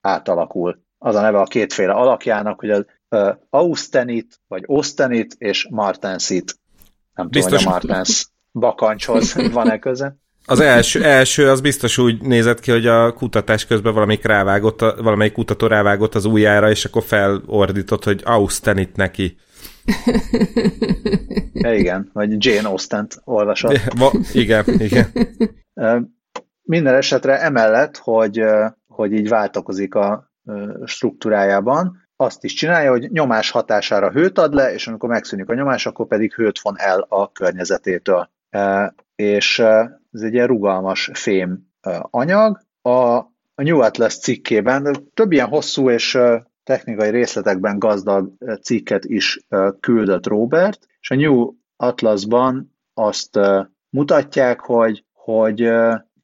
átalakul. 0.00 0.82
Az 0.98 1.14
a 1.14 1.20
neve 1.20 1.38
a 1.38 1.44
kétféle 1.44 1.92
alakjának, 1.92 2.60
hogy 2.60 2.70
az 2.70 2.84
Austenit, 3.50 4.40
vagy 4.48 4.64
Austenit 4.66 5.34
és 5.38 5.66
Martensit. 5.70 6.56
Nem 7.14 7.28
Biztos... 7.28 7.58
tudom, 7.58 7.72
hogy 7.72 7.82
a 7.82 7.86
Martens 7.88 8.26
bakancshoz 8.52 9.34
van-e 9.52 9.78
köze. 9.78 10.16
Az 10.46 10.60
első, 10.60 11.04
első 11.04 11.50
az 11.50 11.60
biztos 11.60 11.98
úgy 11.98 12.22
nézett 12.22 12.60
ki, 12.60 12.70
hogy 12.70 12.86
a 12.86 13.12
kutatás 13.12 13.66
közben 13.66 13.92
valamelyik 13.92 14.24
rávágott, 14.24 14.80
valamelyik 14.80 15.32
kutató 15.32 15.66
rávágott 15.66 16.14
az 16.14 16.24
ujjára, 16.24 16.70
és 16.70 16.84
akkor 16.84 17.02
felordított, 17.02 18.04
hogy 18.04 18.20
Austenit 18.24 18.96
neki. 18.96 19.36
Igen, 21.52 22.10
vagy 22.12 22.44
Jane 22.46 22.68
Austen-t 22.68 23.20
olvasott. 23.24 23.72
Ja, 23.98 24.10
igen, 24.32 24.64
igen. 24.78 25.12
Minden 26.62 26.94
esetre 26.94 27.40
emellett, 27.40 27.96
hogy 27.96 28.42
hogy 29.02 29.12
így 29.12 29.28
változik 29.28 29.94
a 29.94 30.30
struktúrájában, 30.84 32.02
azt 32.16 32.44
is 32.44 32.54
csinálja, 32.54 32.90
hogy 32.90 33.10
nyomás 33.10 33.50
hatására 33.50 34.10
hőt 34.10 34.38
ad 34.38 34.54
le, 34.54 34.72
és 34.72 34.86
amikor 34.86 35.08
megszűnik 35.08 35.48
a 35.48 35.54
nyomás, 35.54 35.86
akkor 35.86 36.06
pedig 36.06 36.34
hőt 36.34 36.60
von 36.60 36.74
el 36.78 37.06
a 37.08 37.32
környezetétől. 37.32 38.30
És 39.14 39.58
ez 40.12 40.20
egy 40.20 40.32
ilyen 40.32 40.46
rugalmas 40.46 41.10
fém 41.12 41.66
anyag. 42.00 42.60
A, 42.82 43.30
New 43.54 43.80
Atlas 43.80 44.18
cikkében 44.18 45.10
több 45.14 45.32
ilyen 45.32 45.48
hosszú 45.48 45.90
és 45.90 46.18
technikai 46.64 47.10
részletekben 47.10 47.78
gazdag 47.78 48.32
cikket 48.62 49.04
is 49.04 49.46
küldött 49.80 50.26
Robert, 50.26 50.86
és 51.00 51.10
a 51.10 51.14
New 51.14 51.54
Atlasban 51.76 52.76
azt 52.94 53.38
mutatják, 53.90 54.60
hogy, 54.60 55.04
hogy 55.12 55.70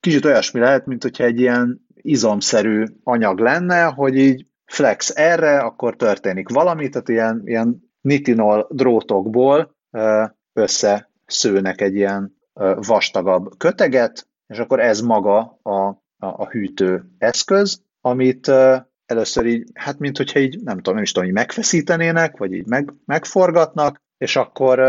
kicsit 0.00 0.24
olyasmi 0.24 0.60
lehet, 0.60 0.86
mint 0.86 1.02
hogyha 1.02 1.24
egy 1.24 1.40
ilyen 1.40 1.86
izomszerű 2.08 2.84
anyag 3.02 3.38
lenne, 3.38 3.82
hogy 3.84 4.16
így 4.16 4.46
flex 4.64 5.16
erre, 5.16 5.58
akkor 5.58 5.96
történik 5.96 6.48
valami, 6.48 6.88
tehát 6.88 7.08
ilyen, 7.08 7.42
ilyen 7.44 7.90
nitinol 8.00 8.66
drótokból 8.70 9.76
összeszőnek 10.52 11.80
egy 11.80 11.94
ilyen 11.94 12.36
vastagabb 12.74 13.56
köteget, 13.56 14.28
és 14.46 14.58
akkor 14.58 14.80
ez 14.80 15.00
maga 15.00 15.58
a, 15.62 15.72
a, 15.72 15.96
a 16.16 16.48
hűtő 16.48 17.04
eszköz, 17.18 17.82
amit 18.00 18.50
először 19.06 19.46
így, 19.46 19.70
hát 19.74 19.98
mint 19.98 20.16
hogyha 20.16 20.40
így, 20.40 20.60
nem 20.62 20.76
tudom, 20.76 20.94
nem 20.94 21.02
is 21.02 21.12
tudom, 21.12 21.28
így 21.28 21.34
megfeszítenének, 21.34 22.36
vagy 22.36 22.52
így 22.52 22.66
meg, 22.66 22.94
megforgatnak, 23.04 24.02
és 24.18 24.36
akkor 24.36 24.80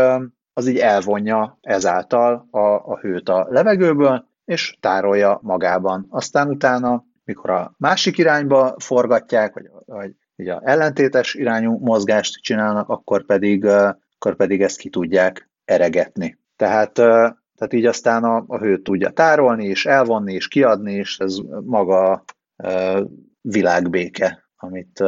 az 0.52 0.66
így 0.66 0.78
elvonja 0.78 1.58
ezáltal 1.60 2.48
a, 2.50 2.58
a 2.60 2.98
hőt 3.00 3.28
a 3.28 3.46
levegőből, 3.50 4.28
és 4.44 4.76
tárolja 4.80 5.38
magában. 5.42 6.06
Aztán 6.08 6.48
utána, 6.48 7.04
mikor 7.30 7.50
a 7.50 7.74
másik 7.78 8.18
irányba 8.18 8.74
forgatják, 8.78 9.54
vagy, 9.54 9.70
vagy 9.84 10.12
így 10.36 10.48
a 10.48 10.60
ellentétes 10.64 11.34
irányú 11.34 11.78
mozgást 11.78 12.42
csinálnak, 12.42 12.88
akkor 12.88 13.24
pedig, 13.24 13.64
akkor 13.64 14.36
pedig 14.36 14.62
ezt 14.62 14.78
ki 14.78 14.88
tudják 14.88 15.50
eregetni. 15.64 16.38
Tehát, 16.56 16.92
tehát 16.92 17.72
így 17.72 17.86
aztán 17.86 18.24
a, 18.24 18.44
a 18.46 18.58
hőt 18.58 18.82
tudja 18.82 19.10
tárolni, 19.10 19.64
és 19.64 19.86
elvonni, 19.86 20.34
és 20.34 20.48
kiadni, 20.48 20.92
és 20.92 21.18
ez 21.18 21.36
maga 21.64 22.24
világbéke, 23.40 24.50
amit 24.56 25.02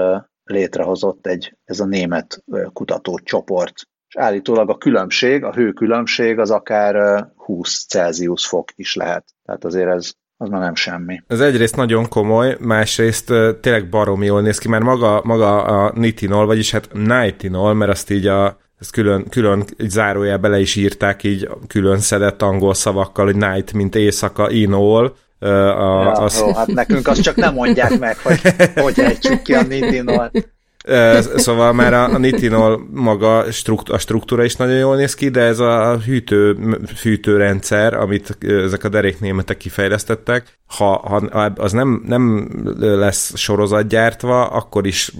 létrehozott 0.44 1.26
egy, 1.26 1.56
ez 1.64 1.80
a 1.80 1.86
német 1.86 2.44
kutatócsoport. 2.72 3.74
És 4.08 4.16
állítólag 4.16 4.70
a 4.70 4.78
különbség, 4.78 5.44
a 5.44 5.52
hőkülönbség 5.52 6.38
az 6.38 6.50
akár 6.50 7.26
20 7.36 7.86
Celsius 7.86 8.46
fok 8.46 8.68
is 8.74 8.94
lehet. 8.94 9.24
Tehát 9.44 9.64
azért 9.64 9.88
ez 9.88 10.12
az 10.42 10.48
már 10.48 10.60
nem 10.60 10.74
semmi. 10.74 11.22
Ez 11.26 11.40
egyrészt 11.40 11.76
nagyon 11.76 12.08
komoly, 12.08 12.56
másrészt 12.60 13.32
tényleg 13.60 13.88
baromi 13.88 14.26
jól 14.26 14.40
néz 14.40 14.58
ki, 14.58 14.68
mert 14.68 14.82
maga, 14.82 15.20
maga 15.24 15.62
a 15.62 15.92
nitinol, 15.94 16.46
vagyis 16.46 16.70
hát 16.70 16.88
nitinol, 16.92 17.74
mert 17.74 17.90
azt 17.90 18.10
így 18.10 18.26
a 18.26 18.60
ezt 18.78 18.90
külön, 18.90 19.28
külön 19.28 19.64
egy 19.76 19.90
zárójel 19.90 20.38
bele 20.38 20.60
is 20.60 20.76
írták 20.76 21.22
így 21.22 21.48
külön 21.66 21.98
szedett 21.98 22.42
angol 22.42 22.74
szavakkal, 22.74 23.24
hogy 23.24 23.36
night, 23.36 23.72
mint 23.72 23.94
éjszaka, 23.94 24.50
inol. 24.50 25.16
A, 25.38 25.46
ja, 25.46 26.12
az... 26.12 26.38
Jó, 26.40 26.54
hát 26.54 26.66
nekünk 26.66 27.08
azt 27.08 27.22
csak 27.22 27.36
nem 27.36 27.54
mondják 27.54 27.98
meg, 27.98 28.16
hogy 28.18 28.40
hogy 28.82 29.00
ejtsük 29.00 29.42
ki 29.42 29.54
a 29.54 29.62
nitinol. 29.62 30.30
Szóval 31.36 31.72
már 31.72 31.94
a, 31.94 32.14
a 32.14 32.18
nitinol 32.18 32.86
maga 32.90 33.52
strukt, 33.52 33.88
a 33.88 33.98
struktúra 33.98 34.44
is 34.44 34.56
nagyon 34.56 34.76
jól 34.76 34.96
néz 34.96 35.14
ki, 35.14 35.28
de 35.28 35.40
ez 35.40 35.58
a 35.58 35.98
hűtő, 35.98 36.56
fűtőrendszer, 36.96 37.94
amit 37.94 38.38
ezek 38.40 38.84
a 38.84 38.88
deréknémetek 38.88 39.56
kifejlesztettek, 39.56 40.58
ha, 40.66 41.00
ha 41.08 41.40
az 41.56 41.72
nem, 41.72 42.02
nem 42.06 42.50
lesz 42.78 43.36
sorozatgyártva, 43.36 44.46
akkor 44.46 44.86
is 44.86 45.12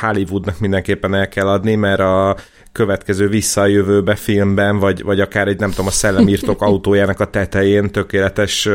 Hollywoodnak 0.00 0.58
mindenképpen 0.58 1.14
el 1.14 1.28
kell 1.28 1.48
adni, 1.48 1.74
mert 1.74 2.00
a 2.00 2.36
következő 2.72 3.28
visszajövőbe 3.28 4.14
filmben, 4.14 4.78
vagy, 4.78 5.02
vagy 5.02 5.20
akár 5.20 5.48
egy 5.48 5.58
nem 5.58 5.70
tudom, 5.70 5.86
a 5.86 5.90
szellemírtok 5.90 6.62
autójának 6.62 7.20
a 7.20 7.30
tetején 7.30 7.90
tökéletes 7.90 8.68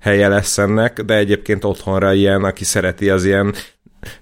helye 0.00 0.28
lesz 0.28 0.58
ennek, 0.58 1.02
de 1.02 1.16
egyébként 1.16 1.64
otthonra 1.64 2.12
ilyen, 2.12 2.44
aki 2.44 2.64
szereti 2.64 3.10
az 3.10 3.24
ilyen 3.24 3.54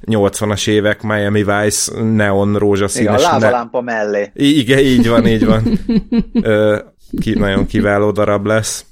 80-as 0.07 0.69
évek 0.69 1.03
Miami 1.03 1.45
Vice 1.45 2.03
neon 2.03 2.57
rózsaszínes. 2.57 3.21
Igen, 3.21 3.31
a 3.31 3.39
lávalámpa 3.39 3.81
ne... 3.81 3.93
mellé. 3.93 4.31
Igen, 4.35 4.79
így 4.79 5.09
van, 5.09 5.27
így 5.27 5.45
van. 5.45 5.63
Ö, 6.33 6.79
ki, 7.21 7.39
nagyon 7.39 7.67
kiváló 7.67 8.11
darab 8.11 8.47
lesz. 8.47 8.85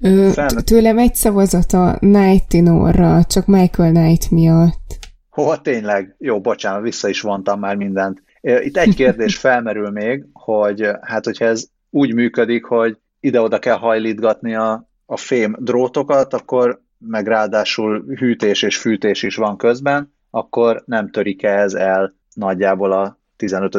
Ö, 0.00 0.30
tőlem 0.64 0.98
egy 0.98 1.14
szavazat 1.14 1.72
a 1.72 1.96
Nightingale-ra, 2.00 3.24
csak 3.24 3.46
Michael 3.46 3.92
Knight 3.92 4.30
miatt. 4.30 4.98
Hova 5.30 5.60
tényleg? 5.60 6.14
Jó, 6.18 6.40
bocsánat, 6.40 6.82
vissza 6.82 7.08
is 7.08 7.20
vontam 7.20 7.60
már 7.60 7.76
mindent. 7.76 8.22
Itt 8.40 8.76
egy 8.76 8.94
kérdés 8.94 9.36
felmerül 9.46 9.90
még, 9.90 10.24
hogy 10.32 10.88
hát 11.00 11.24
hogyha 11.24 11.44
ez 11.44 11.64
úgy 11.90 12.14
működik, 12.14 12.64
hogy 12.64 12.96
ide-oda 13.20 13.58
kell 13.58 13.76
hajlítgatni 13.76 14.54
a, 14.54 14.88
a 15.06 15.16
fém 15.16 15.56
drótokat, 15.60 16.34
akkor 16.34 16.81
meg 17.06 17.26
ráadásul 17.26 18.04
hűtés 18.16 18.62
és 18.62 18.78
fűtés 18.78 19.22
is 19.22 19.36
van 19.36 19.56
közben, 19.56 20.12
akkor 20.30 20.82
nem 20.86 21.10
törik 21.10 21.42
ez 21.42 21.74
el 21.74 22.14
nagyjából 22.34 22.92
a 22.92 23.18
15. 23.36 23.78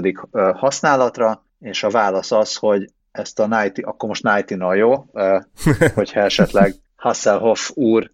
használatra, 0.54 1.46
és 1.60 1.84
a 1.84 1.90
válasz 1.90 2.32
az, 2.32 2.56
hogy 2.56 2.90
ezt 3.12 3.40
a 3.40 3.48
Nighty, 3.48 3.82
akkor 3.82 4.10
most 4.10 4.24
Nighty-nal 4.24 4.76
jó, 4.76 5.06
hogyha 5.96 6.20
esetleg 6.20 6.74
Hasselhoff 6.96 7.70
úr 7.74 8.12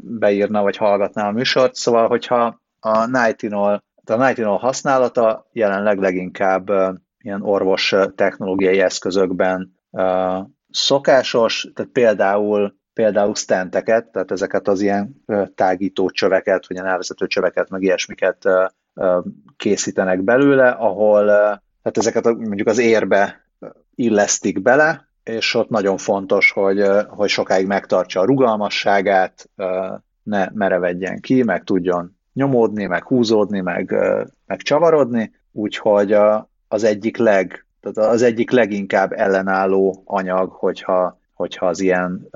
beírna, 0.00 0.62
vagy 0.62 0.76
hallgatná 0.76 1.28
a 1.28 1.32
műsort, 1.32 1.74
szóval 1.74 2.08
hogyha 2.08 2.60
a 2.80 3.06
Nighty-nal, 3.06 3.82
a 4.10 4.26
nighty 4.26 4.42
használata 4.42 5.48
jelenleg 5.52 5.98
leginkább 5.98 6.70
ilyen 7.18 7.42
orvos 7.42 7.94
technológiai 8.14 8.80
eszközökben 8.80 9.74
szokásos, 10.70 11.70
tehát 11.74 11.92
például 11.92 12.77
például 12.98 13.34
stenteket, 13.34 14.06
tehát 14.06 14.30
ezeket 14.30 14.68
az 14.68 14.80
ilyen 14.80 15.24
tágító 15.54 16.10
csöveket, 16.10 16.66
vagy 16.66 16.76
ilyen 16.76 16.86
elvezető 16.86 17.26
csöveket, 17.26 17.70
meg 17.70 17.82
ilyesmiket 17.82 18.44
készítenek 19.56 20.22
belőle, 20.22 20.68
ahol 20.68 21.26
tehát 21.26 21.98
ezeket 21.98 22.24
mondjuk 22.24 22.68
az 22.68 22.78
érbe 22.78 23.44
illesztik 23.94 24.62
bele, 24.62 25.08
és 25.22 25.54
ott 25.54 25.68
nagyon 25.68 25.96
fontos, 25.96 26.50
hogy, 26.50 26.84
hogy 27.08 27.28
sokáig 27.28 27.66
megtartsa 27.66 28.20
a 28.20 28.24
rugalmasságát, 28.24 29.50
ne 30.22 30.48
merevedjen 30.52 31.20
ki, 31.20 31.42
meg 31.42 31.64
tudjon 31.64 32.16
nyomódni, 32.32 32.86
meg 32.86 33.04
húzódni, 33.04 33.60
meg, 33.60 33.94
meg 34.46 34.62
csavarodni, 34.62 35.32
úgyhogy 35.52 36.16
az 36.68 36.84
egyik 36.84 37.16
leg, 37.16 37.66
tehát 37.80 38.12
az 38.12 38.22
egyik 38.22 38.50
leginkább 38.50 39.12
ellenálló 39.12 40.02
anyag, 40.04 40.50
hogyha, 40.52 41.18
hogyha 41.34 41.66
az 41.66 41.80
ilyen 41.80 42.28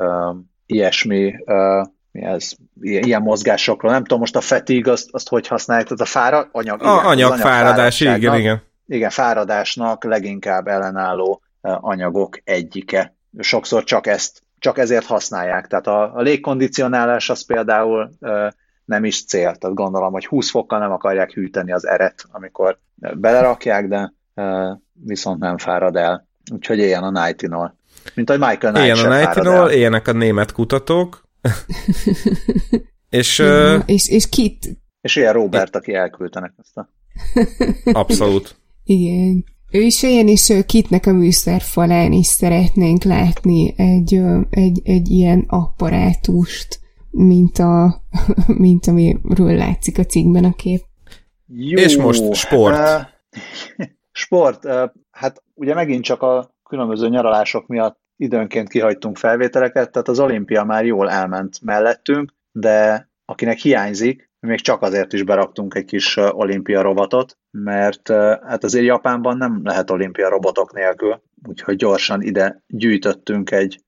ilyesmi, 0.75 1.35
uh, 1.45 1.87
mi 2.13 2.23
ez, 2.23 2.53
ilyen 2.81 3.23
mozgásokról, 3.23 3.93
nem 3.93 4.03
tudom, 4.03 4.19
most 4.19 4.37
a 4.37 4.41
fetig, 4.41 4.89
azt, 4.89 5.09
azt 5.11 5.29
hogy 5.29 5.47
használják, 5.47 5.87
tehát 5.87 6.03
a 6.03 6.05
fára, 6.05 6.49
anyag, 6.53 6.83
a, 6.83 6.93
igen, 6.93 7.05
anyagfáradás, 7.05 8.01
igen, 8.01 8.39
igen. 8.39 8.63
Igen, 8.87 9.11
fáradásnak 9.11 10.05
leginkább 10.05 10.67
ellenálló 10.67 11.43
anyagok 11.61 12.41
egyike. 12.45 13.15
Sokszor 13.39 13.85
csak 13.85 14.07
ezt, 14.07 14.43
csak 14.59 14.79
ezért 14.79 15.07
használják. 15.07 15.67
Tehát 15.67 15.87
a, 15.87 16.15
a 16.15 16.21
légkondicionálás 16.21 17.31
az 17.31 17.47
például 17.47 18.11
uh, 18.21 18.49
nem 18.85 19.05
is 19.05 19.25
cél. 19.25 19.57
Tehát 19.57 19.77
gondolom, 19.77 20.13
hogy 20.13 20.27
20 20.27 20.51
fokkal 20.51 20.79
nem 20.79 20.93
akarják 20.93 21.33
hűteni 21.33 21.73
az 21.73 21.87
eret, 21.87 22.25
amikor 22.31 22.79
belerakják, 23.15 23.89
de 23.89 24.13
uh, 24.35 24.79
viszont 24.93 25.39
nem 25.39 25.59
fárad 25.59 25.97
el. 25.97 26.27
Úgyhogy 26.53 26.79
ilyen 26.79 27.03
a 27.03 27.25
Nightinol. 27.25 27.77
Mint 28.15 28.31
ahogy 28.31 28.41
Michael 28.41 28.73
Knight 28.73 28.97
Ilyen 28.97 29.13
a 29.13 29.19
Nightingale, 29.19 29.73
éljenek 29.73 30.09
a 30.09 30.13
német 30.13 30.53
kutatók. 30.53 31.29
és, 33.11 33.39
uh, 33.39 33.83
és, 33.87 34.09
és 34.09 34.29
kit? 34.29 34.81
És 35.01 35.17
ilyen 35.17 35.33
Robert, 35.33 35.77
aki 35.77 35.95
elküldtenek 35.95 36.53
ezt 36.59 36.77
a... 36.77 36.89
Abszolút. 37.93 38.57
Igen. 38.85 39.45
Ő 39.71 39.81
is 39.81 40.03
olyan, 40.03 40.29
és 40.29 40.53
Kitnek 40.67 41.07
a 41.07 41.13
műszerfalán 41.13 42.13
is 42.13 42.27
szeretnénk 42.27 43.03
látni 43.03 43.75
egy, 43.77 44.21
egy, 44.51 44.81
egy 44.85 45.11
ilyen 45.11 45.45
apparátust, 45.49 46.81
mint, 47.11 47.59
a, 47.59 48.03
mint 48.47 48.87
amiről 48.87 49.57
látszik 49.57 49.99
a 49.99 50.05
cikkben 50.05 50.45
a 50.45 50.53
kép. 50.53 50.83
Jó, 51.47 51.79
és 51.79 51.97
most 51.97 52.35
sport. 52.35 52.79
Uh, 52.79 53.87
sport. 54.13 54.65
Uh, 54.65 54.91
hát 55.11 55.43
ugye 55.55 55.75
megint 55.75 56.05
csak 56.05 56.23
a 56.23 56.52
különböző 56.73 57.09
nyaralások 57.09 57.67
miatt 57.67 58.01
időnként 58.17 58.69
kihagytunk 58.69 59.17
felvételeket, 59.17 59.91
tehát 59.91 60.09
az 60.09 60.21
olimpia 60.21 60.65
már 60.65 60.85
jól 60.85 61.11
elment 61.11 61.61
mellettünk, 61.63 62.33
de 62.53 63.09
akinek 63.25 63.59
hiányzik, 63.59 64.31
még 64.41 64.61
csak 64.61 64.83
azért 64.83 65.13
is 65.13 65.23
beraktunk 65.23 65.75
egy 65.75 65.85
kis 65.85 66.17
olimpia 66.17 66.83
robotot, 66.83 67.39
mert 67.51 68.09
hát 68.43 68.65
azért 68.65 68.85
Japánban 68.85 69.37
nem 69.37 69.61
lehet 69.65 69.91
olimpia 69.91 70.29
robotok 70.29 70.73
nélkül, 70.73 71.23
úgyhogy 71.49 71.77
gyorsan 71.77 72.23
ide 72.23 72.63
gyűjtöttünk 72.67 73.51
egy, 73.51 73.81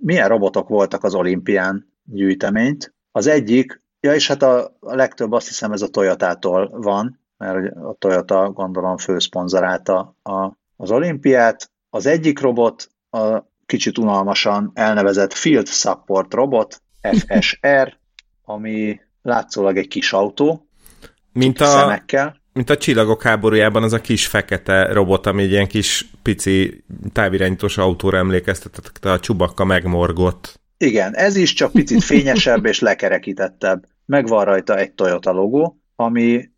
milyen 0.00 0.28
robotok 0.28 0.68
voltak 0.68 1.04
az 1.04 1.14
olimpián 1.14 1.92
gyűjteményt. 2.04 2.94
Az 3.12 3.26
egyik, 3.26 3.82
ja 4.00 4.14
és 4.14 4.28
hát 4.28 4.42
a, 4.42 4.76
a 4.80 4.94
legtöbb 4.94 5.32
azt 5.32 5.48
hiszem 5.48 5.72
ez 5.72 5.82
a 5.82 5.88
Toyotától 5.88 6.70
van, 6.70 7.20
mert 7.36 7.76
a 7.76 7.96
Toyota 7.98 8.50
gondolom 8.50 8.96
főszponzorálta 8.96 10.16
a, 10.22 10.52
az 10.76 10.90
olimpiát, 10.90 11.72
az 11.94 12.06
egyik 12.06 12.40
robot 12.40 12.88
a 13.10 13.38
kicsit 13.66 13.98
unalmasan 13.98 14.70
elnevezett 14.74 15.32
Field 15.32 15.68
Support 15.68 16.34
Robot, 16.34 16.82
FSR, 17.00 17.96
ami 18.44 19.00
látszólag 19.22 19.76
egy 19.76 19.88
kis 19.88 20.12
autó, 20.12 20.68
mint 21.32 21.60
a, 21.60 21.66
szemekkel. 21.66 22.40
Mint 22.52 22.70
a 22.70 22.76
csillagok 22.76 23.22
háborújában 23.22 23.82
az 23.82 23.92
a 23.92 24.00
kis 24.00 24.26
fekete 24.26 24.92
robot, 24.92 25.26
ami 25.26 25.42
egy 25.42 25.50
ilyen 25.50 25.66
kis 25.66 26.06
pici 26.22 26.84
távirányítós 27.12 27.78
autóra 27.78 28.18
emlékeztetett, 28.18 29.04
a 29.04 29.20
csubakka 29.20 29.64
megmorgott. 29.64 30.60
Igen, 30.76 31.14
ez 31.14 31.36
is 31.36 31.52
csak 31.52 31.72
picit 31.72 32.04
fényesebb 32.14 32.64
és 32.64 32.80
lekerekítettebb. 32.80 33.84
Meg 34.06 34.26
van 34.26 34.44
rajta 34.44 34.76
egy 34.76 34.92
Toyota 34.92 35.32
logó, 35.32 35.80
ami 35.96 36.50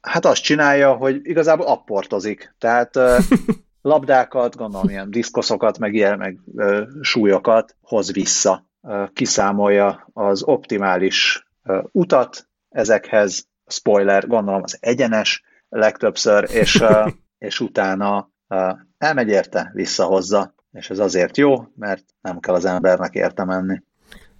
hát 0.00 0.24
azt 0.24 0.42
csinálja, 0.42 0.92
hogy 0.92 1.20
igazából 1.22 1.66
apportozik. 1.66 2.54
Tehát 2.58 2.98
labdákat, 3.86 4.56
gondolom 4.56 4.88
ilyen 4.88 5.10
diszkoszokat, 5.10 5.78
meg 5.78 5.94
ilyen, 5.94 6.18
meg 6.18 6.38
ö, 6.56 6.82
súlyokat 7.00 7.76
hoz 7.80 8.12
vissza. 8.12 8.66
Ö, 8.82 9.04
kiszámolja 9.12 10.08
az 10.12 10.42
optimális 10.42 11.46
ö, 11.64 11.78
utat 11.92 12.48
ezekhez, 12.68 13.48
spoiler, 13.66 14.26
gondolom 14.26 14.62
az 14.62 14.76
egyenes 14.80 15.42
legtöbbször, 15.68 16.46
és, 16.52 16.80
ö, 16.80 17.08
és 17.48 17.60
utána 17.60 18.30
ö, 18.48 18.70
elmegy 18.98 19.28
érte, 19.28 19.70
visszahozza, 19.74 20.54
és 20.72 20.90
ez 20.90 20.98
azért 20.98 21.36
jó, 21.36 21.54
mert 21.76 22.04
nem 22.20 22.40
kell 22.40 22.54
az 22.54 22.64
embernek 22.64 23.14
érte 23.14 23.44
menni. 23.44 23.82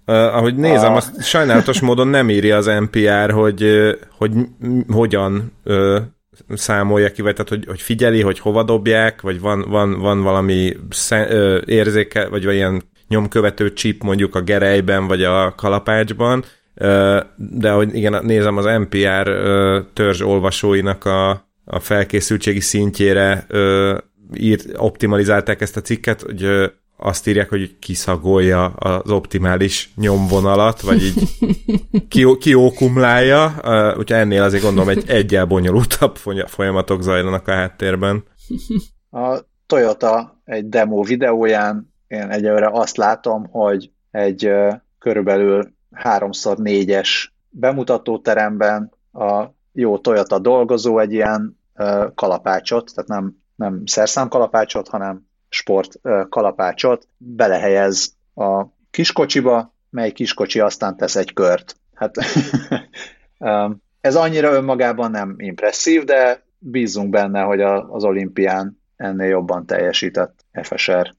Uh, 0.09 0.15
ahogy 0.15 0.55
nézem, 0.55 0.93
a... 0.93 0.95
azt 0.95 1.23
sajnálatos 1.23 1.81
módon 1.81 2.07
nem 2.07 2.29
írja 2.29 2.57
az 2.57 2.65
NPR, 2.65 3.31
hogy, 3.31 3.65
hogy 4.17 4.31
hogyan 4.87 5.51
uh, 5.65 6.01
számolja 6.53 7.11
ki, 7.11 7.21
vagy 7.21 7.33
tehát, 7.33 7.49
hogy, 7.49 7.65
hogy 7.65 7.81
figyeli, 7.81 8.21
hogy 8.21 8.39
hova 8.39 8.63
dobják, 8.63 9.21
vagy 9.21 9.39
van, 9.39 9.65
van, 9.69 9.99
van 9.99 10.21
valami 10.21 10.77
szem, 10.89 11.25
ö, 11.29 11.61
érzéke, 11.65 12.27
vagy 12.27 12.43
ilyen 12.43 12.83
nyomkövető 13.07 13.73
chip 13.73 14.03
mondjuk 14.03 14.35
a 14.35 14.41
gerejben, 14.41 15.07
vagy 15.07 15.23
a 15.23 15.55
kalapácsban, 15.55 16.43
de 17.35 17.71
hogy 17.71 17.95
igen, 17.95 18.25
nézem 18.25 18.57
az 18.57 18.65
NPR 18.65 19.27
ö, 19.27 19.79
törzs 19.93 20.21
olvasóinak 20.21 21.05
a, 21.05 21.29
a 21.65 21.79
felkészültségi 21.79 22.59
szintjére 22.59 23.47
írt, 24.35 24.65
optimalizálták 24.75 25.61
ezt 25.61 25.77
a 25.77 25.81
cikket, 25.81 26.21
hogy 26.21 26.71
azt 26.97 27.27
írják, 27.27 27.49
hogy 27.49 27.79
kiszagolja 27.79 28.65
az 28.65 29.11
optimális 29.11 29.91
nyomvonalat, 29.95 30.81
vagy 30.81 31.03
így 31.03 31.29
ki, 32.09 32.37
kiókumlálja, 32.39 33.53
úgyhogy 33.89 34.17
ennél 34.17 34.43
azért 34.43 34.63
gondolom 34.63 34.89
egy 34.89 35.09
egyel 35.09 35.45
bonyolultabb 35.45 36.15
folyamatok 36.47 37.01
zajlanak 37.01 37.47
a 37.47 37.51
háttérben. 37.51 38.23
A 39.11 39.37
Toyota 39.65 40.41
egy 40.45 40.69
demo 40.69 41.03
videóján 41.03 41.93
én 42.07 42.29
egyelőre 42.29 42.69
azt 42.71 42.97
látom, 42.97 43.47
hogy 43.51 43.91
egy 44.11 44.51
körülbelül 44.99 45.73
3x4-es 46.03 47.09
bemutatóteremben 47.49 48.91
a 49.13 49.45
jó 49.71 49.97
Toyota 49.97 50.39
dolgozó 50.39 50.99
egy 50.99 51.13
ilyen 51.13 51.59
kalapácsot, 52.15 52.91
tehát 52.93 53.09
nem, 53.09 53.37
nem 53.55 53.81
szerszámkalapácsot, 53.85 54.87
hanem 54.87 55.26
sport 55.49 55.99
kalapácsot 56.29 57.07
belehelyez 57.17 58.13
a 58.35 58.65
kiskocsiba, 58.91 59.73
mely 59.89 60.11
kiskocsi 60.11 60.59
aztán 60.59 60.97
tesz 60.97 61.15
egy 61.15 61.33
kört. 61.33 61.75
Hát 61.93 62.15
ez 64.01 64.15
annyira 64.15 64.51
önmagában 64.51 65.11
nem 65.11 65.35
impresszív, 65.37 66.03
de 66.03 66.43
bízunk 66.59 67.09
benne, 67.09 67.41
hogy 67.41 67.61
az 67.61 68.03
olimpián 68.03 68.81
ennél 68.95 69.27
jobban 69.27 69.65
teljesített 69.65 70.45
FSR. 70.61 71.15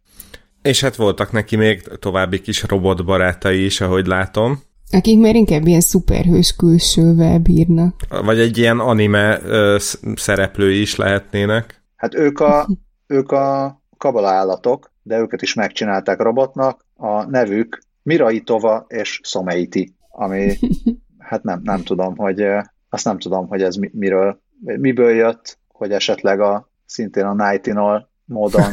És 0.62 0.80
hát 0.80 0.96
voltak 0.96 1.32
neki 1.32 1.56
még 1.56 1.82
további 1.82 2.40
kis 2.40 2.62
robotbarátai 2.62 3.64
is, 3.64 3.80
ahogy 3.80 4.06
látom. 4.06 4.58
Akik 4.90 5.18
már 5.18 5.34
inkább 5.34 5.66
ilyen 5.66 5.80
szuperhős 5.80 6.56
külsővel 6.56 7.38
bírnak. 7.38 7.94
Vagy 8.08 8.38
egy 8.38 8.58
ilyen 8.58 8.78
anime 8.78 9.40
ö, 9.42 9.76
szereplő 10.14 10.70
is 10.72 10.96
lehetnének. 10.96 11.82
Hát 11.96 12.14
ők 12.14 12.40
a, 12.40 12.68
ők 13.06 13.32
a 13.32 13.77
kabala 13.99 14.28
állatok, 14.28 14.92
de 15.03 15.18
őket 15.18 15.42
is 15.42 15.55
megcsinálták 15.55 16.20
robotnak. 16.20 16.84
A 16.96 17.24
nevük 17.24 17.78
Miraitova 18.03 18.84
és 18.88 19.20
Someiti, 19.22 19.94
ami 20.11 20.59
hát 21.28 21.42
nem, 21.42 21.61
nem 21.62 21.82
tudom, 21.82 22.16
hogy 22.16 22.46
azt 22.88 23.05
nem 23.05 23.18
tudom, 23.18 23.49
hogy 23.49 23.62
ez 23.62 23.74
miről, 23.74 24.40
miből 24.61 25.14
jött, 25.14 25.59
hogy 25.68 25.92
esetleg 25.92 26.40
a 26.40 26.68
szintén 26.86 27.24
a 27.24 27.49
Nightinol 27.49 28.09
módon 28.24 28.70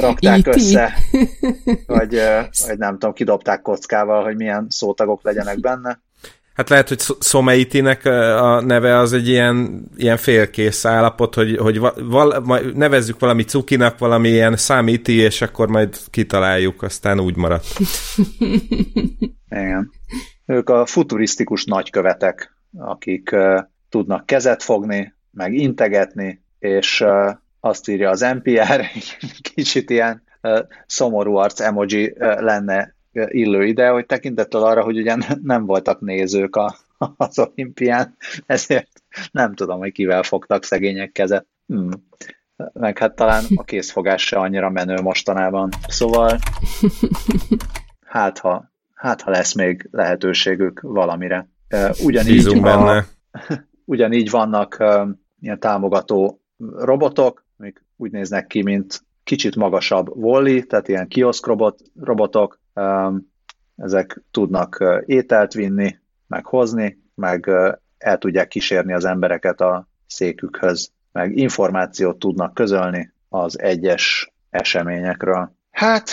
rakták 0.00 0.46
össze, 0.46 0.92
vagy, 1.86 2.20
vagy 2.66 2.78
nem 2.78 2.92
tudom, 2.92 3.12
kidobták 3.12 3.62
kockával, 3.62 4.22
hogy 4.22 4.36
milyen 4.36 4.66
szótagok 4.68 5.22
legyenek 5.22 5.60
benne. 5.60 6.00
Hát 6.58 6.68
lehet, 6.68 6.88
hogy 6.88 6.98
Szomeitinek 7.18 8.04
a 8.04 8.60
neve 8.60 8.98
az 8.98 9.12
egy 9.12 9.28
ilyen, 9.28 9.88
ilyen 9.96 10.16
félkész 10.16 10.84
állapot, 10.84 11.34
hogy, 11.34 11.56
hogy 11.56 11.78
val, 11.96 12.40
majd 12.40 12.76
nevezzük 12.76 13.18
valami 13.18 13.42
cukinak, 13.42 13.98
valami 13.98 14.28
ilyen 14.28 14.56
számíti, 14.56 15.16
és 15.16 15.42
akkor 15.42 15.68
majd 15.68 15.96
kitaláljuk, 16.10 16.82
aztán 16.82 17.20
úgy 17.20 17.36
maradt. 17.36 17.66
Igen. 19.48 19.90
Ők 20.46 20.70
a 20.70 20.86
futurisztikus 20.86 21.64
nagykövetek, 21.64 22.56
akik 22.78 23.32
uh, 23.32 23.60
tudnak 23.88 24.26
kezet 24.26 24.62
fogni, 24.62 25.14
meg 25.30 25.54
integetni, 25.54 26.42
és 26.58 27.00
uh, 27.00 27.30
azt 27.60 27.88
írja 27.88 28.10
az 28.10 28.20
NPR, 28.20 28.84
kicsit 29.54 29.90
ilyen 29.90 30.22
uh, 30.42 30.58
szomorú 30.86 31.36
arc 31.36 31.60
emoji 31.60 32.14
uh, 32.18 32.40
lenne 32.40 32.96
illő 33.26 33.64
ide, 33.64 33.88
hogy 33.88 34.06
tekintettel 34.06 34.62
arra, 34.62 34.82
hogy 34.82 34.98
ugye 34.98 35.16
nem 35.42 35.66
voltak 35.66 36.00
nézők 36.00 36.56
a, 36.56 36.76
az 37.16 37.38
olimpián, 37.38 38.16
ezért 38.46 39.02
nem 39.30 39.54
tudom, 39.54 39.78
hogy 39.78 39.92
kivel 39.92 40.22
fogtak 40.22 40.64
szegények 40.64 41.12
kezet. 41.12 41.46
Hmm. 41.66 41.90
Meg 42.72 42.98
hát 42.98 43.14
talán 43.14 43.44
a 43.54 43.64
készfogás 43.64 44.22
se 44.22 44.36
annyira 44.36 44.70
menő 44.70 45.00
mostanában. 45.00 45.70
Szóval 45.88 46.38
hát 48.06 48.38
ha, 48.38 48.72
hát 48.94 49.22
ha 49.22 49.30
lesz 49.30 49.54
még 49.54 49.88
lehetőségük 49.90 50.80
valamire. 50.80 51.48
Ugyanígy, 52.04 52.46
a, 52.46 53.04
ugyanígy 53.84 54.30
vannak 54.30 54.84
ilyen 55.40 55.60
támogató 55.60 56.40
robotok, 56.76 57.46
amik 57.58 57.84
úgy 57.96 58.10
néznek 58.10 58.46
ki, 58.46 58.62
mint 58.62 59.06
kicsit 59.24 59.56
magasabb 59.56 60.08
Wally, 60.16 60.62
tehát 60.62 60.88
ilyen 60.88 61.08
kioszk 61.08 61.46
robot, 61.46 61.80
robotok, 62.00 62.60
ezek 63.76 64.22
tudnak 64.30 64.84
ételt 65.06 65.52
vinni, 65.52 65.98
meg 66.26 66.46
hozni, 66.46 67.02
meg 67.14 67.50
el 67.98 68.18
tudják 68.18 68.48
kísérni 68.48 68.92
az 68.92 69.04
embereket 69.04 69.60
a 69.60 69.88
székükhöz, 70.06 70.90
meg 71.12 71.36
információt 71.36 72.18
tudnak 72.18 72.54
közölni 72.54 73.12
az 73.28 73.60
egyes 73.60 74.32
eseményekről. 74.50 75.52
Hát, 75.70 76.10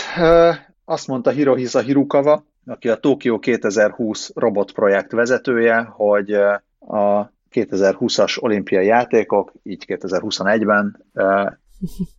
azt 0.86 1.08
mondta 1.08 1.30
Hirohisa 1.30 1.80
Hirukawa, 1.80 2.46
aki 2.66 2.90
a 2.90 2.96
Tokyo 2.96 3.40
2020 3.40 4.32
robotprojekt 4.36 5.12
vezetője, 5.12 5.82
hogy 5.82 6.34
a 6.80 7.32
2020-as 7.52 8.42
olimpiai 8.42 8.86
játékok, 8.86 9.54
így 9.64 9.84
2021-ben 9.88 11.06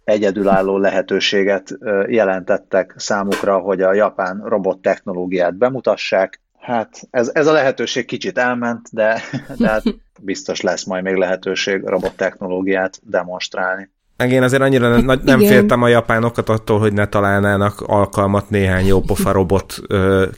egyedülálló 0.04 0.78
lehetőséget 0.78 1.78
jelentettek 2.06 2.94
számukra, 2.96 3.58
hogy 3.58 3.80
a 3.80 3.94
japán 3.94 4.42
robot 4.44 4.78
technológiát 4.78 5.54
bemutassák. 5.54 6.40
Hát 6.60 7.08
ez, 7.10 7.30
ez 7.34 7.46
a 7.46 7.52
lehetőség 7.52 8.04
kicsit 8.04 8.38
elment, 8.38 8.88
de, 8.92 9.20
de 9.56 9.68
hát 9.68 9.82
biztos 10.20 10.60
lesz 10.60 10.84
majd 10.84 11.02
még 11.02 11.14
lehetőség 11.14 11.82
robot 11.84 12.16
technológiát 12.16 13.00
demonstrálni. 13.02 13.90
Meg 14.16 14.30
én 14.30 14.42
azért 14.42 14.62
annyira 14.62 15.00
nem, 15.00 15.20
nem 15.24 15.38
féltem 15.38 15.82
a 15.82 15.88
japánokat 15.88 16.48
attól, 16.48 16.78
hogy 16.78 16.92
ne 16.92 17.06
találnának 17.06 17.80
alkalmat 17.80 18.50
néhány 18.50 18.86
jópofa 18.86 19.32
robot 19.32 19.76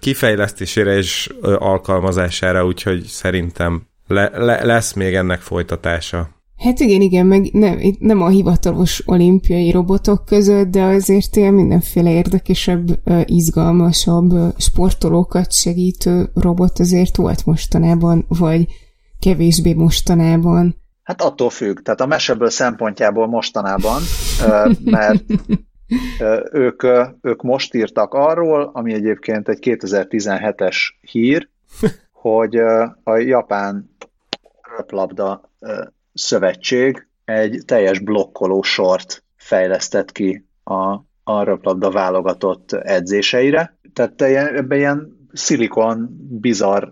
kifejlesztésére 0.01 0.97
és 0.97 1.31
alkalmazására, 1.43 2.64
úgyhogy 2.64 3.03
szerintem 3.03 3.83
le, 4.07 4.31
le, 4.35 4.64
lesz 4.64 4.93
még 4.93 5.14
ennek 5.14 5.41
folytatása. 5.41 6.29
Hát 6.59 6.81
igen, 6.81 7.01
igen, 7.01 7.27
meg 7.27 7.53
nem, 7.53 7.81
nem 7.99 8.23
a 8.23 8.29
hivatalos 8.29 9.03
olimpiai 9.07 9.71
robotok 9.71 10.25
között, 10.25 10.69
de 10.69 10.83
azért 10.83 11.37
ilyen 11.37 11.55
mindenféle 11.55 12.11
érdekesebb, 12.11 12.87
izgalmasabb 13.25 14.33
sportolókat 14.57 15.53
segítő 15.53 16.31
robot 16.35 16.79
azért 16.79 17.17
volt 17.17 17.47
mostanában, 17.47 18.25
vagy 18.29 18.67
kevésbé 19.19 19.73
mostanában. 19.73 20.77
Hát 21.03 21.23
attól 21.23 21.51
függ. 21.51 21.79
Tehát 21.79 22.01
a 22.01 22.07
meseből 22.07 22.51
szempontjából 22.51 23.27
mostanában, 23.27 24.03
mert 24.85 25.25
ők, 26.53 26.83
ők 27.21 27.43
most 27.43 27.75
írtak 27.75 28.15
arról, 28.15 28.71
ami 28.73 28.93
egyébként 28.93 29.49
egy 29.49 29.59
2017-es 29.61 30.77
hír, 31.01 31.49
hogy 32.13 32.57
a 33.03 33.17
japán 33.17 33.97
röplabda 34.77 35.51
szövetség 36.19 37.07
egy 37.25 37.62
teljes 37.66 37.99
blokkoló 37.99 38.62
sort 38.62 39.25
fejlesztett 39.37 40.12
ki 40.12 40.47
a, 40.64 40.93
a 41.23 41.43
röplabda 41.43 41.91
válogatott 41.91 42.73
edzéseire. 42.73 43.79
Tehát 43.93 44.23
ebben 44.23 44.79
ilyen 44.79 45.16
szilikon, 45.33 46.09
bizarr 46.41 46.85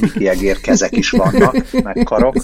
Miki 0.00 0.28
Egér 0.28 0.60
kezek 0.60 0.96
is 0.96 1.10
vannak, 1.10 1.72
meg 1.82 2.02
karok. 2.04 2.36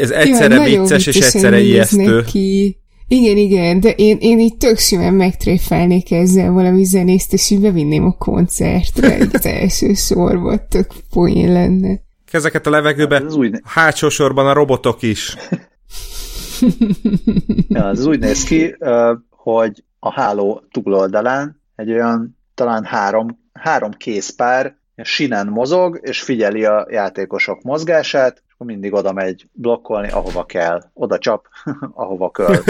Ez 0.00 0.10
egyszerre 0.10 0.68
ja, 0.68 0.80
vicces 0.80 1.06
és 1.06 1.16
egyszerre 1.16 1.58
ijesztő. 1.58 2.22
Ki. 2.22 2.80
Igen, 3.08 3.36
igen, 3.36 3.80
de 3.80 3.90
én, 3.90 4.16
én 4.20 4.38
így 4.38 4.56
tök 4.56 4.78
simán 4.78 5.14
megtréfelnék 5.14 6.12
ezzel 6.12 6.52
valami 6.52 6.84
zenészt, 6.84 7.32
és 7.32 7.50
így 7.50 7.60
bevinném 7.60 8.04
a 8.04 8.16
koncertre, 8.16 9.16
az 9.32 9.46
első 9.46 9.94
sorba, 9.94 10.66
tök 10.68 10.86
poén 11.10 11.52
lenne. 11.52 12.04
Kezeket 12.36 12.66
a 12.66 12.70
levegőbe, 12.70 13.14
hát 13.14 13.32
új... 13.32 13.50
hátsó 13.64 14.08
sorban 14.08 14.46
a 14.46 14.52
robotok 14.52 15.02
is. 15.02 15.36
ja, 17.68 17.88
ez 17.88 18.06
úgy 18.06 18.18
néz 18.18 18.42
ki, 18.44 18.76
hogy 19.30 19.84
a 19.98 20.12
háló 20.12 20.62
túloldalán 20.70 21.62
egy 21.76 21.92
olyan 21.92 22.38
talán 22.54 22.84
három, 22.84 23.48
három 23.52 23.90
kézpár 23.90 24.76
sinen 24.96 25.46
mozog, 25.46 25.98
és 26.02 26.22
figyeli 26.22 26.64
a 26.64 26.86
játékosok 26.90 27.62
mozgását, 27.62 28.42
és 28.46 28.52
akkor 28.52 28.66
mindig 28.66 28.92
oda 28.92 29.12
megy 29.12 29.48
blokkolni, 29.52 30.08
ahova 30.08 30.44
kell. 30.44 30.82
Oda 30.94 31.18
csap, 31.18 31.46
ahova 31.94 32.30
kell. 32.30 32.56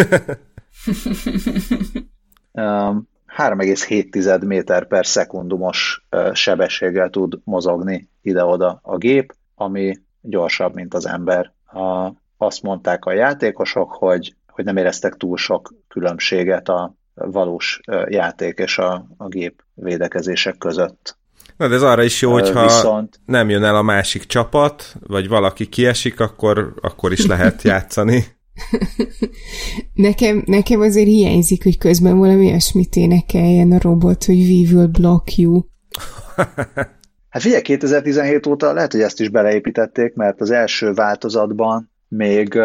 3,7 3.36 4.46
méter 4.46 4.86
per 4.86 5.06
szekundumos 5.06 6.06
sebességgel 6.32 7.10
tud 7.10 7.38
mozogni 7.44 8.08
ide-oda 8.22 8.80
a 8.82 8.96
gép, 8.96 9.34
ami 9.56 9.96
gyorsabb, 10.20 10.74
mint 10.74 10.94
az 10.94 11.06
ember. 11.06 11.52
Azt 12.36 12.62
mondták 12.62 13.04
a 13.04 13.12
játékosok, 13.12 13.92
hogy, 13.92 14.34
hogy 14.48 14.64
nem 14.64 14.76
éreztek 14.76 15.14
túl 15.14 15.36
sok 15.36 15.74
különbséget 15.88 16.68
a 16.68 16.94
valós 17.14 17.80
játék 18.08 18.58
és 18.58 18.78
a, 18.78 19.06
a 19.16 19.28
gép 19.28 19.62
védekezések 19.74 20.58
között. 20.58 21.18
Na, 21.56 21.68
de 21.68 21.74
ez 21.74 21.82
arra 21.82 22.02
is 22.02 22.22
jó, 22.22 22.32
hogyha 22.32 22.62
Viszont... 22.62 23.20
nem 23.24 23.48
jön 23.48 23.64
el 23.64 23.76
a 23.76 23.82
másik 23.82 24.24
csapat, 24.24 24.96
vagy 25.06 25.28
valaki 25.28 25.68
kiesik, 25.68 26.20
akkor, 26.20 26.74
akkor 26.80 27.12
is 27.12 27.26
lehet 27.26 27.62
játszani. 27.72 28.24
nekem, 29.92 30.42
nekem 30.46 30.80
azért 30.80 31.06
hiányzik, 31.06 31.62
hogy 31.62 31.78
közben 31.78 32.18
valami 32.18 32.44
ilyesmit 32.44 32.96
énekeljen 32.96 33.72
a 33.72 33.78
robot, 33.80 34.24
hogy 34.24 34.36
we 34.36 34.72
will 34.72 34.86
block 34.86 35.36
you. 35.36 35.60
hát 37.36 37.44
figyelj, 37.44 37.62
2017 37.62 38.46
óta 38.46 38.72
lehet, 38.72 38.92
hogy 38.92 39.00
ezt 39.00 39.20
is 39.20 39.28
beleépítették, 39.28 40.14
mert 40.14 40.40
az 40.40 40.50
első 40.50 40.92
változatban 40.92 41.90
még, 42.08 42.60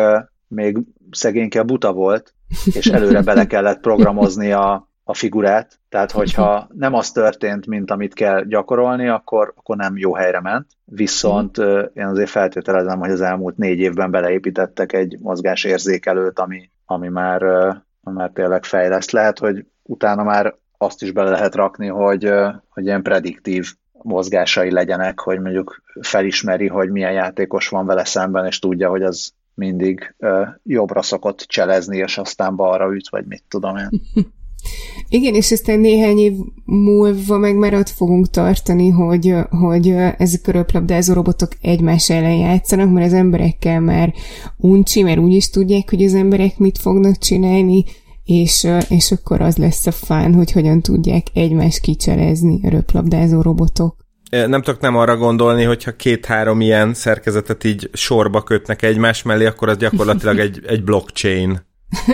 még 0.47 0.77
szegényke 1.11 1.63
buta 1.63 1.93
volt, 1.93 2.33
és 2.65 2.85
előre 2.85 3.21
bele 3.21 3.47
kellett 3.47 3.79
programozni 3.79 4.51
a, 4.51 4.89
a 5.03 5.13
figurát, 5.13 5.79
tehát 5.89 6.11
hogyha 6.11 6.67
nem 6.73 6.93
az 6.93 7.11
történt, 7.11 7.65
mint 7.65 7.91
amit 7.91 8.13
kell 8.13 8.43
gyakorolni, 8.43 9.07
akkor, 9.07 9.53
akkor 9.55 9.75
nem 9.75 9.97
jó 9.97 10.13
helyre 10.13 10.41
ment. 10.41 10.67
Viszont 10.85 11.57
én 11.93 12.05
azért 12.05 12.29
feltételezem, 12.29 12.99
hogy 12.99 13.11
az 13.11 13.21
elmúlt 13.21 13.57
négy 13.57 13.79
évben 13.79 14.11
beleépítettek 14.11 14.93
egy 14.93 15.17
mozgásérzékelőt, 15.19 16.39
ami, 16.39 16.69
ami 16.85 17.07
már, 17.07 17.41
már 18.01 18.31
tényleg 18.33 18.63
fejleszt. 18.63 19.11
Lehet, 19.11 19.39
hogy 19.39 19.65
utána 19.83 20.23
már 20.23 20.55
azt 20.77 21.01
is 21.01 21.11
bele 21.11 21.29
lehet 21.29 21.55
rakni, 21.55 21.87
hogy, 21.87 22.31
hogy 22.69 22.85
ilyen 22.85 23.01
prediktív 23.01 23.73
mozgásai 24.03 24.71
legyenek, 24.71 25.19
hogy 25.19 25.39
mondjuk 25.39 25.81
felismeri, 26.01 26.67
hogy 26.67 26.89
milyen 26.89 27.11
játékos 27.11 27.67
van 27.67 27.85
vele 27.85 28.05
szemben, 28.05 28.45
és 28.45 28.59
tudja, 28.59 28.89
hogy 28.89 29.03
az 29.03 29.33
mindig 29.53 30.15
jobbra 30.63 31.01
szokott 31.01 31.39
cselezni, 31.39 31.97
és 31.97 32.17
aztán 32.17 32.55
balra 32.55 32.93
üt, 32.93 33.09
vagy 33.09 33.25
mit 33.25 33.43
tudom 33.47 33.77
én. 33.77 33.89
Igen, 35.09 35.33
és 35.33 35.51
aztán 35.51 35.79
néhány 35.79 36.17
év 36.17 36.33
múlva 36.65 37.37
meg 37.37 37.55
már 37.55 37.73
ott 37.73 37.89
fogunk 37.89 38.29
tartani, 38.29 38.89
hogy, 38.89 39.33
hogy 39.49 39.87
ezek 40.17 40.47
a 40.47 40.51
röplabdázó 40.51 41.13
robotok 41.13 41.51
egymás 41.61 42.09
ellen 42.09 42.35
játszanak, 42.35 42.91
mert 42.91 43.05
az 43.05 43.13
emberekkel 43.13 43.79
már 43.79 44.13
uncsi, 44.57 45.03
mert 45.03 45.19
úgy 45.19 45.33
is 45.33 45.49
tudják, 45.49 45.89
hogy 45.89 46.03
az 46.03 46.13
emberek 46.13 46.57
mit 46.57 46.77
fognak 46.77 47.17
csinálni, 47.17 47.83
és, 48.23 48.67
és 48.89 49.11
akkor 49.11 49.41
az 49.41 49.57
lesz 49.57 49.85
a 49.85 49.91
fán, 49.91 50.33
hogy 50.33 50.51
hogyan 50.51 50.81
tudják 50.81 51.27
egymást 51.33 51.79
kicselezni 51.79 52.59
a 52.63 52.69
röplabdázó 52.69 53.41
robotok. 53.41 53.95
Nem 54.29 54.61
tudok 54.61 54.81
nem 54.81 54.95
arra 54.95 55.17
gondolni, 55.17 55.63
hogyha 55.63 55.95
két-három 55.95 56.61
ilyen 56.61 56.93
szerkezetet 56.93 57.63
így 57.63 57.89
sorba 57.93 58.43
kötnek 58.43 58.81
egymás 58.81 59.23
mellé, 59.23 59.45
akkor 59.45 59.69
az 59.69 59.77
gyakorlatilag 59.77 60.39
egy, 60.39 60.61
egy 60.67 60.83
blockchain. 60.83 61.61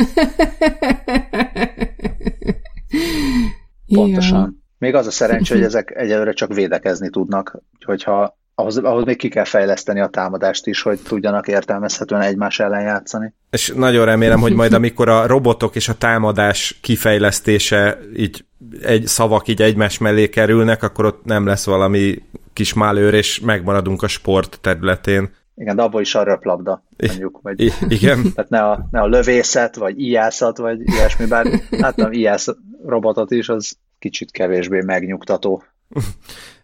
Pontosan. 3.93 4.63
Még 4.77 4.95
az 4.95 5.07
a 5.07 5.11
szerencsé, 5.11 5.53
hogy 5.53 5.63
ezek 5.73 5.91
egyelőre 5.95 6.31
csak 6.31 6.53
védekezni 6.53 7.09
tudnak, 7.09 7.61
hogyha 7.85 8.37
ahhoz, 8.59 8.77
ahhoz 8.77 9.03
még 9.03 9.17
ki 9.17 9.29
kell 9.29 9.43
fejleszteni 9.43 9.99
a 9.99 10.07
támadást 10.07 10.67
is, 10.67 10.81
hogy 10.81 10.99
tudjanak 10.99 11.47
értelmezhetően 11.47 12.21
egymás 12.21 12.59
ellen 12.59 12.81
játszani. 12.81 13.33
És 13.49 13.73
nagyon 13.75 14.05
remélem, 14.05 14.39
hogy 14.39 14.53
majd 14.53 14.73
amikor 14.73 15.09
a 15.09 15.27
robotok 15.27 15.75
és 15.75 15.89
a 15.89 15.93
támadás 15.93 16.79
kifejlesztése 16.81 17.99
így 18.15 18.45
egy 18.81 19.07
szavak 19.07 19.47
így 19.47 19.61
egymás 19.61 19.97
mellé 19.97 20.29
kerülnek, 20.29 20.83
akkor 20.83 21.05
ott 21.05 21.23
nem 21.23 21.45
lesz 21.45 21.65
valami 21.65 22.21
kis 22.53 22.73
málőr, 22.73 23.13
és 23.13 23.39
megmaradunk 23.39 24.03
a 24.03 24.07
sport 24.07 24.59
területén. 24.61 25.29
Igen, 25.55 25.75
de 25.75 25.81
abból 25.81 26.01
is 26.01 26.15
a 26.15 26.23
röplabda, 26.23 26.83
mondjuk. 27.07 27.39
Vagy, 27.41 27.61
I- 27.61 27.73
igen. 27.87 28.21
Tehát 28.35 28.49
ne 28.49 28.61
a, 28.61 28.87
ne 28.91 29.01
a 29.01 29.07
lövészet, 29.07 29.75
vagy 29.75 29.99
ijászat, 29.99 30.57
vagy 30.57 30.81
ilyesmi, 30.81 31.25
bár 31.25 31.45
láttam 31.69 32.11
ijász 32.11 32.47
robotot 32.85 33.31
is, 33.31 33.49
az 33.49 33.77
kicsit 33.99 34.31
kevésbé 34.31 34.81
megnyugtató. 34.81 35.63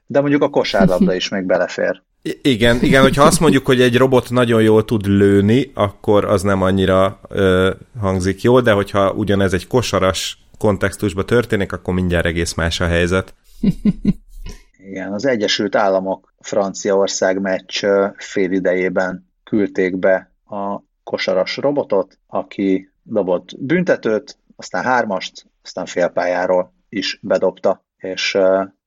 De 0.06 0.20
mondjuk 0.22 0.42
a 0.42 0.50
kosárlabda 0.50 1.14
is 1.14 1.30
még 1.30 1.44
belefér. 1.46 2.02
Igen, 2.42 2.80
igen, 2.82 3.02
hogyha 3.02 3.24
azt 3.24 3.40
mondjuk, 3.40 3.66
hogy 3.66 3.82
egy 3.82 3.98
robot 3.98 4.30
nagyon 4.30 4.62
jól 4.62 4.86
tud 4.86 5.06
lőni, 5.06 5.72
akkor 5.74 6.26
az 6.26 6.42
nem 6.42 6.62
annyira 6.62 7.20
ö, 7.30 7.72
hangzik 8.00 8.42
jól, 8.42 8.62
de 8.62 8.72
hogyha 8.72 9.12
ugyanez 9.12 9.54
egy 9.54 9.68
kosaras 9.68 10.38
kontextusban 10.58 11.26
történik, 11.26 11.72
akkor 11.72 11.94
mindjárt 11.94 12.26
egész 12.26 12.54
más 12.54 12.80
a 12.80 12.86
helyzet. 12.86 13.34
Igen, 14.88 15.14
az 15.14 15.26
Egyesült 15.26 15.76
Államok 15.76 16.34
Franciaország 16.40 17.42
meccs 17.42 17.86
fél 18.18 18.52
idejében 18.52 19.32
küldték 19.44 19.98
be 19.98 20.32
a 20.46 20.82
kosaras 21.04 21.58
robotot, 21.58 22.18
aki 22.28 22.92
dobott 23.04 23.50
büntetőt, 23.60 24.38
aztán 24.56 24.84
hármast, 24.84 25.46
aztán 25.64 25.86
félpályáról 25.86 26.74
is 26.90 27.20
bedobta, 27.22 27.86
és, 27.98 28.38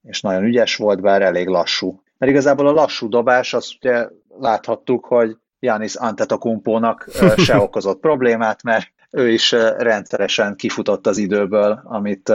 és 0.07 0.21
nagyon 0.21 0.45
ügyes 0.45 0.77
volt, 0.77 1.01
bár 1.01 1.23
elég 1.23 1.47
lassú. 1.47 2.03
Mert 2.19 2.33
igazából 2.33 2.67
a 2.67 2.73
lassú 2.73 3.09
dobás, 3.09 3.55
azt 3.55 3.75
ugye 3.81 4.09
láthattuk, 4.39 5.05
hogy 5.05 5.37
Janis 5.59 5.95
Antetokumpónak 5.95 7.09
se 7.37 7.59
okozott 7.59 8.01
problémát, 8.01 8.63
mert 8.63 8.93
ő 9.11 9.31
is 9.31 9.53
rendszeresen 9.79 10.57
kifutott 10.57 11.07
az 11.07 11.19
időből, 11.19 11.81
amit 11.85 12.29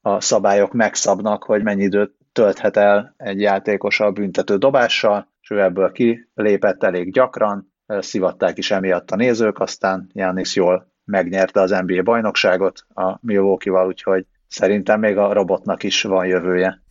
a 0.00 0.20
szabályok 0.20 0.72
megszabnak, 0.72 1.44
hogy 1.44 1.62
mennyi 1.62 1.82
időt 1.82 2.14
tölthet 2.32 2.76
el 2.76 3.14
egy 3.16 3.40
játékos 3.40 4.00
a 4.00 4.10
büntető 4.10 4.56
dobással, 4.56 5.28
és 5.40 5.50
ő 5.50 5.62
ebből 5.62 5.92
kilépett 5.92 6.82
elég 6.82 7.12
gyakran, 7.12 7.72
szivatták 7.86 8.58
is 8.58 8.70
emiatt 8.70 9.10
a 9.10 9.16
nézők, 9.16 9.58
aztán 9.58 10.10
Janis 10.12 10.56
jól 10.56 10.92
megnyerte 11.04 11.60
az 11.60 11.70
NBA 11.70 12.02
bajnokságot 12.02 12.86
a 12.94 13.18
Milwaukee-val, 13.20 13.86
úgyhogy 13.86 14.26
szerintem 14.48 15.00
még 15.00 15.16
a 15.16 15.32
robotnak 15.32 15.82
is 15.82 16.02
van 16.02 16.26
jövője. 16.26 16.82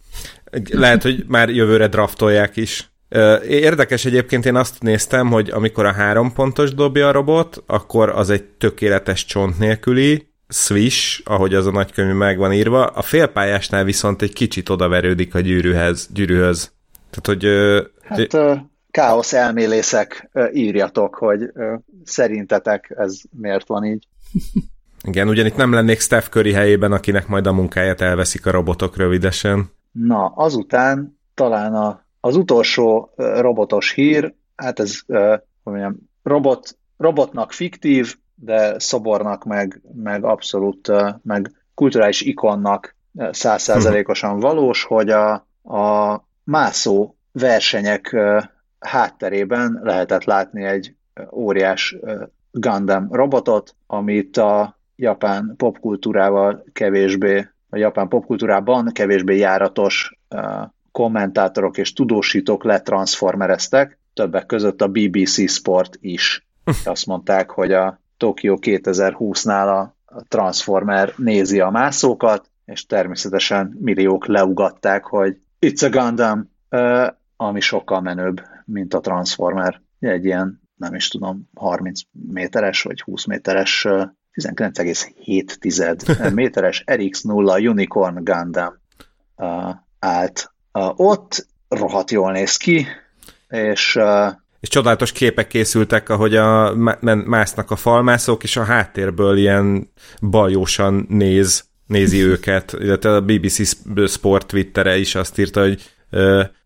Lehet, 0.72 1.01
hogy 1.01 1.24
már 1.28 1.49
jövőre 1.49 1.88
draftolják 1.88 2.55
is. 2.57 2.91
Érdekes 3.47 4.05
egyébként, 4.05 4.45
én 4.45 4.55
azt 4.55 4.82
néztem, 4.82 5.28
hogy 5.28 5.49
amikor 5.49 5.86
a 5.86 5.91
három 5.91 6.34
pontos 6.34 6.74
dobja 6.74 7.07
a 7.07 7.11
robot, 7.11 7.63
akkor 7.65 8.09
az 8.09 8.30
egy 8.30 8.43
tökéletes 8.43 9.26
csont 9.26 9.59
nélküli, 9.59 10.28
swish, 10.49 11.22
ahogy 11.24 11.53
az 11.53 11.65
a 11.65 11.72
nagykönyv 11.72 12.15
meg 12.15 12.38
van 12.38 12.53
írva, 12.53 12.86
a 12.86 13.01
félpályásnál 13.01 13.84
viszont 13.84 14.22
egy 14.22 14.34
kicsit 14.34 14.70
odaverődik 14.70 15.36
a 15.36 15.39
gyűrűhez, 15.39 16.09
gyűrűhöz. 16.13 16.72
Tehát, 17.09 17.41
hogy... 17.41 17.47
Hát 18.01 18.61
káosz 18.91 19.34
elmélészek, 19.34 20.30
írjatok, 20.53 21.15
hogy 21.15 21.39
szerintetek 22.03 22.93
ez 22.97 23.20
miért 23.32 23.68
van 23.68 23.84
így. 23.84 24.07
Igen, 25.03 25.28
ugyan 25.28 25.45
itt 25.45 25.55
nem 25.55 25.74
lennék 25.74 25.99
Steph 25.99 26.28
Curry 26.28 26.51
helyében, 26.51 26.91
akinek 26.91 27.28
majd 27.28 27.47
a 27.47 27.53
munkáját 27.53 28.01
elveszik 28.01 28.45
a 28.45 28.51
robotok 28.51 28.97
rövidesen. 28.97 29.72
Na, 30.06 30.26
azután 30.26 31.20
talán 31.34 31.74
a, 31.76 32.06
az 32.20 32.36
utolsó 32.36 33.14
robotos 33.16 33.91
hír, 33.91 34.34
hát 34.56 34.80
ez, 34.80 35.00
hogy 35.06 35.41
mondjam, 35.64 35.95
robot, 36.24 36.78
robotnak 36.98 37.52
fiktív, 37.52 38.16
de 38.36 38.80
szobornak 38.80 39.43
meg, 39.43 39.82
meg 39.93 40.24
abszolút, 40.24 40.91
meg 41.24 41.52
kulturális 41.74 42.22
ikonnak 42.22 42.95
százszázalékosan 43.32 44.39
valós, 44.39 44.84
hogy 44.84 45.10
a, 45.10 45.34
a 45.64 46.24
mászó 46.43 47.16
versenyek 47.32 48.16
hátterében 48.80 49.80
lehetett 49.84 50.24
látni 50.24 50.64
egy 50.64 50.95
óriás 51.32 51.95
Gundam 52.52 53.08
robotot, 53.12 53.76
amit 53.88 54.38
a 54.38 54.78
japán 54.95 55.54
popkultúrával 55.58 56.64
kevésbé, 56.74 57.48
a 57.70 57.78
japán 57.78 58.07
popkultúrában 58.07 58.91
kevésbé 58.93 59.38
járatos 59.38 60.20
kommentátorok 60.91 61.78
és 61.78 61.93
tudósítók 61.93 62.63
letranszformereztek, 62.63 63.99
többek 64.13 64.45
között 64.45 64.82
a 64.82 64.88
BBC 64.88 65.49
Sport 65.49 65.97
is. 66.01 66.47
Azt 66.86 67.05
mondták, 67.05 67.49
hogy 67.49 67.72
a 67.72 68.01
Tokyo 68.18 68.57
2020-nál 68.61 69.91
a 70.05 70.22
Transformer 70.28 71.13
nézi 71.18 71.59
a 71.59 71.70
mászókat, 71.70 72.49
és 72.65 72.86
természetesen 72.86 73.78
milliók 73.80 74.26
leugatták, 74.26 75.05
hogy 75.05 75.38
It's 75.59 75.86
a 75.86 75.89
Gundam, 75.89 76.49
ami 77.36 77.59
sokkal 77.59 78.01
menőbb, 78.01 78.41
mint 78.65 78.93
a 78.93 78.99
Transformer. 78.99 79.82
Egy 79.99 80.26
ilyen, 80.26 80.61
nem 80.76 80.95
is 80.95 81.07
tudom, 81.07 81.49
30 81.55 81.99
méteres 82.11 82.82
vagy 82.82 83.01
20 83.01 83.26
méteres, 83.26 83.88
19,7 84.42 86.34
méteres 86.34 86.84
RX-0 86.86 87.70
Unicorn 87.70 88.24
Gundam 88.24 88.80
állt 90.00 90.52
ott, 90.96 91.48
rohadt 91.68 92.12
jól 92.12 92.32
néz 92.32 92.58
ki, 92.58 92.88
és 93.50 94.00
és 94.60 94.70
csodálatos 94.70 95.12
képek 95.12 95.48
készültek, 95.48 96.10
ahogy 96.10 96.36
a, 96.36 96.76
másznak 97.26 97.72
a 97.72 97.76
falmászók, 97.76 98.44
és 98.44 98.58
a 98.58 98.64
háttérből 98.64 99.38
ilyen 99.38 99.92
bajósan 100.22 101.06
néz, 101.10 101.66
nézi 101.86 102.24
őket. 102.24 102.76
Illetve 102.80 103.16
a 103.16 103.22
BBC 103.22 103.78
Sport 104.10 104.48
Twittere 104.48 104.98
is 104.98 105.16
azt 105.16 105.40
írta, 105.40 105.62
hogy 105.62 105.82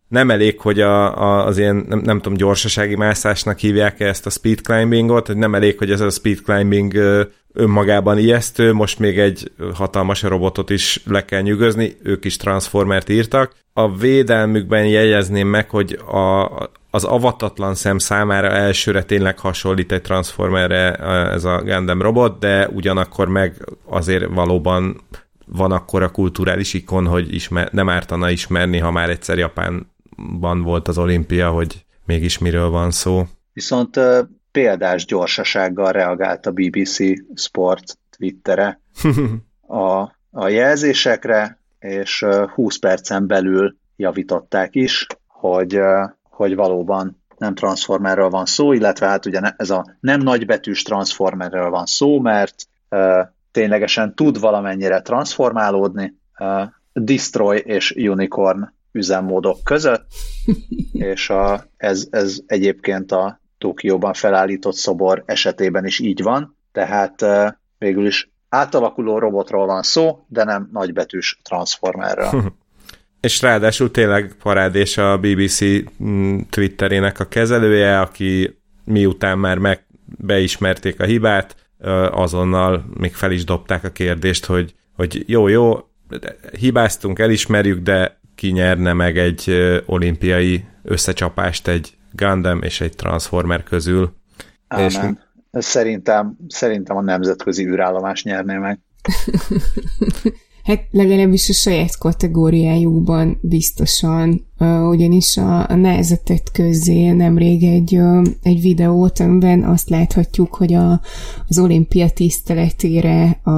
nem 0.08 0.32
elég, 0.32 0.60
hogy 0.60 0.80
a, 0.80 1.18
a, 1.18 1.46
az 1.46 1.58
ilyen, 1.58 1.86
nem, 1.88 2.00
nem 2.00 2.18
tudom, 2.18 2.38
gyorsasági 2.38 2.96
mászásnak 2.96 3.60
hívják 3.60 4.00
-e 4.00 4.06
ezt 4.06 4.26
a 4.26 4.30
speed 4.30 4.62
climbingot, 4.62 5.28
hogy 5.28 5.38
nem 5.38 5.56
elég, 5.56 5.78
hogy 5.78 5.92
ez 5.92 6.02
a 6.02 6.10
speed 6.10 6.40
climbing 6.42 6.94
ö, 6.94 7.24
önmagában 7.54 8.18
ijesztő, 8.18 8.74
most 8.74 9.00
még 9.00 9.20
egy 9.20 9.52
hatalmas 9.74 10.22
robotot 10.22 10.70
is 10.70 11.02
le 11.06 11.26
kell 11.26 11.42
nyűgözni, 11.42 11.98
ők 12.04 12.26
is 12.26 12.38
Transformert 12.38 13.10
írtak. 13.10 13.52
A 13.74 13.96
védelmükben 13.96 14.86
jegyezném 14.86 15.48
meg, 15.48 15.70
hogy 15.70 16.00
a, 16.08 16.46
az 16.92 17.04
avatatlan 17.04 17.76
szem 17.76 17.98
számára 17.98 18.48
elsőre 18.48 19.04
tényleg 19.04 19.40
hasonlít 19.40 19.92
egy 19.92 20.02
Transformerre 20.02 20.96
ez 21.32 21.44
a 21.44 21.62
Gundam 21.64 22.02
robot, 22.02 22.40
de 22.40 22.68
ugyanakkor 22.68 23.28
meg 23.28 23.68
azért 23.86 24.26
valóban 24.34 25.02
van 25.46 25.72
akkor 25.72 26.04
a 26.04 26.12
kulturális 26.12 26.74
ikon, 26.74 27.08
hogy 27.08 27.34
ismer, 27.34 27.70
nem 27.72 27.90
ártana 27.90 28.30
ismerni, 28.30 28.78
ha 28.78 28.92
már 28.92 29.10
egyszer 29.10 29.38
Japánban 29.38 30.62
volt 30.62 30.88
az 30.88 30.98
olimpia, 30.98 31.50
hogy 31.50 31.86
mégis 32.06 32.38
miről 32.38 32.70
van 32.70 32.92
szó. 32.92 33.28
Viszont 33.54 34.00
példás 34.52 35.06
gyorsasággal 35.06 35.92
reagált 35.92 36.46
a 36.46 36.52
BBC 36.52 36.98
Sport 37.36 37.98
Twittere 38.18 38.80
a, 39.68 40.02
a 40.32 40.48
jelzésekre, 40.48 41.60
és 41.80 42.26
20 42.54 42.78
percen 42.78 43.28
belül 43.28 43.76
javították 43.96 44.76
is, 44.76 45.08
hogy 45.28 45.80
hogy 46.42 46.56
valóban 46.56 47.22
nem 47.38 47.56
Transformerről 47.56 48.30
van 48.30 48.46
szó, 48.46 48.74
illetve 48.74 49.08
hát 49.08 49.26
ugye 49.26 49.40
ez 49.58 49.70
a 49.70 49.96
nem 50.00 50.22
nagybetűs 50.22 50.82
Transformerről 50.82 51.70
van 51.70 51.86
szó, 51.86 52.20
mert 52.20 52.56
uh, 52.90 53.28
ténylegesen 53.52 54.16
tud 54.16 54.40
valamennyire 54.40 55.02
transformálódni 55.02 56.16
uh, 56.40 56.62
Destroy 56.94 57.58
és 57.58 57.92
Unicorn 57.92 58.74
üzemmódok 58.92 59.64
között, 59.64 60.06
és 60.92 61.30
a, 61.30 61.66
ez, 61.78 62.08
ez 62.10 62.40
egyébként 62.46 63.12
a 63.12 63.41
Tokióban 63.62 64.14
felállított 64.14 64.76
szobor 64.76 65.24
esetében 65.26 65.86
is 65.86 66.00
így 66.00 66.22
van, 66.22 66.58
tehát 66.72 67.26
végül 67.78 68.06
is 68.06 68.32
átalakuló 68.50 69.18
robotról 69.18 69.66
van 69.66 69.82
szó, 69.82 70.26
de 70.28 70.44
nem 70.44 70.70
nagybetűs 70.72 71.40
transformerről. 71.44 72.44
És 73.22 73.42
ráadásul 73.42 73.92
tényleg 73.92 74.36
parádés 74.44 74.98
a 74.98 75.18
BBC 75.18 75.64
mm, 76.04 76.40
Twitterének 76.50 77.20
a 77.20 77.28
kezelője, 77.28 78.00
aki 78.00 78.60
miután 78.84 79.38
már 79.38 79.58
meg 79.58 79.86
beismerték 80.06 81.00
a 81.00 81.04
hibát, 81.04 81.56
azonnal 82.12 82.86
még 82.94 83.14
fel 83.14 83.32
is 83.32 83.44
dobták 83.44 83.84
a 83.84 83.90
kérdést, 83.90 84.46
hogy, 84.46 84.74
hogy 84.96 85.24
jó, 85.28 85.48
jó, 85.48 85.80
hibáztunk, 86.60 87.20
elismerjük, 87.20 87.80
de 87.80 88.20
ki 88.36 88.52
nyerne 88.52 88.94
meg 88.94 89.18
egy 89.18 89.62
olimpiai 89.86 90.64
összecsapást 90.84 91.68
egy 91.68 91.94
Gundam 92.12 92.62
és 92.62 92.82
egy 92.82 92.96
Transformer 92.96 93.64
közül. 93.64 94.16
Ámen. 94.68 94.86
És... 94.88 95.64
Szerintem, 95.66 96.38
szerintem 96.48 96.98
a 96.98 97.02
nemzetközi 97.02 97.66
űrállomás 97.66 98.24
nyerné 98.24 98.58
meg. 98.58 98.80
Hát 100.64 100.88
legalábbis 100.92 101.50
a 101.50 101.54
saját 101.54 101.98
kategóriájukban 101.98 103.38
biztosan, 103.42 104.48
ugyanis 104.90 105.38
a, 105.38 105.70
a 105.70 105.76
nehezetett 105.76 106.52
közzé 106.52 107.10
nemrég 107.10 107.64
egy, 107.64 108.00
egy 108.44 108.62
videót, 108.62 109.20
amiben 109.20 109.64
azt 109.64 109.90
láthatjuk, 109.90 110.56
hogy 110.56 110.74
a, 110.74 111.02
az 111.48 111.60
olimpia 111.60 112.10
tiszteletére 112.10 113.30
a, 113.44 113.52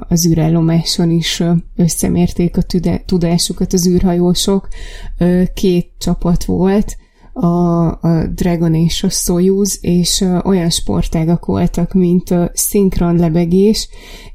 az 0.00 0.26
űrállomáson 0.26 1.10
is 1.10 1.42
összemérték 1.76 2.56
a 2.56 2.62
tüde, 2.62 3.02
tudásukat 3.06 3.72
az 3.72 3.86
űrhajósok. 3.86 4.68
Két 5.54 5.92
csapat 5.98 6.44
volt, 6.44 6.96
a, 7.32 7.86
a 7.86 8.26
Dragon 8.34 8.74
és 8.74 9.02
a 9.02 9.08
Soyuz, 9.08 9.78
és 9.80 10.24
olyan 10.44 10.70
sportágak 10.70 11.44
voltak, 11.44 11.92
mint 11.92 12.34
szinkron 12.52 13.16
lebegés, 13.16 13.88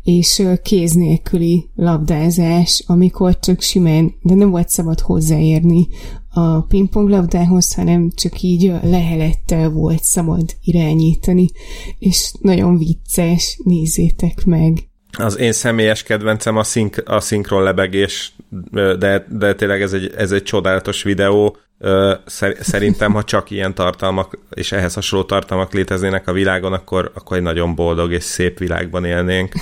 és 0.04 0.44
kéz 0.64 0.92
nélküli 0.92 1.70
labdázás, 1.76 2.84
amikor 2.88 3.40
csak 3.40 3.62
simán, 3.62 4.14
de 4.22 4.34
nem 4.34 4.50
volt 4.50 4.70
szabad 4.70 5.00
hozzáérni 5.00 5.88
a 6.30 6.62
pingponglabdához, 6.62 7.74
hanem 7.74 8.12
csak 8.16 8.42
így 8.42 8.74
lehelettel 8.84 9.70
volt 9.70 10.04
szabad 10.04 10.56
irányítani, 10.64 11.50
és 12.00 12.34
nagyon 12.42 12.78
vicces, 12.78 13.60
nézzétek 13.64 14.46
meg. 14.46 14.90
Az 15.18 15.38
én 15.38 15.52
személyes 15.52 16.04
kedvencem 16.04 16.58
a, 16.58 16.64
szink, 16.64 17.04
a 17.06 17.20
szinkron 17.20 17.64
lebegés, 17.64 18.35
de, 18.72 19.26
de 19.30 19.56
tényleg 19.56 19.82
ez 19.82 19.94
egy, 19.94 20.14
ez 20.18 20.32
egy 20.32 20.44
csodálatos 20.44 21.04
videó. 21.04 21.58
Szerintem, 22.60 23.14
ha 23.14 23.24
csak 23.24 23.52
ilyen 23.52 23.74
tartalmak 23.74 24.38
és 24.54 24.72
ehhez 24.72 24.94
hasonló 24.94 25.26
tartalmak 25.26 25.74
léteznének 25.74 26.28
a 26.28 26.34
világon, 26.34 26.74
akkor, 26.74 27.12
akkor 27.16 27.38
egy 27.38 27.44
nagyon 27.44 27.76
boldog 27.76 28.12
és 28.12 28.24
szép 28.24 28.58
világban 28.58 29.06
élnénk. 29.06 29.54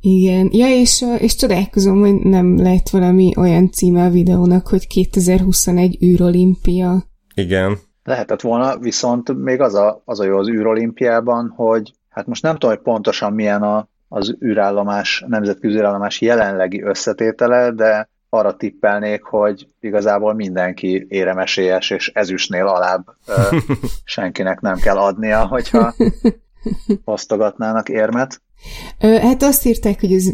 Igen, 0.00 0.48
ja, 0.52 0.68
és, 0.68 1.04
és 1.18 1.34
csodálkozom, 1.34 2.00
hogy 2.00 2.14
nem 2.14 2.62
lett 2.62 2.88
valami 2.88 3.32
olyan 3.36 3.70
címe 3.70 4.04
a 4.04 4.10
videónak, 4.10 4.68
hogy 4.68 4.86
2021 4.86 6.02
űrolimpia. 6.04 7.02
Igen. 7.34 7.78
Lehetett 8.02 8.40
volna, 8.40 8.78
viszont 8.78 9.44
még 9.44 9.60
az 9.60 9.74
a, 9.74 10.02
az 10.04 10.20
a 10.20 10.24
jó 10.24 10.36
az 10.36 10.48
űrolimpiában, 10.48 11.52
hogy 11.56 11.92
hát 12.08 12.26
most 12.26 12.42
nem 12.42 12.52
tudom, 12.52 12.70
hogy 12.70 12.84
pontosan 12.84 13.32
milyen 13.32 13.62
a, 13.62 13.88
az 14.08 14.36
űrállomás, 14.44 15.22
a 15.22 15.28
nemzetközi 15.28 15.76
űrállomás 15.76 16.20
jelenlegi 16.20 16.82
összetétele, 16.82 17.70
de 17.70 18.08
arra 18.28 18.56
tippelnék, 18.56 19.22
hogy 19.22 19.68
igazából 19.80 20.34
mindenki 20.34 21.06
éremesélyes, 21.08 21.90
és 21.90 22.10
ezüstnél 22.14 22.66
alább 22.66 23.06
ö, 23.26 23.56
senkinek 24.04 24.60
nem 24.60 24.76
kell 24.76 24.96
adnia, 24.96 25.46
hogyha 25.46 25.94
osztogatnának 27.04 27.88
érmet. 27.88 28.42
Hát 28.98 29.42
azt 29.42 29.66
írták, 29.66 30.00
hogy 30.00 30.12
ez 30.12 30.24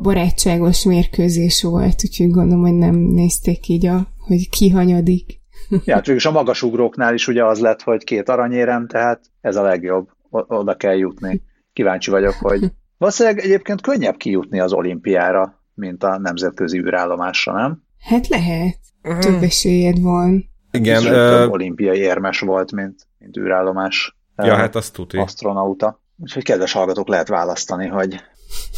barátságos 0.00 0.84
mérkőzés 0.84 1.62
volt, 1.62 2.02
úgyhogy 2.04 2.30
gondolom, 2.30 2.62
hogy 2.62 2.74
nem 2.74 2.94
nézték 2.94 3.68
így, 3.68 3.86
a, 3.86 4.06
hogy 4.18 4.48
ki 4.48 4.70
hanyadik. 4.70 5.42
Ja, 5.84 6.00
csak 6.00 6.14
is 6.16 6.26
a 6.26 6.30
magasugróknál 6.30 7.14
is 7.14 7.28
ugye 7.28 7.44
az 7.44 7.60
lett, 7.60 7.82
hogy 7.82 8.04
két 8.04 8.28
aranyérem, 8.28 8.86
tehát 8.86 9.20
ez 9.40 9.56
a 9.56 9.62
legjobb, 9.62 10.08
oda 10.30 10.76
kell 10.76 10.96
jutni. 10.96 11.42
Kíváncsi 11.72 12.10
vagyok, 12.10 12.34
hogy 12.34 12.72
valószínűleg 12.98 13.38
egyébként 13.38 13.80
könnyebb 13.80 14.16
kijutni 14.16 14.60
az 14.60 14.72
olimpiára, 14.72 15.62
mint 15.74 16.02
a 16.02 16.18
nemzetközi 16.18 16.78
űrállomásra, 16.78 17.52
nem? 17.52 17.82
Hát 17.98 18.28
lehet. 18.28 18.78
Több 19.20 19.42
esélyed 19.42 20.00
van. 20.00 20.44
Igen. 20.70 21.02
Több 21.02 21.50
olimpiai 21.50 21.98
érmes 21.98 22.40
volt, 22.40 22.72
mint, 22.72 23.06
mint 23.18 23.36
űrállomás 23.36 24.16
ja, 24.36 24.54
hát 24.54 24.74
azt 24.74 24.92
tudja. 24.92 25.22
astronauta. 25.22 26.02
Úgyhogy 26.16 26.44
kedves 26.44 26.72
hallgatók, 26.72 27.08
lehet 27.08 27.28
választani, 27.28 27.86
hogy 27.86 28.20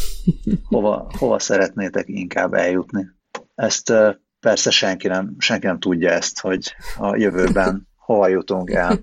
hova, 0.69 1.11
hova 1.19 1.39
szeretnétek 1.39 2.05
inkább 2.09 2.55
eljutni. 2.55 3.07
Ezt 3.55 3.93
persze 4.41 4.71
senki 4.71 5.09
nem, 5.09 5.35
senki 5.39 5.67
nem 5.67 5.79
tudja 5.79 6.11
ezt, 6.11 6.41
hogy 6.41 6.75
a 6.99 7.17
jövőben 7.17 7.89
hova 7.97 8.29
jutunk 8.29 8.71
el. 8.71 8.99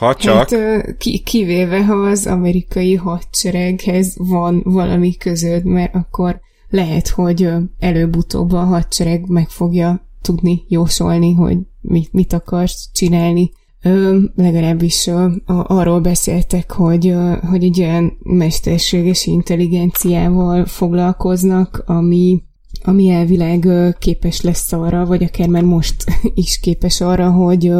Ha 0.00 0.14
csak... 0.14 0.50
Hát, 0.50 0.96
kivéve, 1.24 1.84
ha 1.84 1.94
az 1.94 2.26
amerikai 2.26 2.94
hadsereghez 2.94 4.14
van 4.18 4.60
valami 4.64 5.16
közöd, 5.16 5.64
mert 5.64 5.94
akkor 5.94 6.40
lehet, 6.68 7.08
hogy 7.08 7.48
előbb-utóbb 7.78 8.52
a 8.52 8.64
hadsereg 8.64 9.28
meg 9.28 9.48
fogja 9.48 10.06
tudni 10.22 10.64
jósolni, 10.68 11.32
hogy 11.32 11.58
mit, 11.80 12.12
mit 12.12 12.32
akarsz 12.32 12.90
csinálni. 12.92 13.50
Ö, 13.82 14.18
legalábbis 14.34 15.06
ö, 15.06 15.26
arról 15.46 16.00
beszéltek, 16.00 16.70
hogy, 16.70 17.08
ö, 17.08 17.32
hogy 17.50 17.64
egy 17.64 17.80
olyan 17.80 18.18
mesterséges 18.22 19.26
intelligenciával 19.26 20.64
foglalkoznak, 20.64 21.82
ami, 21.86 22.42
ami 22.82 23.08
elvileg 23.08 23.68
képes 23.98 24.40
lesz 24.40 24.72
arra, 24.72 25.06
vagy 25.06 25.22
akár 25.22 25.48
már 25.48 25.62
most 25.62 26.04
is 26.34 26.60
képes 26.60 27.00
arra, 27.00 27.30
hogy, 27.30 27.72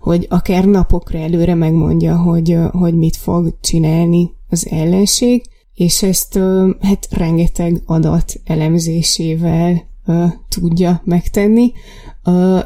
hogy 0.00 0.26
akár 0.30 0.64
napokra 0.64 1.18
előre 1.18 1.54
megmondja, 1.54 2.16
hogy, 2.16 2.58
hogy 2.70 2.94
mit 2.94 3.16
fog 3.16 3.56
csinálni 3.60 4.30
az 4.48 4.66
ellenség, 4.70 5.42
és 5.74 6.02
ezt 6.02 6.38
hát 6.80 7.08
rengeteg 7.10 7.82
adat 7.86 8.32
elemzésével 8.44 9.87
tudja 10.48 11.02
megtenni, 11.04 11.72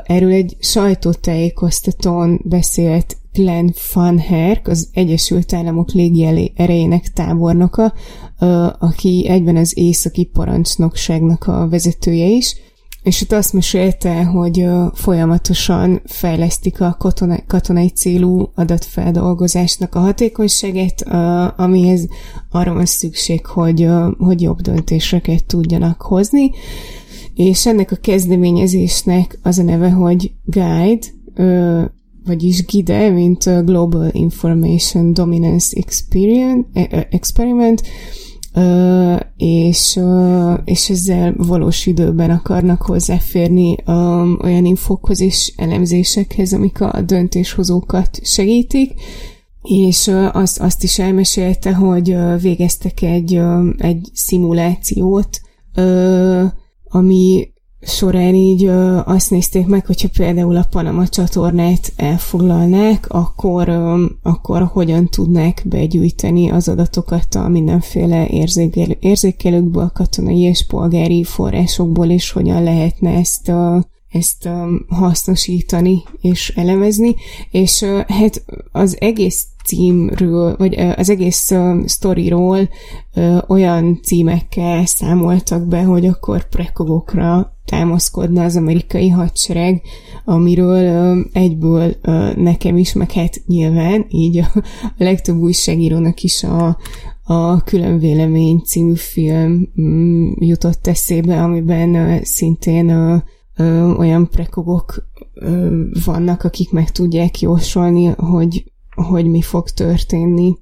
erről 0.05 0.33
egy 0.33 0.57
sajtótájékoztatón 0.61 2.41
beszélt 2.45 3.17
Glenn 3.33 3.69
Van 3.93 4.19
Herk, 4.19 4.69
az 4.69 4.89
Egyesült 4.93 5.53
Államok 5.53 5.93
légi 5.93 6.53
erejének 6.57 7.13
tábornoka, 7.13 7.93
aki 8.79 9.27
egyben 9.29 9.57
az 9.57 9.79
északi 9.79 10.25
parancsnokságnak 10.25 11.47
a 11.47 11.69
vezetője 11.69 12.27
is, 12.27 12.57
és 13.03 13.23
ott 13.23 13.33
azt 13.33 13.53
mesélte, 13.53 14.25
hogy 14.25 14.67
folyamatosan 14.95 16.03
fejlesztik 16.05 16.81
a 16.81 16.97
katonai, 16.99 17.43
katonai 17.47 17.89
célú 17.89 18.51
adatfeldolgozásnak 18.55 19.95
a 19.95 20.01
hatékonyságát, 20.01 21.03
amihez 21.57 22.07
arra 22.51 22.73
van 22.73 22.87
szükség, 22.87 23.47
hogy, 23.47 23.89
hogy 24.19 24.41
jobb 24.41 24.61
döntéseket 24.61 25.45
tudjanak 25.45 26.03
hozni 26.03 26.51
és 27.35 27.67
ennek 27.67 27.91
a 27.91 27.97
kezdeményezésnek 27.97 29.39
az 29.43 29.59
a 29.59 29.63
neve, 29.63 29.91
hogy 29.91 30.33
Guide, 30.45 31.07
ö, 31.35 31.83
vagyis 32.25 32.65
GIDE, 32.65 33.11
mint 33.11 33.65
Global 33.65 34.09
Information 34.13 35.13
Dominance 35.13 35.77
Experience, 35.77 36.69
Experiment, 37.11 37.83
ö, 38.55 39.17
és, 39.37 40.01
és 40.65 40.91
ezzel 40.91 41.35
valós 41.37 41.87
időben 41.87 42.31
akarnak 42.31 42.83
hozzáférni 42.83 43.77
olyan 44.43 44.65
infokhoz 44.65 45.21
és 45.21 45.53
elemzésekhez, 45.57 46.53
amik 46.53 46.81
a 46.81 47.01
döntéshozókat 47.01 48.19
segítik, 48.23 48.93
és 49.63 50.11
azt, 50.33 50.61
azt 50.61 50.83
is 50.83 50.99
elmesélte, 50.99 51.75
hogy 51.75 52.17
végeztek 52.41 53.03
egy, 53.03 53.41
egy 53.77 54.09
szimulációt, 54.13 55.41
ami 56.93 57.53
során 57.81 58.35
így 58.35 58.65
ö, 58.65 58.99
azt 59.05 59.31
nézték 59.31 59.67
meg, 59.67 59.87
hogyha 59.87 60.09
például 60.17 60.57
a 60.57 60.67
Panama 60.71 61.09
csatornát 61.09 61.93
elfoglalnák, 61.97 63.07
akkor, 63.09 63.69
ö, 63.69 64.05
akkor 64.23 64.63
hogyan 64.63 65.09
tudnák 65.09 65.63
begyűjteni 65.65 66.51
az 66.51 66.69
adatokat 66.69 67.35
a 67.35 67.49
mindenféle 67.49 68.27
érzékelő, 68.27 68.97
érzékelőkből, 69.01 69.91
katonai 69.95 70.41
és 70.41 70.67
polgári 70.67 71.25
forrásokból, 71.25 72.11
és 72.11 72.31
hogyan 72.31 72.63
lehetne 72.63 73.11
ezt 73.11 73.49
a 73.49 73.91
ezt 74.13 74.47
um, 74.47 74.87
hasznosítani 74.89 76.03
és 76.21 76.49
elemezni, 76.57 77.15
és 77.51 77.81
uh, 77.81 78.01
hát 78.09 78.45
az 78.73 78.97
egész 79.01 79.47
címről, 79.65 80.57
vagy 80.57 80.75
az 80.75 81.11
egész 81.11 81.51
uh, 81.51 81.87
sztoriról 81.87 82.69
olyan 83.47 84.01
címekkel 84.03 84.87
számoltak 84.87 85.67
be, 85.67 85.83
hogy 85.83 86.07
akkor 86.07 86.49
prekogokra 86.49 87.57
támaszkodna 87.65 88.45
az 88.45 88.57
amerikai 88.57 89.09
hadsereg, 89.09 89.83
amiről 90.25 91.27
egyből 91.33 91.95
nekem 92.37 92.77
is, 92.77 92.93
meg 92.93 93.13
hát 93.13 93.43
nyilván 93.47 94.07
így 94.09 94.39
a, 94.39 94.51
a 94.83 95.05
legtöbb 95.05 95.37
újságírónak 95.37 96.23
is 96.23 96.45
a, 96.45 96.79
a 97.23 97.63
Külön 97.63 97.99
Vélemény 97.99 98.59
című 98.59 98.95
film 98.95 99.69
mm, 99.81 100.33
jutott 100.39 100.87
eszébe, 100.87 101.43
amiben 101.43 102.21
szintén 102.23 103.23
olyan 103.97 104.29
prekogok 104.29 105.11
vannak, 106.05 106.45
akik 106.45 106.73
meg 106.73 106.91
tudják 106.91 107.41
jósolni, 107.41 108.05
hogy, 108.07 108.72
hogy 108.95 109.27
mi 109.27 109.43
fog 109.43 109.71
történni 109.71 110.57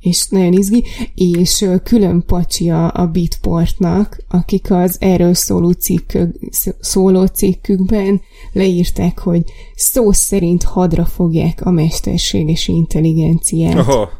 és 0.00 0.28
nagyon 0.28 0.52
izgi, 0.52 0.84
és 1.14 1.66
külön 1.82 2.24
pacsi 2.26 2.70
a, 2.70 2.92
a 2.94 3.06
Beatportnak, 3.06 4.24
akik 4.28 4.70
az 4.70 4.96
erről 5.00 5.34
szóló, 5.34 5.70
cikkök, 5.70 6.36
szóló 6.80 7.26
cikkükben 7.26 8.20
leírták, 8.52 9.18
hogy 9.18 9.42
szó 9.74 10.12
szerint 10.12 10.62
hadra 10.62 11.04
fogják 11.04 11.66
a 11.66 11.70
mesterséges 11.70 12.68
intelligenciát. 12.68 13.74
Aha. 13.78 14.10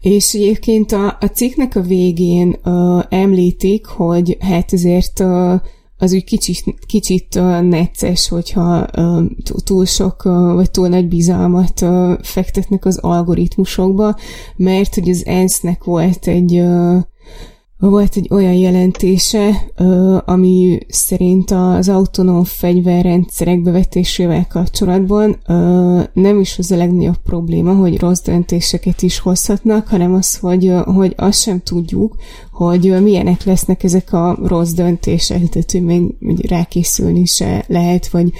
És 0.00 0.34
egyébként 0.34 0.92
a, 0.92 1.16
a 1.20 1.26
cikknek 1.26 1.76
a 1.76 1.80
végén 1.80 2.56
uh, 2.64 3.02
említik, 3.08 3.86
hogy 3.86 4.36
hát 4.40 4.72
ezért 4.72 5.20
uh, 5.20 5.60
az 6.02 6.12
úgy 6.12 6.24
kicsit, 6.24 6.64
kicsit 6.86 7.34
necces, 7.62 8.28
hogyha 8.28 8.86
túl 9.64 9.84
sok, 9.84 10.22
vagy 10.54 10.70
túl 10.70 10.88
nagy 10.88 11.08
bizalmat 11.08 11.84
fektetnek 12.22 12.84
az 12.84 12.98
algoritmusokba, 12.98 14.16
mert 14.56 14.94
hogy 14.94 15.08
az 15.08 15.26
ENSZ-nek 15.26 15.84
volt 15.84 16.26
egy 16.26 16.62
volt 17.88 18.16
egy 18.16 18.28
olyan 18.30 18.52
jelentése, 18.52 19.72
ami 20.24 20.78
szerint 20.88 21.50
az 21.50 21.88
autonóm 21.88 22.44
fegyverrendszerek 22.44 23.62
bevetésével 23.62 24.46
kapcsolatban 24.46 25.36
nem 26.12 26.40
is 26.40 26.58
az 26.58 26.70
a 26.70 26.76
legnagyobb 26.76 27.16
probléma, 27.24 27.74
hogy 27.74 27.98
rossz 27.98 28.22
döntéseket 28.22 29.02
is 29.02 29.18
hozhatnak, 29.18 29.88
hanem 29.88 30.14
az, 30.14 30.36
hogy, 30.36 30.72
hogy 30.84 31.14
azt 31.16 31.40
sem 31.40 31.60
tudjuk, 31.60 32.16
hogy 32.52 33.02
milyenek 33.02 33.44
lesznek 33.44 33.84
ezek 33.84 34.12
a 34.12 34.38
rossz 34.44 34.72
döntések, 34.72 35.48
tehát 35.48 35.70
hogy 35.70 35.82
még 35.82 36.14
rákészülni 36.48 37.24
se 37.24 37.64
lehet, 37.68 38.08
vagy 38.08 38.32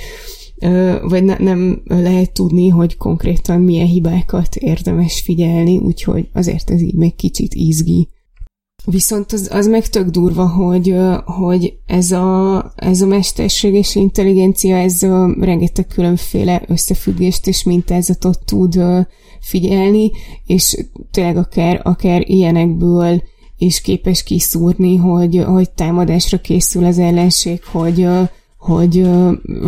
vagy 1.02 1.24
ne, 1.24 1.36
nem 1.38 1.82
lehet 1.84 2.32
tudni, 2.32 2.68
hogy 2.68 2.96
konkrétan 2.96 3.60
milyen 3.60 3.86
hibákat 3.86 4.56
érdemes 4.56 5.20
figyelni, 5.20 5.78
úgyhogy 5.78 6.28
azért 6.32 6.70
ez 6.70 6.80
így 6.80 6.94
még 6.94 7.14
kicsit 7.14 7.54
izgi. 7.54 8.08
Viszont 8.84 9.32
az, 9.32 9.48
az 9.52 9.66
meg 9.66 9.86
tök 9.86 10.08
durva, 10.08 10.48
hogy, 10.48 10.96
hogy 11.24 11.78
ez, 11.86 12.10
a, 12.10 12.72
ez 12.76 13.00
a 13.00 13.06
mesterséges 13.06 13.94
intelligencia, 13.94 14.76
ez 14.76 15.02
rengeteg 15.40 15.86
különféle 15.86 16.62
összefüggést 16.66 17.46
és 17.46 17.64
mintázatot 17.64 18.44
tud 18.44 18.82
figyelni, 19.40 20.10
és 20.46 20.86
tényleg 21.10 21.36
akár, 21.36 21.80
akár 21.82 22.30
ilyenekből 22.30 23.22
is 23.58 23.80
képes 23.80 24.22
kiszúrni, 24.22 24.96
hogy, 24.96 25.44
hogy 25.46 25.70
támadásra 25.70 26.38
készül 26.38 26.84
az 26.84 26.98
ellenség, 26.98 27.64
hogy, 27.64 28.08
hogy 28.58 29.08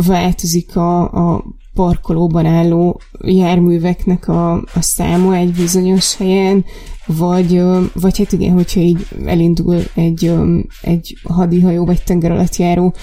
változik 0.05 0.75
a, 0.75 1.01
a 1.01 1.45
parkolóban 1.75 2.45
álló 2.45 3.01
járműveknek 3.19 4.27
a, 4.27 4.53
a 4.53 4.81
száma 4.81 5.35
egy 5.35 5.51
bizonyos 5.51 6.15
helyen, 6.15 6.65
vagy, 7.05 7.61
vagy 7.93 8.17
hát 8.17 8.31
igen, 8.31 8.53
hogyha 8.53 8.79
így 8.79 9.07
elindul 9.25 9.81
egy, 9.95 10.33
egy 10.81 11.17
hadihajó 11.23 11.85
vagy 11.85 12.03
tenger 12.03 12.31
alatt 12.31 12.55
járó 12.55 12.93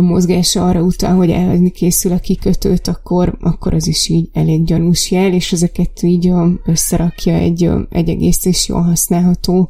mozgása 0.00 0.68
arra 0.68 0.80
utal, 0.80 1.14
hogy 1.14 1.30
elhagyni 1.30 1.70
készül 1.70 2.12
a 2.12 2.18
kikötőt, 2.18 2.88
akkor, 2.88 3.36
akkor 3.40 3.74
az 3.74 3.86
is 3.86 4.08
így 4.08 4.28
elég 4.32 4.64
gyanús 4.64 5.10
jel, 5.10 5.32
és 5.32 5.52
ezeket 5.52 6.02
így 6.02 6.32
összerakja 6.64 7.34
egy, 7.34 7.70
egy 7.90 8.08
egész 8.08 8.44
és 8.44 8.68
jól 8.68 8.82
használható 8.82 9.68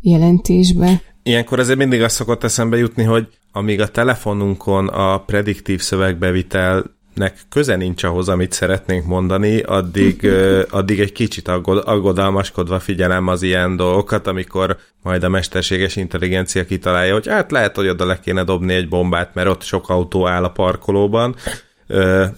jelentésbe. 0.00 1.02
Ilyenkor 1.22 1.58
azért 1.58 1.78
mindig 1.78 2.02
azt 2.02 2.14
szokott 2.14 2.44
eszembe 2.44 2.76
jutni, 2.76 3.02
hogy 3.02 3.28
amíg 3.52 3.80
a 3.80 3.88
telefonunkon 3.88 4.88
a 4.88 5.18
prediktív 5.18 5.80
szövegbevitel 5.80 6.93
nek 7.14 7.36
köze 7.48 7.76
nincs 7.76 8.02
ahhoz, 8.02 8.28
amit 8.28 8.52
szeretnénk 8.52 9.06
mondani, 9.06 9.60
addig, 9.60 10.30
addig 10.70 11.00
egy 11.00 11.12
kicsit 11.12 11.48
aggodalmaskodva 11.48 12.80
figyelem 12.80 13.28
az 13.28 13.42
ilyen 13.42 13.76
dolgokat, 13.76 14.26
amikor 14.26 14.76
majd 15.02 15.22
a 15.22 15.28
mesterséges 15.28 15.96
intelligencia 15.96 16.64
kitalálja, 16.64 17.12
hogy 17.12 17.28
hát 17.28 17.50
lehet, 17.50 17.76
hogy 17.76 17.88
oda 17.88 18.06
le 18.06 18.20
kéne 18.20 18.44
dobni 18.44 18.74
egy 18.74 18.88
bombát, 18.88 19.34
mert 19.34 19.48
ott 19.48 19.62
sok 19.62 19.88
autó 19.88 20.26
áll 20.26 20.44
a 20.44 20.50
parkolóban. 20.50 21.34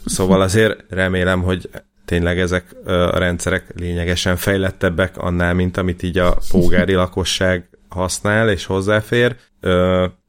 Szóval 0.04 0.40
azért 0.40 0.84
remélem, 0.88 1.42
hogy 1.42 1.68
tényleg 2.04 2.38
ezek 2.38 2.76
a 2.86 3.18
rendszerek 3.18 3.72
lényegesen 3.74 4.36
fejlettebbek 4.36 5.16
annál, 5.18 5.54
mint 5.54 5.76
amit 5.76 6.02
így 6.02 6.18
a 6.18 6.38
pógári 6.50 6.94
lakosság 6.94 7.68
használ 7.88 8.50
és 8.50 8.64
hozzáfér, 8.64 9.36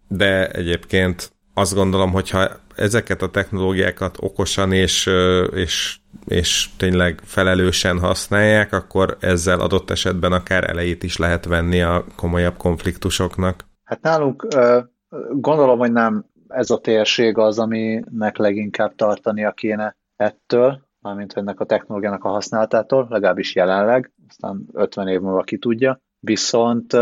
de 0.08 0.48
egyébként 0.48 1.32
azt 1.54 1.74
gondolom, 1.74 2.12
hogyha 2.12 2.50
ezeket 2.78 3.22
a 3.22 3.30
technológiákat 3.30 4.18
okosan 4.20 4.72
és, 4.72 5.10
és, 5.54 5.98
és 6.26 6.70
tényleg 6.78 7.20
felelősen 7.24 8.00
használják, 8.00 8.74
akkor 8.74 9.18
ezzel 9.20 9.60
adott 9.60 9.90
esetben 9.90 10.32
akár 10.32 10.70
elejét 10.70 11.04
is 11.04 11.18
lehet 11.18 11.46
venni 11.46 11.82
a 11.82 12.06
komolyabb 12.16 12.58
konfliktusoknak. 12.58 13.66
Hát 13.84 14.02
nálunk 14.02 14.48
gondolom, 15.32 15.80
hogy 15.80 15.92
nem 15.92 16.26
ez 16.48 16.70
a 16.70 16.80
térség 16.80 17.38
az, 17.38 17.60
aminek 17.60 18.38
leginkább 18.38 18.96
tartania 18.96 19.52
kéne 19.52 19.98
ettől, 20.16 20.82
mármint 21.00 21.34
ennek 21.34 21.60
a 21.60 21.66
technológiának 21.66 22.24
a 22.24 22.30
használatától, 22.30 23.08
legalábbis 23.10 23.56
jelenleg, 23.56 24.12
aztán 24.30 24.68
50 24.74 25.08
év 25.08 25.20
múlva 25.20 25.44
ki 25.44 25.58
tudja. 25.58 26.00
Viszont 26.20 26.94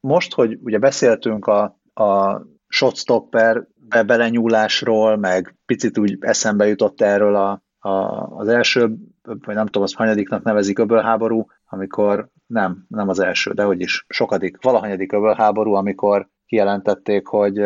most, 0.00 0.34
hogy 0.34 0.58
ugye 0.62 0.78
beszéltünk 0.78 1.46
a, 1.46 1.80
a 1.94 2.42
shotstopper 2.68 3.66
be 3.92 4.02
belenyúlásról, 4.02 5.16
meg 5.16 5.56
picit 5.66 5.98
úgy 5.98 6.16
eszembe 6.20 6.66
jutott 6.66 7.00
erről 7.00 7.36
a, 7.36 7.62
a, 7.78 7.90
az 8.36 8.48
első, 8.48 8.96
vagy 9.22 9.54
nem 9.54 9.66
tudom, 9.66 9.82
az 9.82 9.92
hanyadiknak 9.92 10.42
nevezik 10.42 10.78
öbölháború, 10.78 11.46
amikor 11.64 12.28
nem, 12.46 12.84
nem 12.88 13.08
az 13.08 13.20
első, 13.20 13.52
de 13.52 13.62
hogy 13.62 13.80
is 13.80 14.04
sokadik, 14.08 14.62
valahanyadik 14.62 15.12
öbölháború, 15.12 15.72
amikor 15.72 16.28
kijelentették, 16.46 17.26
hogy 17.26 17.58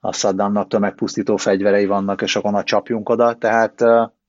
a 0.00 0.12
Saddamnak 0.12 0.68
tömegpusztító 0.68 1.36
fegyverei 1.36 1.86
vannak, 1.86 2.22
és 2.22 2.36
akkor 2.36 2.52
na 2.52 2.62
csapjunk 2.62 3.08
oda, 3.08 3.34
tehát 3.34 3.84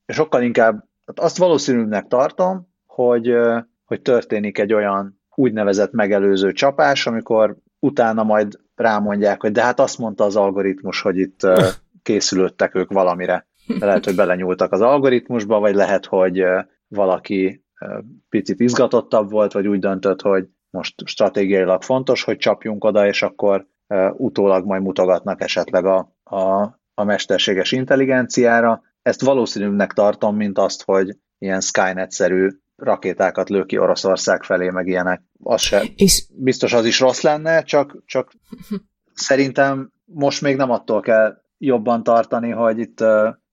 sokkal 0.06 0.42
inkább 0.42 0.84
azt 1.14 1.38
valószínűnek 1.38 2.06
tartom, 2.06 2.68
hogy, 2.86 3.32
hogy 3.84 4.02
történik 4.02 4.58
egy 4.58 4.72
olyan 4.72 5.20
úgynevezett 5.34 5.92
megelőző 5.92 6.52
csapás, 6.52 7.06
amikor 7.06 7.56
utána 7.78 8.22
majd 8.22 8.58
rámondják, 8.82 9.40
hogy 9.40 9.52
de 9.52 9.62
hát 9.62 9.80
azt 9.80 9.98
mondta 9.98 10.24
az 10.24 10.36
algoritmus, 10.36 11.00
hogy 11.00 11.18
itt 11.18 11.40
készülődtek 12.02 12.74
ők 12.74 12.92
valamire. 12.92 13.46
De 13.78 13.86
lehet, 13.86 14.04
hogy 14.04 14.14
belenyúltak 14.14 14.72
az 14.72 14.80
algoritmusba, 14.80 15.58
vagy 15.58 15.74
lehet, 15.74 16.06
hogy 16.06 16.44
valaki 16.88 17.64
picit 18.28 18.60
izgatottabb 18.60 19.30
volt, 19.30 19.52
vagy 19.52 19.66
úgy 19.66 19.78
döntött, 19.78 20.20
hogy 20.20 20.46
most 20.70 20.94
stratégiailag 21.04 21.82
fontos, 21.82 22.24
hogy 22.24 22.36
csapjunk 22.36 22.84
oda, 22.84 23.06
és 23.06 23.22
akkor 23.22 23.66
utólag 24.12 24.66
majd 24.66 24.82
mutogatnak 24.82 25.40
esetleg 25.40 25.84
a, 25.84 26.14
a, 26.22 26.62
a 26.94 27.04
mesterséges 27.04 27.72
intelligenciára. 27.72 28.82
Ezt 29.02 29.22
valószínűnek 29.22 29.92
tartom, 29.92 30.36
mint 30.36 30.58
azt, 30.58 30.82
hogy 30.82 31.16
ilyen 31.38 31.60
Skynet-szerű 31.60 32.48
rakétákat 32.82 33.48
lő 33.48 33.64
ki 33.64 33.78
Oroszország 33.78 34.42
felé, 34.42 34.70
meg 34.70 34.86
ilyenek. 34.86 35.22
Az 35.42 35.60
se, 35.60 35.82
és... 35.96 36.24
biztos 36.34 36.72
az 36.72 36.84
is 36.84 37.00
rossz 37.00 37.20
lenne, 37.20 37.62
csak, 37.62 38.02
csak 38.06 38.32
szerintem 39.14 39.92
most 40.04 40.42
még 40.42 40.56
nem 40.56 40.70
attól 40.70 41.00
kell 41.00 41.36
jobban 41.58 42.02
tartani, 42.02 42.50
hogy 42.50 42.78
itt 42.78 43.04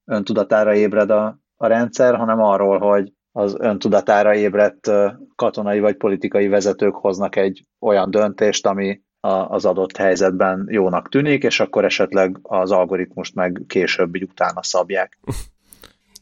öntudatára 0.05 0.75
ébred 0.75 1.09
a, 1.09 1.39
a 1.55 1.67
rendszer, 1.67 2.15
hanem 2.15 2.39
arról, 2.39 2.80
hogy 2.80 3.13
az 3.32 3.55
öntudatára 3.59 4.36
ébredt 4.36 4.91
katonai 5.36 5.80
vagy 5.80 5.95
politikai 5.95 6.47
vezetők 6.47 6.95
hoznak 6.95 7.36
egy 7.36 7.65
olyan 7.80 8.11
döntést, 8.11 8.65
ami 8.65 9.01
az 9.47 9.65
adott 9.65 9.97
helyzetben 9.97 10.67
jónak 10.69 11.09
tűnik, 11.09 11.43
és 11.43 11.59
akkor 11.59 11.86
esetleg 11.86 12.39
az 12.41 12.71
algoritmust 12.71 13.36
meg 13.36 13.61
később 13.67 14.15
így 14.15 14.23
utána 14.23 14.63
szabják. 14.63 15.17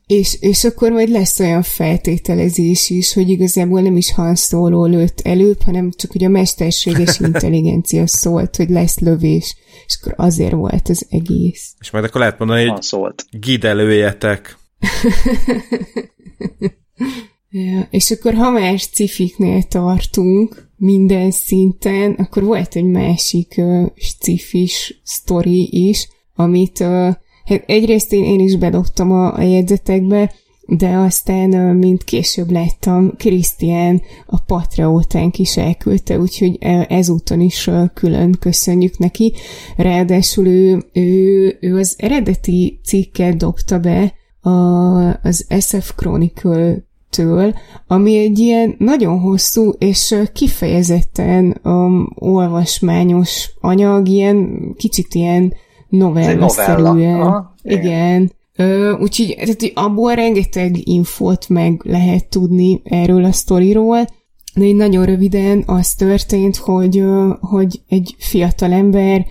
És, 0.07 0.37
és 0.39 0.63
akkor 0.63 0.91
majd 0.91 1.09
lesz 1.09 1.39
olyan 1.39 1.61
feltételezés 1.61 2.89
is, 2.89 3.13
hogy 3.13 3.29
igazából 3.29 3.81
nem 3.81 3.97
is 3.97 4.13
Han 4.13 4.35
Solo 4.35 4.85
lőtt 4.85 5.19
előbb, 5.19 5.61
hanem 5.61 5.91
csak 5.91 6.11
hogy 6.11 6.23
a 6.23 6.29
mesterséges 6.29 7.19
intelligencia 7.27 8.07
szólt, 8.07 8.55
hogy 8.55 8.69
lesz 8.69 8.99
lövés, 8.99 9.55
és 9.85 9.97
akkor 10.01 10.13
azért 10.17 10.51
volt 10.51 10.89
az 10.89 11.05
egész. 11.09 11.73
És 11.79 11.91
majd 11.91 12.03
akkor 12.03 12.19
lehet 12.19 12.39
mondani, 12.39 12.65
hogy 12.65 12.81
szólt. 12.81 13.25
gidelőjetek. 13.31 14.57
ja, 17.49 17.87
és 17.89 18.11
akkor 18.11 18.33
ha 18.33 18.49
más 18.49 18.87
cifiknél 18.87 19.63
tartunk 19.63 20.69
minden 20.77 21.31
szinten, 21.31 22.11
akkor 22.11 22.43
volt 22.43 22.75
egy 22.75 22.85
másik 22.85 23.53
uh, 23.57 23.87
cifis 24.19 25.01
sztori 25.03 25.87
is, 25.87 26.07
amit 26.35 26.79
uh, 26.79 27.13
Hát 27.47 27.63
egyrészt 27.65 28.13
én, 28.13 28.23
én 28.23 28.39
is 28.39 28.57
bedobtam 28.57 29.11
a, 29.11 29.37
a 29.37 29.41
jegyzetekbe, 29.41 30.31
de 30.67 30.89
aztán, 30.89 31.49
mint 31.75 32.03
később 32.03 32.51
láttam, 32.51 33.13
Krisztián 33.17 34.01
a 34.25 34.41
Patreótánk 34.41 35.39
is 35.39 35.57
elküldte, 35.57 36.19
úgyhogy 36.19 36.57
ezúton 36.87 37.41
is 37.41 37.69
külön 37.93 38.35
köszönjük 38.39 38.97
neki. 38.97 39.33
Ráadásul 39.75 40.47
ő, 40.47 40.83
ő, 40.93 41.57
ő 41.61 41.77
az 41.77 41.95
eredeti 41.97 42.79
cikket 42.83 43.37
dobta 43.37 43.79
be 43.79 44.13
a, 44.41 44.49
az 45.07 45.45
SF 45.59 45.91
Chronicle 45.95 46.85
től, 47.09 47.53
ami 47.87 48.17
egy 48.17 48.39
ilyen 48.39 48.75
nagyon 48.77 49.19
hosszú 49.19 49.71
és 49.77 50.15
kifejezetten 50.33 51.59
um, 51.63 52.09
olvasmányos 52.15 53.51
anyag, 53.61 54.07
ilyen 54.07 54.59
kicsit 54.77 55.13
ilyen 55.13 55.53
novella-szerűen. 55.89 57.49
Igen. 57.63 58.31
Ö, 58.55 58.97
úgyhogy 58.99 59.35
tehát, 59.35 59.71
abból 59.73 60.15
rengeteg 60.15 60.87
infót 60.87 61.49
meg 61.49 61.81
lehet 61.83 62.29
tudni 62.29 62.81
erről 62.83 63.23
a 63.23 63.31
sztoriról, 63.31 64.07
de 64.55 64.65
így 64.65 64.75
nagyon 64.75 65.05
röviden 65.05 65.63
az 65.65 65.93
történt, 65.93 66.55
hogy, 66.55 67.03
hogy 67.39 67.81
egy 67.87 68.15
fiatal 68.17 68.71
ember 68.71 69.25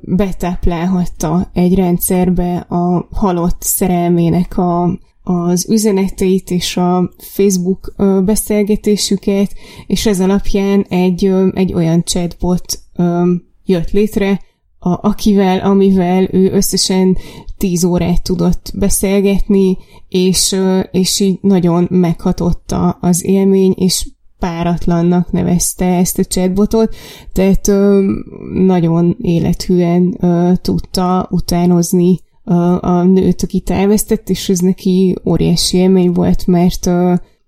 betáplálhatta 0.00 1.50
egy 1.52 1.74
rendszerbe 1.74 2.56
a 2.56 3.08
halott 3.10 3.62
szerelmének 3.62 4.58
a, 4.58 4.98
az 5.22 5.70
üzeneteit 5.70 6.50
és 6.50 6.76
a 6.76 7.10
Facebook 7.18 7.94
beszélgetésüket, 8.24 9.52
és 9.86 10.06
ez 10.06 10.20
alapján 10.20 10.86
egy, 10.88 11.32
egy 11.52 11.72
olyan 11.72 12.04
chatbot 12.04 12.78
jött 13.64 13.90
létre, 13.90 14.40
a, 14.78 15.08
akivel, 15.08 15.58
amivel 15.58 16.28
ő 16.30 16.50
összesen 16.52 17.16
10 17.56 17.84
órát 17.84 18.22
tudott 18.22 18.72
beszélgetni, 18.78 19.76
és, 20.08 20.56
és 20.90 21.20
így 21.20 21.38
nagyon 21.40 21.86
meghatotta 21.90 22.90
az 23.00 23.24
élmény, 23.24 23.74
és 23.76 24.06
páratlannak 24.38 25.32
nevezte 25.32 25.84
ezt 25.84 26.18
a 26.18 26.24
chatbotot, 26.24 26.94
tehát 27.32 27.70
nagyon 28.52 29.16
élethűen 29.20 30.18
tudta 30.62 31.28
utánozni 31.30 32.18
a 32.80 33.02
nőt, 33.02 33.42
akit 33.42 33.70
elvesztett, 33.70 34.28
és 34.28 34.48
ez 34.48 34.58
neki 34.58 35.16
óriási 35.24 35.76
élmény 35.76 36.12
volt, 36.12 36.46
mert 36.46 36.90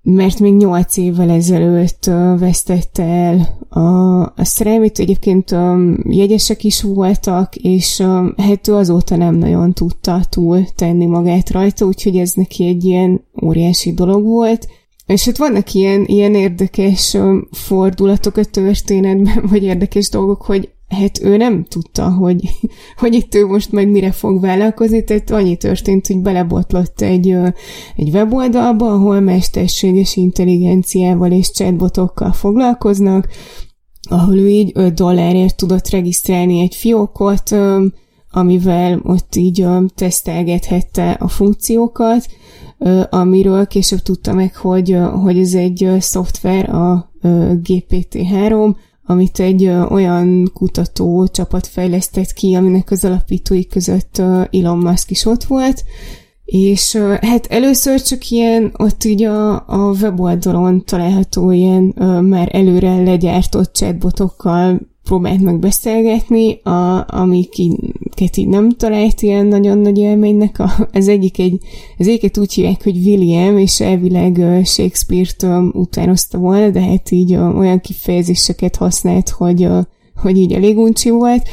mert 0.02 0.40
még 0.40 0.56
nyolc 0.56 0.96
évvel 0.96 1.30
ezelőtt 1.30 2.04
vesztette 2.38 3.02
el 3.02 3.58
a, 3.68 4.20
a 4.20 4.44
szerelmét, 4.44 4.98
egyébként 4.98 5.56
jegyesek 6.02 6.64
is 6.64 6.82
voltak, 6.82 7.56
és 7.56 8.02
hát 8.36 8.68
ő 8.68 8.74
azóta 8.74 9.16
nem 9.16 9.34
nagyon 9.34 9.72
tudta 9.72 10.20
túl 10.28 10.64
tenni 10.74 11.06
magát 11.06 11.50
rajta, 11.50 11.84
úgyhogy 11.84 12.16
ez 12.16 12.32
neki 12.32 12.66
egy 12.66 12.84
ilyen 12.84 13.24
óriási 13.42 13.92
dolog 13.92 14.24
volt. 14.24 14.68
És 15.06 15.24
hát 15.24 15.38
vannak 15.38 15.74
ilyen, 15.74 16.04
ilyen 16.06 16.34
érdekes 16.34 17.16
fordulatok 17.50 18.36
a 18.36 18.44
történetben, 18.44 19.44
vagy 19.50 19.62
érdekes 19.62 20.08
dolgok, 20.08 20.42
hogy 20.42 20.70
hát 20.90 21.22
ő 21.22 21.36
nem 21.36 21.64
tudta, 21.64 22.10
hogy, 22.10 22.40
hogy 23.00 23.14
itt 23.14 23.34
ő 23.34 23.46
most 23.46 23.72
meg 23.72 23.90
mire 23.90 24.12
fog 24.12 24.40
vállalkozni, 24.40 25.04
tehát 25.04 25.30
annyi 25.30 25.56
történt, 25.56 26.06
hogy 26.06 26.18
belebotlott 26.18 27.00
egy, 27.00 27.36
egy 27.96 28.08
weboldalba, 28.08 28.92
ahol 28.92 29.20
mesterséges 29.20 30.16
intelligenciával 30.16 31.30
és 31.30 31.50
chatbotokkal 31.50 32.32
foglalkoznak, 32.32 33.28
ahol 34.10 34.36
ő 34.36 34.48
így 34.48 34.70
5 34.74 34.94
dollárért 34.94 35.56
tudott 35.56 35.88
regisztrálni 35.88 36.60
egy 36.60 36.74
fiókot, 36.74 37.56
amivel 38.30 39.00
ott 39.02 39.34
így 39.36 39.66
tesztelgethette 39.94 41.10
a 41.10 41.28
funkciókat, 41.28 42.26
amiről 43.10 43.66
később 43.66 43.98
tudta 43.98 44.32
meg, 44.32 44.56
hogy, 44.56 44.96
hogy 45.22 45.38
ez 45.38 45.54
egy 45.54 45.88
szoftver, 45.98 46.70
a 46.74 47.12
GPT-3, 47.62 48.74
amit 49.10 49.40
egy 49.40 49.66
olyan 49.66 50.50
kutató 50.54 51.26
csapat 51.26 51.66
fejlesztett 51.66 52.32
ki, 52.32 52.54
aminek 52.54 52.90
az 52.90 53.04
alapítói 53.04 53.66
között 53.66 54.18
Elon 54.50 54.78
Musk 54.78 55.10
is 55.10 55.24
ott 55.24 55.44
volt, 55.44 55.84
és 56.44 56.96
hát 57.20 57.46
először 57.46 58.02
csak 58.02 58.30
ilyen, 58.30 58.72
ott 58.76 59.04
így 59.04 59.22
a, 59.22 59.52
a 59.54 59.96
weboldalon 60.00 60.84
található 60.84 61.50
ilyen 61.50 61.82
már 62.22 62.48
előre 62.52 63.02
legyártott 63.02 63.74
chatbotokkal 63.74 64.80
próbált 65.04 65.40
meg 65.40 65.58
beszélgetni, 65.58 66.60
a, 66.62 67.06
amiket 67.08 68.36
így 68.36 68.48
nem 68.48 68.70
talált 68.70 69.22
ilyen 69.22 69.46
nagyon 69.46 69.78
nagy 69.78 69.98
élménynek. 69.98 70.58
A, 70.58 70.88
az 70.92 71.08
egyik 71.08 71.38
egy, 71.38 71.58
az 71.98 72.08
egyiket 72.08 72.38
úgy 72.38 72.52
hívják, 72.52 72.82
hogy 72.82 72.96
William, 72.96 73.58
és 73.58 73.80
elvileg 73.80 74.64
Shakespeare-t 74.64 75.46
utánozta 75.72 76.38
volna, 76.38 76.70
de 76.70 76.80
hát 76.80 77.10
így 77.10 77.34
olyan 77.34 77.80
kifejezéseket 77.80 78.76
használt, 78.76 79.28
hogy, 79.28 79.68
hogy 80.16 80.36
így 80.36 80.52
elég 80.52 80.78
uncsi 80.78 81.10
volt, 81.10 81.48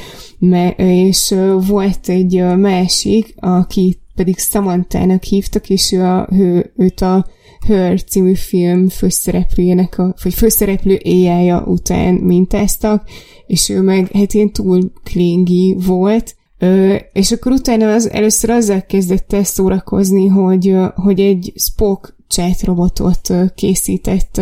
és 0.78 1.36
volt 1.68 2.10
egy 2.10 2.44
másik, 2.58 3.36
aki 3.40 3.98
pedig 4.16 4.38
Samantha-nak 4.38 5.24
hívtak, 5.24 5.70
és 5.70 5.92
ő 5.92 6.04
a, 6.04 6.28
ő, 6.32 6.74
őt 6.76 7.02
a 7.02 7.26
Her 7.68 8.04
című 8.04 8.34
film 8.34 8.90
főszereplőjének, 8.90 9.98
a, 9.98 10.16
vagy 10.24 10.34
főszereplő 10.34 11.00
éjjája 11.02 11.64
után 11.66 12.14
mintáztak, 12.14 13.10
és 13.48 13.70
ő 13.70 13.82
meg 13.82 14.12
hát 14.12 14.34
ilyen 14.34 14.52
túl 14.52 14.92
klingi 15.04 15.76
volt, 15.86 16.36
Ö, 16.60 16.96
és 17.14 17.32
akkor 17.32 17.52
utána 17.52 17.94
az, 17.94 18.10
először 18.10 18.50
azzal 18.50 18.82
kezdett 18.82 19.34
el 19.34 19.44
szórakozni, 19.44 20.28
hogy, 20.28 20.76
hogy 20.96 21.20
egy 21.20 21.54
Spock 21.56 22.16
chat 22.28 22.64
robotot 22.64 23.34
készített, 23.56 24.42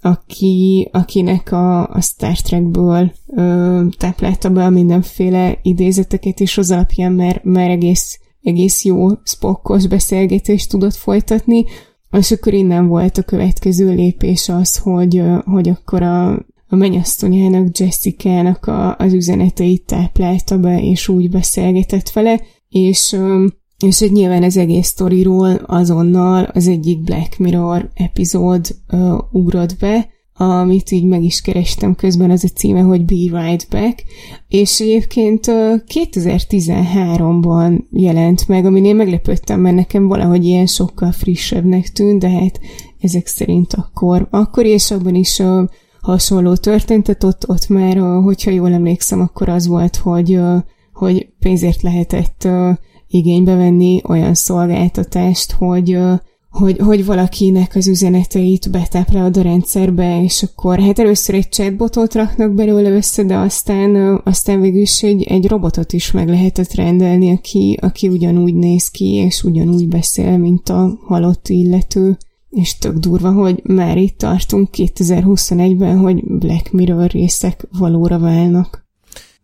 aki, 0.00 0.88
akinek 0.92 1.52
a, 1.52 1.88
a 1.88 2.00
Star 2.00 2.36
Trekből 2.36 3.12
ö, 3.26 3.82
táplálta 3.98 4.50
be 4.50 4.64
a 4.64 4.70
mindenféle 4.70 5.58
idézeteket, 5.62 6.40
és 6.40 6.58
az 6.58 6.70
alapján 6.70 7.12
már, 7.12 7.40
már 7.44 7.70
egész, 7.70 8.20
egész 8.42 8.84
jó 8.84 9.08
Spockos 9.24 9.86
beszélgetést 9.86 10.70
tudott 10.70 10.94
folytatni, 10.94 11.64
és 12.18 12.30
akkor 12.30 12.52
innen 12.52 12.86
volt 12.86 13.18
a 13.18 13.22
következő 13.22 13.94
lépés 13.94 14.48
az, 14.48 14.76
hogy, 14.76 15.22
hogy 15.44 15.68
akkor 15.68 16.02
a, 16.02 16.30
a 16.68 16.76
mennyasszonyának, 16.76 17.78
Jessica-nak 17.78 18.66
a, 18.66 18.96
az 18.96 19.12
üzeneteit 19.12 19.84
táplálta 19.86 20.58
be, 20.58 20.82
és 20.82 21.08
úgy 21.08 21.30
beszélgetett 21.30 22.10
vele, 22.10 22.40
és, 22.68 23.16
és 23.86 23.98
hogy 23.98 24.12
nyilván 24.12 24.42
az 24.42 24.56
egész 24.56 24.86
sztoriról 24.86 25.54
azonnal 25.66 26.44
az 26.44 26.68
egyik 26.68 27.02
Black 27.02 27.38
Mirror 27.38 27.90
epizód 27.94 28.76
uh, 28.92 29.18
ugrott 29.30 29.76
be, 29.78 30.08
amit 30.42 30.90
így 30.90 31.04
meg 31.04 31.22
is 31.22 31.40
kerestem 31.40 31.94
közben, 31.94 32.30
az 32.30 32.44
a 32.44 32.48
címe, 32.48 32.80
hogy 32.80 33.04
Be 33.04 33.40
Right 33.40 33.66
Back, 33.70 34.04
és 34.48 34.80
egyébként 34.80 35.44
2013-ban 35.94 37.80
jelent 37.90 38.48
meg, 38.48 38.64
amin 38.64 38.84
én 38.84 38.96
meglepődtem, 38.96 39.60
mert 39.60 39.76
nekem 39.76 40.08
valahogy 40.08 40.44
ilyen 40.44 40.66
sokkal 40.66 41.12
frissebbnek 41.12 41.88
tűnt, 41.88 42.20
de 42.20 42.28
hát 42.28 42.60
ezek 43.00 43.26
szerint 43.26 43.74
akkor, 43.74 44.28
akkor 44.30 44.66
és 44.66 44.90
abban 44.90 45.14
is 45.14 45.42
hasonló 46.00 46.54
történt, 46.54 47.04
tehát 47.04 47.24
ott, 47.24 47.48
ott 47.48 47.68
már, 47.68 47.96
hogyha 48.22 48.50
jól 48.50 48.72
emlékszem, 48.72 49.20
akkor 49.20 49.48
az 49.48 49.66
volt, 49.66 49.96
hogy, 49.96 50.40
hogy 50.92 51.28
pénzért 51.38 51.82
lehetett 51.82 52.48
igénybe 53.08 53.54
venni 53.54 54.00
olyan 54.08 54.34
szolgáltatást, 54.34 55.52
hogy 55.52 55.98
hogy, 56.50 56.78
hogy 56.78 57.04
valakinek 57.04 57.74
az 57.74 57.88
üzeneteit 57.88 58.70
betáplálod 58.70 59.36
a 59.36 59.42
rendszerbe, 59.42 60.22
és 60.22 60.42
akkor 60.42 60.80
hát 60.80 60.98
először 60.98 61.34
egy 61.34 61.48
chatbotot 61.48 62.14
raknak 62.14 62.54
belőle 62.54 62.90
össze, 62.90 63.24
de 63.24 63.36
aztán, 63.36 64.20
aztán 64.24 64.60
végül 64.60 64.80
is 64.80 65.02
egy, 65.02 65.22
egy 65.22 65.48
robotot 65.48 65.92
is 65.92 66.10
meg 66.10 66.28
lehetett 66.28 66.74
rendelni, 66.74 67.32
aki, 67.32 67.78
aki 67.80 68.08
ugyanúgy 68.08 68.54
néz 68.54 68.88
ki, 68.88 69.14
és 69.14 69.42
ugyanúgy 69.42 69.88
beszél, 69.88 70.36
mint 70.36 70.68
a 70.68 70.98
halott 71.06 71.48
illető. 71.48 72.16
És 72.50 72.78
tök 72.78 72.96
durva, 72.96 73.32
hogy 73.32 73.60
már 73.64 73.96
itt 73.96 74.18
tartunk 74.18 74.68
2021-ben, 74.72 75.98
hogy 75.98 76.24
Black 76.24 76.72
Mirror 76.72 77.10
részek 77.10 77.66
valóra 77.78 78.18
válnak. 78.18 78.88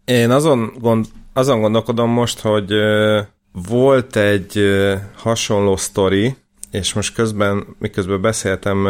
Én 0.04 0.30
azon, 0.30 0.72
gond, 0.80 1.06
azon 1.32 1.60
gondolkodom 1.60 2.10
most, 2.10 2.40
hogy 2.40 2.70
volt 3.68 4.16
egy 4.16 4.60
hasonló 5.16 5.76
sztori, 5.76 6.34
és 6.76 6.92
most 6.92 7.14
közben, 7.14 7.66
miközben 7.78 8.20
beszéltem, 8.20 8.88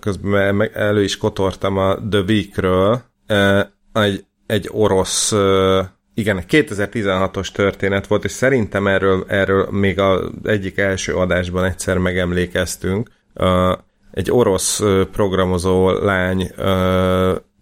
közben 0.00 0.70
elő 0.74 1.02
is 1.02 1.16
kotortam 1.16 1.76
a 1.76 1.96
The 2.10 2.20
Week-ről, 2.20 3.02
egy, 3.92 4.24
egy 4.46 4.68
orosz, 4.72 5.32
igen, 6.14 6.42
2016-os 6.48 7.48
történet 7.52 8.06
volt, 8.06 8.24
és 8.24 8.30
szerintem 8.30 8.86
erről, 8.86 9.24
erről 9.28 9.68
még 9.70 9.98
az 9.98 10.30
egyik 10.42 10.78
első 10.78 11.14
adásban 11.14 11.64
egyszer 11.64 11.98
megemlékeztünk. 11.98 13.10
Egy 14.12 14.30
orosz 14.30 14.82
programozó 15.12 15.90
lány 15.90 16.50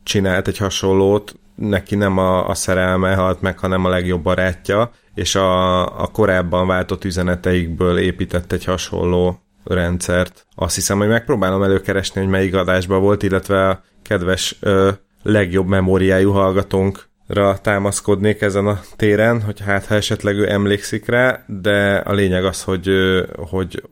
csinált 0.03 0.49
egy 0.49 0.59
hasonlót, 0.59 1.35
neki 1.55 1.95
nem 1.95 2.19
a, 2.19 2.49
a 2.49 2.55
szerelme 2.55 3.15
halt 3.15 3.41
meg, 3.41 3.59
hanem 3.59 3.85
a 3.85 3.89
legjobb 3.89 4.23
barátja, 4.23 4.91
és 5.15 5.35
a, 5.35 5.83
a 6.03 6.07
korábban 6.07 6.67
váltott 6.67 7.05
üzeneteikből 7.05 7.99
épített 7.99 8.53
egy 8.53 8.65
hasonló 8.65 9.44
rendszert. 9.65 10.47
Azt 10.55 10.75
hiszem, 10.75 10.99
hogy 10.99 11.09
megpróbálom 11.09 11.63
előkeresni, 11.63 12.21
hogy 12.21 12.31
melyik 12.31 12.55
adásban 12.55 13.01
volt, 13.01 13.23
illetve 13.23 13.69
a 13.69 13.83
kedves 14.03 14.57
ö, 14.61 14.91
legjobb 15.23 15.67
memóriájú 15.67 16.31
hallgatónkra 16.31 17.59
támaszkodnék 17.63 18.41
ezen 18.41 18.67
a 18.67 18.81
téren, 18.97 19.43
hogy 19.43 19.61
hát 19.61 19.87
ha 19.87 19.95
esetleg 19.95 20.37
ő 20.37 20.51
emlékszik 20.51 21.07
rá, 21.07 21.45
de 21.47 21.97
a 21.97 22.13
lényeg 22.13 22.45
az, 22.45 22.63
hogy, 22.63 22.91
hogy 23.37 23.83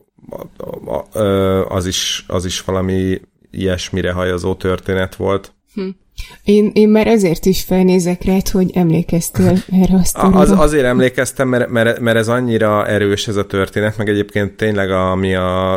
az 1.67 1.85
is, 1.85 2.25
az 2.27 2.45
is 2.45 2.61
valami 2.61 3.21
ilyesmire 3.51 4.11
hajazó 4.11 4.55
történet 4.55 5.15
volt. 5.15 5.53
Hm. 5.73 5.89
Én, 6.43 6.71
én 6.73 6.89
már 6.89 7.07
ezért 7.07 7.45
is 7.45 7.63
felnézek 7.63 8.23
rá, 8.23 8.37
hogy 8.51 8.71
emlékeztél 8.73 9.57
erre 9.81 9.95
a 10.13 10.27
Az, 10.27 10.51
Azért 10.51 10.85
emlékeztem, 10.85 11.47
mert, 11.47 11.69
mert, 11.69 11.99
mert 11.99 12.17
ez 12.17 12.27
annyira 12.27 12.87
erős 12.87 13.27
ez 13.27 13.35
a 13.35 13.45
történet, 13.45 13.97
meg 13.97 14.09
egyébként 14.09 14.55
tényleg 14.55 14.91
ami 14.91 15.35
a, 15.35 15.73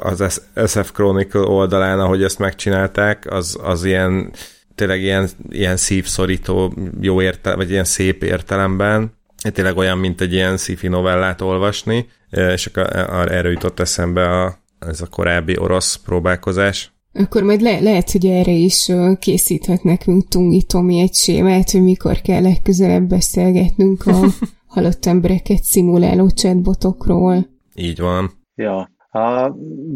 az 0.00 0.40
SF 0.66 0.92
Chronicle 0.92 1.40
oldalán, 1.40 2.00
ahogy 2.00 2.22
ezt 2.22 2.38
megcsinálták, 2.38 3.26
az, 3.30 3.58
az 3.62 3.84
ilyen 3.84 4.32
tényleg 4.74 5.00
ilyen, 5.00 5.28
ilyen 5.48 5.76
szívszorító, 5.76 6.74
jó 7.00 7.22
érte, 7.22 7.54
vagy 7.54 7.70
ilyen 7.70 7.84
szép 7.84 8.22
értelemben, 8.22 9.12
tényleg 9.52 9.76
olyan, 9.76 9.98
mint 9.98 10.20
egy 10.20 10.32
ilyen 10.32 10.56
sci 10.56 10.88
novellát 10.88 11.40
olvasni, 11.40 12.08
és 12.30 12.66
akkor 12.66 12.86
erről 13.30 13.52
jutott 13.52 13.80
eszembe 13.80 14.42
a, 14.42 14.58
ez 14.78 15.00
a 15.00 15.06
korábbi 15.06 15.58
orosz 15.58 15.96
próbálkozás. 15.96 16.92
Akkor 17.18 17.42
majd 17.42 17.60
le- 17.60 17.80
lehet, 17.80 18.10
hogy 18.10 18.26
erre 18.26 18.50
is 18.50 18.92
készíthet 19.18 19.82
nekünk 19.82 20.28
Tungi 20.28 20.62
Tomi 20.62 21.00
egy 21.00 21.14
sémát, 21.14 21.70
hogy 21.70 21.82
mikor 21.82 22.20
kell 22.20 22.42
legközelebb 22.42 23.02
beszélgetnünk 23.02 24.06
a 24.06 24.26
halott 24.74 25.06
embereket 25.06 25.62
szimuláló 25.62 26.28
chatbotokról. 26.28 27.46
Így 27.74 28.00
van. 28.00 28.30
Ja, 28.54 28.90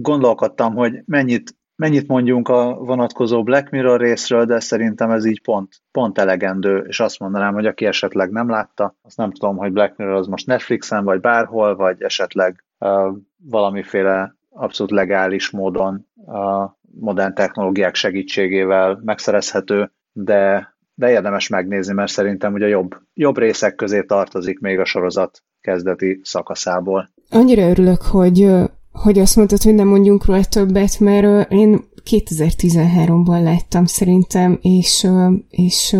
gondolkodtam, 0.01 0.75
hogy 0.75 1.03
mennyit, 1.05 1.57
mennyit 1.77 2.07
mondjunk 2.07 2.49
a 2.49 2.75
vonatkozó 2.75 3.43
Black 3.43 3.70
Mirror 3.70 4.01
részről, 4.01 4.45
de 4.45 4.61
szerintem 4.61 5.11
ez 5.11 5.25
így 5.25 5.43
pont, 5.43 5.68
pont 5.91 6.18
elegendő, 6.18 6.85
és 6.89 7.01
azt 7.01 7.18
mondanám, 7.18 7.55
hogy 7.55 7.66
aki 7.66 7.85
esetleg 7.85 8.31
nem 8.31 8.51
látta, 8.51 8.97
azt 9.03 9.16
nem 9.16 9.33
tudom, 9.33 9.57
hogy 9.57 9.73
Black 9.73 9.97
Mirror 9.97 10.16
az 10.16 10.27
most 10.27 10.47
Netflixen, 10.47 11.05
vagy 11.05 11.20
bárhol, 11.20 11.77
vagy 11.77 12.03
esetleg 12.03 12.64
uh, 12.79 13.16
valamiféle 13.45 14.37
abszolút 14.55 14.93
legális 14.93 15.51
módon 15.51 16.07
a 16.27 16.77
modern 17.01 17.34
technológiák 17.34 17.95
segítségével 17.95 19.01
megszerezhető, 19.05 19.93
de, 20.12 20.74
de 20.95 21.11
érdemes 21.11 21.49
megnézni, 21.49 21.95
mert 21.95 22.11
szerintem 22.11 22.53
ugye 22.53 22.68
jobb, 22.68 22.95
jobb 23.14 23.38
részek 23.38 23.74
közé 23.74 24.03
tartozik 24.03 24.59
még 24.59 24.78
a 24.78 24.84
sorozat 24.84 25.43
kezdeti 25.61 26.20
szakaszából. 26.22 27.11
Annyira 27.30 27.68
örülök, 27.68 28.03
hogy, 28.03 28.51
hogy 28.93 29.18
azt 29.18 29.36
mondtad, 29.36 29.62
hogy 29.62 29.74
nem 29.74 29.88
mondjunk 29.88 30.24
róla 30.24 30.45
többet, 30.45 31.01
mert 31.01 31.51
én 31.53 31.84
2013-ban 32.11 33.43
láttam 33.43 33.84
szerintem, 33.84 34.59
és, 34.62 35.07
és, 35.49 35.97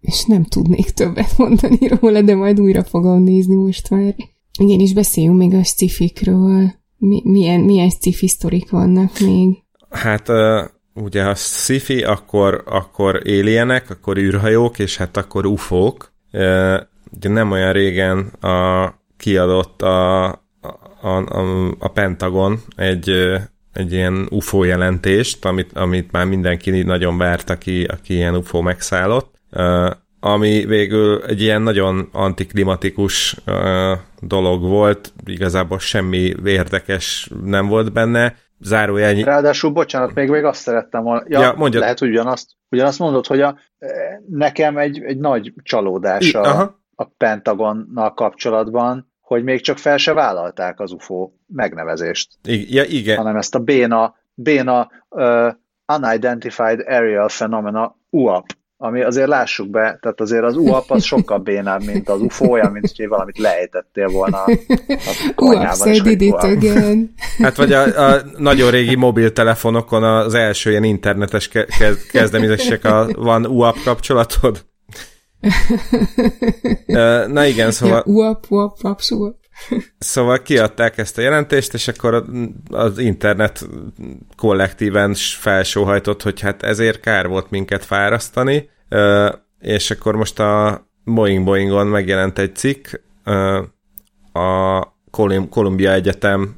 és 0.00 0.24
nem 0.24 0.44
tudnék 0.44 0.90
többet 0.90 1.38
mondani 1.38 1.88
róla, 1.88 2.22
de 2.22 2.34
majd 2.34 2.60
újra 2.60 2.84
fogom 2.84 3.22
nézni 3.22 3.54
most 3.54 3.90
már. 3.90 4.14
Igen, 4.58 4.80
és 4.80 4.94
beszéljünk 4.94 5.38
még 5.38 5.54
a 5.54 5.62
sci 5.62 6.12
mi, 7.00 7.22
milyen, 7.24 7.60
milyen 7.60 7.88
sci-fi 7.88 8.28
sztorik 8.28 8.70
vannak 8.70 9.18
még? 9.20 9.62
Hát 9.90 10.28
ugye 10.94 11.24
ha 11.24 11.34
sci-fi, 11.34 12.02
akkor, 12.02 12.62
akkor 12.66 13.20
éljenek, 13.24 13.90
akkor 13.90 14.16
űrhajók, 14.16 14.78
és 14.78 14.96
hát 14.96 15.16
akkor 15.16 15.46
ufók. 15.46 16.12
Ugye 17.12 17.28
nem 17.28 17.50
olyan 17.50 17.72
régen 17.72 18.18
a, 18.40 18.88
kiadott 19.16 19.82
a, 19.82 20.24
a, 21.00 21.08
a, 21.08 21.68
a 21.78 21.88
Pentagon 21.88 22.60
egy, 22.76 23.10
egy 23.72 23.92
ilyen 23.92 24.26
UFO 24.30 24.64
jelentést, 24.64 25.44
amit, 25.44 25.72
amit 25.72 26.12
már 26.12 26.26
mindenki 26.26 26.82
nagyon 26.82 27.18
várt, 27.18 27.50
aki, 27.50 27.84
aki 27.84 28.14
ilyen 28.14 28.36
UFO 28.36 28.60
megszállott. 28.60 29.34
Ami 30.20 30.64
végül 30.66 31.22
egy 31.26 31.40
ilyen 31.40 31.62
nagyon 31.62 32.08
antiklimatikus 32.12 33.36
dolog 34.20 34.62
volt, 34.62 35.12
igazából 35.26 35.78
semmi 35.78 36.34
érdekes 36.44 37.30
nem 37.44 37.66
volt 37.66 37.92
benne, 37.92 38.36
zárójelnyi. 38.60 39.22
Ráadásul, 39.22 39.70
bocsánat, 39.70 40.14
még, 40.14 40.28
még 40.28 40.44
azt 40.44 40.60
szerettem 40.60 41.02
volna, 41.02 41.24
ja, 41.26 41.40
ja 41.40 41.54
mondjad. 41.56 41.82
lehet, 41.82 42.00
ugyanazt, 42.00 42.50
ugyanazt 42.70 42.98
mondod, 42.98 43.26
hogy 43.26 43.40
a, 43.40 43.58
nekem 44.28 44.78
egy, 44.78 45.02
egy 45.02 45.18
nagy 45.18 45.52
csalódás 45.62 46.34
a, 46.34 46.78
a 46.94 47.04
Pentagonnal 47.04 48.14
kapcsolatban, 48.14 49.12
hogy 49.20 49.44
még 49.44 49.60
csak 49.60 49.78
fel 49.78 49.96
se 49.96 50.12
vállalták 50.12 50.80
az 50.80 50.92
UFO 50.92 51.30
megnevezést. 51.46 52.32
I- 52.44 52.74
ja, 52.74 52.84
igen. 52.84 53.16
Hanem 53.16 53.36
ezt 53.36 53.54
a 53.54 53.58
béna, 53.58 54.14
béna 54.34 54.90
uh, 55.08 55.52
Unidentified 55.98 56.80
Aerial 56.80 57.26
Phenomena 57.26 57.96
UAP 58.10 58.46
ami 58.82 59.02
azért 59.02 59.28
lássuk 59.28 59.68
be, 59.70 59.98
tehát 60.00 60.20
azért 60.20 60.42
az 60.44 60.56
UAP 60.56 60.90
az 60.90 61.04
sokkal 61.04 61.38
bénább, 61.38 61.84
mint 61.84 62.08
az 62.08 62.20
UFO, 62.20 62.46
olyan, 62.46 62.72
mint 62.72 62.96
hogy 62.96 63.08
valamit 63.08 63.38
lejtettél 63.38 64.08
volna 64.08 64.44
a 64.44 64.56
konyhában. 65.34 65.88
UAP 66.30 66.44
Hát 67.38 67.56
vagy 67.56 67.72
a, 67.72 68.10
a 68.10 68.22
nagyon 68.36 68.70
régi 68.70 68.94
mobiltelefonokon 68.94 70.02
az 70.02 70.34
első 70.34 70.70
ilyen 70.70 70.84
internetes 70.84 71.48
ke- 71.48 72.06
kezdeményezések 72.12 72.84
a, 72.84 73.08
van 73.12 73.46
UAP 73.46 73.76
kapcsolatod? 73.84 74.64
Na 77.26 77.44
igen, 77.44 77.70
szóval... 77.70 78.04
Ja, 78.06 78.12
UAP, 78.12 78.46
UAP, 78.48 78.78
UAP, 78.82 79.00
UAP. 79.10 79.39
Szóval 79.98 80.42
kiadták 80.42 80.98
ezt 80.98 81.18
a 81.18 81.20
jelentést, 81.20 81.74
és 81.74 81.88
akkor 81.88 82.24
az 82.70 82.98
internet 82.98 83.68
kollektíven 84.36 85.14
felsóhajtott, 85.14 86.22
hogy 86.22 86.40
hát 86.40 86.62
ezért 86.62 87.00
kár 87.00 87.28
volt 87.28 87.50
minket 87.50 87.84
fárasztani, 87.84 88.70
és 89.60 89.90
akkor 89.90 90.16
most 90.16 90.40
a 90.40 90.84
Boeing 91.04 91.44
Boeingon 91.44 91.86
megjelent 91.86 92.38
egy 92.38 92.56
cikk, 92.56 92.86
a 94.32 94.80
Columbia 95.50 95.92
Egyetem 95.92 96.54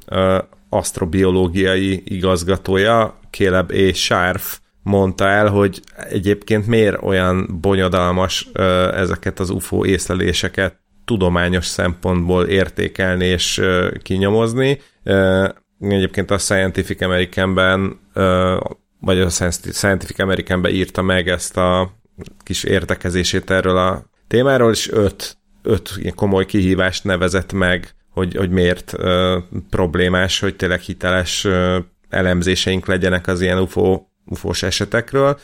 asztrobiológiai 0.69 2.01
igazgatója, 2.05 3.19
Caleb 3.31 3.71
A. 3.71 3.93
Sharf 3.93 4.59
mondta 4.83 5.27
el, 5.27 5.47
hogy 5.47 5.81
egyébként 6.09 6.67
miért 6.67 7.01
olyan 7.01 7.59
bonyodalmas 7.61 8.49
ezeket 8.93 9.39
az 9.39 9.49
UFO 9.49 9.85
észleléseket 9.85 10.82
tudományos 11.05 11.65
szempontból 11.65 12.45
értékelni 12.45 13.25
és 13.25 13.61
kinyomozni. 14.01 14.81
Egyébként 15.79 16.31
a 16.31 16.37
Scientific 16.37 17.01
Americanben, 17.01 17.99
vagy 18.99 19.19
a 19.19 19.29
Scientific 19.29 20.19
Americanben 20.19 20.71
írta 20.71 21.01
meg 21.01 21.29
ezt 21.29 21.57
a 21.57 21.91
kis 22.43 22.63
értekezését 22.63 23.51
erről 23.51 23.77
a 23.77 24.05
témáról, 24.27 24.71
és 24.71 24.91
öt, 24.91 25.37
öt 25.61 26.13
komoly 26.15 26.45
kihívást 26.45 27.03
nevezett 27.03 27.53
meg, 27.53 27.95
hogy, 28.09 28.35
hogy 28.35 28.49
miért 28.49 28.95
problémás, 29.69 30.39
hogy 30.39 30.55
tényleg 30.55 30.79
hiteles 30.79 31.47
elemzéseink 32.09 32.85
legyenek 32.87 33.27
az 33.27 33.41
ilyen 33.41 33.59
UFO, 33.59 34.01
UFO-s 34.25 34.63
esetekről 34.63 35.39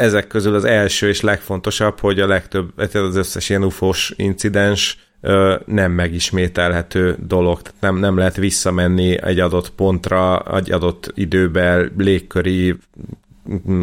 ezek 0.00 0.26
közül 0.26 0.54
az 0.54 0.64
első 0.64 1.08
és 1.08 1.20
legfontosabb, 1.20 2.00
hogy 2.00 2.20
a 2.20 2.26
legtöbb, 2.26 2.78
az 2.92 3.16
összes 3.16 3.48
ilyen 3.48 3.64
ufós 3.64 4.12
incidens 4.16 4.98
nem 5.66 5.92
megismételhető 5.92 7.16
dolog, 7.26 7.62
tehát 7.62 7.80
nem, 7.80 7.96
nem 7.96 8.16
lehet 8.16 8.36
visszamenni 8.36 9.22
egy 9.22 9.40
adott 9.40 9.70
pontra, 9.70 10.42
egy 10.56 10.72
adott 10.72 11.12
időben 11.14 11.92
légköri 11.98 12.76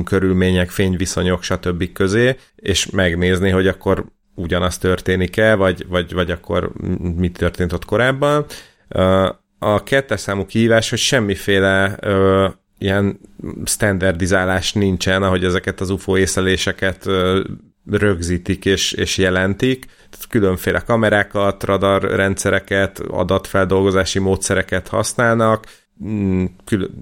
körülmények, 0.03 0.69
fényviszonyok, 0.69 1.44
stb. 1.44 1.91
közé, 1.91 2.35
és 2.56 2.89
megnézni, 2.89 3.49
hogy 3.49 3.68
akkor 3.68 4.06
ugyanaz 4.35 4.77
történik-e, 4.77 5.56
vagy, 5.56 5.88
vagy, 5.88 6.14
vagy 6.14 6.31
akkor 6.31 6.72
mit 7.15 7.38
történt 7.38 7.73
ott 7.73 7.85
korábban. 7.85 8.45
A 9.60 9.84
kettes 9.84 10.19
számú 10.19 10.45
kihívás, 10.45 10.89
hogy 10.89 10.99
semmiféle 10.99 11.98
ilyen 12.78 13.20
standardizálás 13.66 14.74
nincsen, 14.74 15.24
ahogy 15.24 15.44
ezeket 15.44 15.82
az 15.82 15.90
UFO 15.90 16.18
észleléseket 16.18 17.10
rögzítik 17.91 18.66
és, 18.66 18.91
és 18.91 19.18
jelentik. 19.18 19.86
Különféle 20.30 20.80
kamerákat, 20.80 21.64
radarrendszereket, 21.64 22.99
adatfeldolgozási 22.99 24.20
módszereket 24.20 24.88
használnak, 24.88 25.66
mm, 26.06 26.45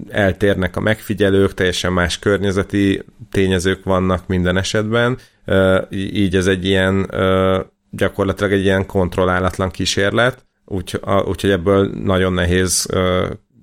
eltérnek 0.08 0.76
a 0.76 0.80
megfigyelők, 0.80 1.54
teljesen 1.54 1.92
más 1.92 2.18
környezeti 2.18 3.04
tényezők 3.30 3.84
vannak 3.84 4.26
minden 4.26 4.56
esetben, 4.56 5.18
így 5.90 6.36
ez 6.36 6.46
egy 6.46 6.64
ilyen 6.64 7.10
gyakorlatilag 7.90 8.52
egy 8.52 8.64
ilyen 8.64 8.86
kontrollálatlan 8.86 9.70
kísérlet, 9.70 10.44
úgyhogy 10.64 11.50
ebből 11.50 11.90
nagyon 12.04 12.32
nehéz 12.32 12.88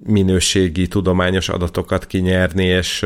minőségi, 0.06 0.88
tudományos 0.88 1.50
adatokat 1.50 2.08
kinyerni 2.08 2.66
és, 2.66 3.06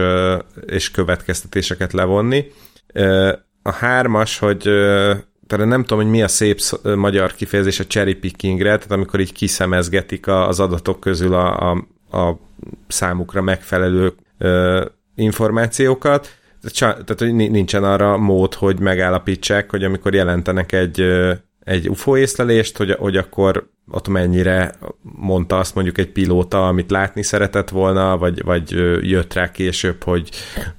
és 0.66 0.92
következtetéseket 0.92 1.94
levonni. 1.94 2.46
A 3.62 3.72
hármas, 3.72 4.40
hogy 4.40 4.62
tehát 5.48 5.68
nem 5.68 5.82
tudom, 5.82 6.04
hogy 6.04 6.12
mi 6.12 6.22
a 6.22 6.28
szép 6.28 6.60
magyar 6.96 7.34
kifejezés 7.34 7.80
a 7.80 7.86
cherry 7.86 8.16
pickingre, 8.16 8.76
tehát 8.76 8.92
amikor 8.92 9.20
így 9.20 9.34
kiszemezgetik 9.34 10.28
az 10.28 10.60
adatok 10.60 11.00
közül 11.00 11.34
a, 11.34 11.72
a, 11.72 11.88
a 12.18 12.40
számukra 12.88 13.42
megfelelő 13.42 14.14
információkat, 15.16 16.30
tehát 16.80 17.16
hogy 17.18 17.34
nincsen 17.34 17.84
arra 17.84 18.18
mód, 18.18 18.54
hogy 18.54 18.80
megállapítsák, 18.80 19.70
hogy 19.70 19.84
amikor 19.84 20.14
jelentenek 20.14 20.72
egy, 20.72 21.02
egy 21.68 21.90
UFO 21.90 22.18
észlelést, 22.18 22.78
hogy, 22.78 22.92
hogy 22.92 23.18
akkor 23.18 23.70
ott 23.92 24.08
mennyire 24.08 24.74
mondta 25.02 25.58
azt 25.58 25.76
mondjuk 25.76 25.98
egy 25.98 26.12
pilóta, 26.12 26.68
amit 26.68 26.92
látni 26.92 27.24
szeretett 27.24 27.70
volna, 27.70 28.18
vagy, 28.18 28.44
vagy 28.44 28.72
jött 29.02 29.34
rá 29.34 29.52
később, 29.52 30.04
hogy 30.04 30.30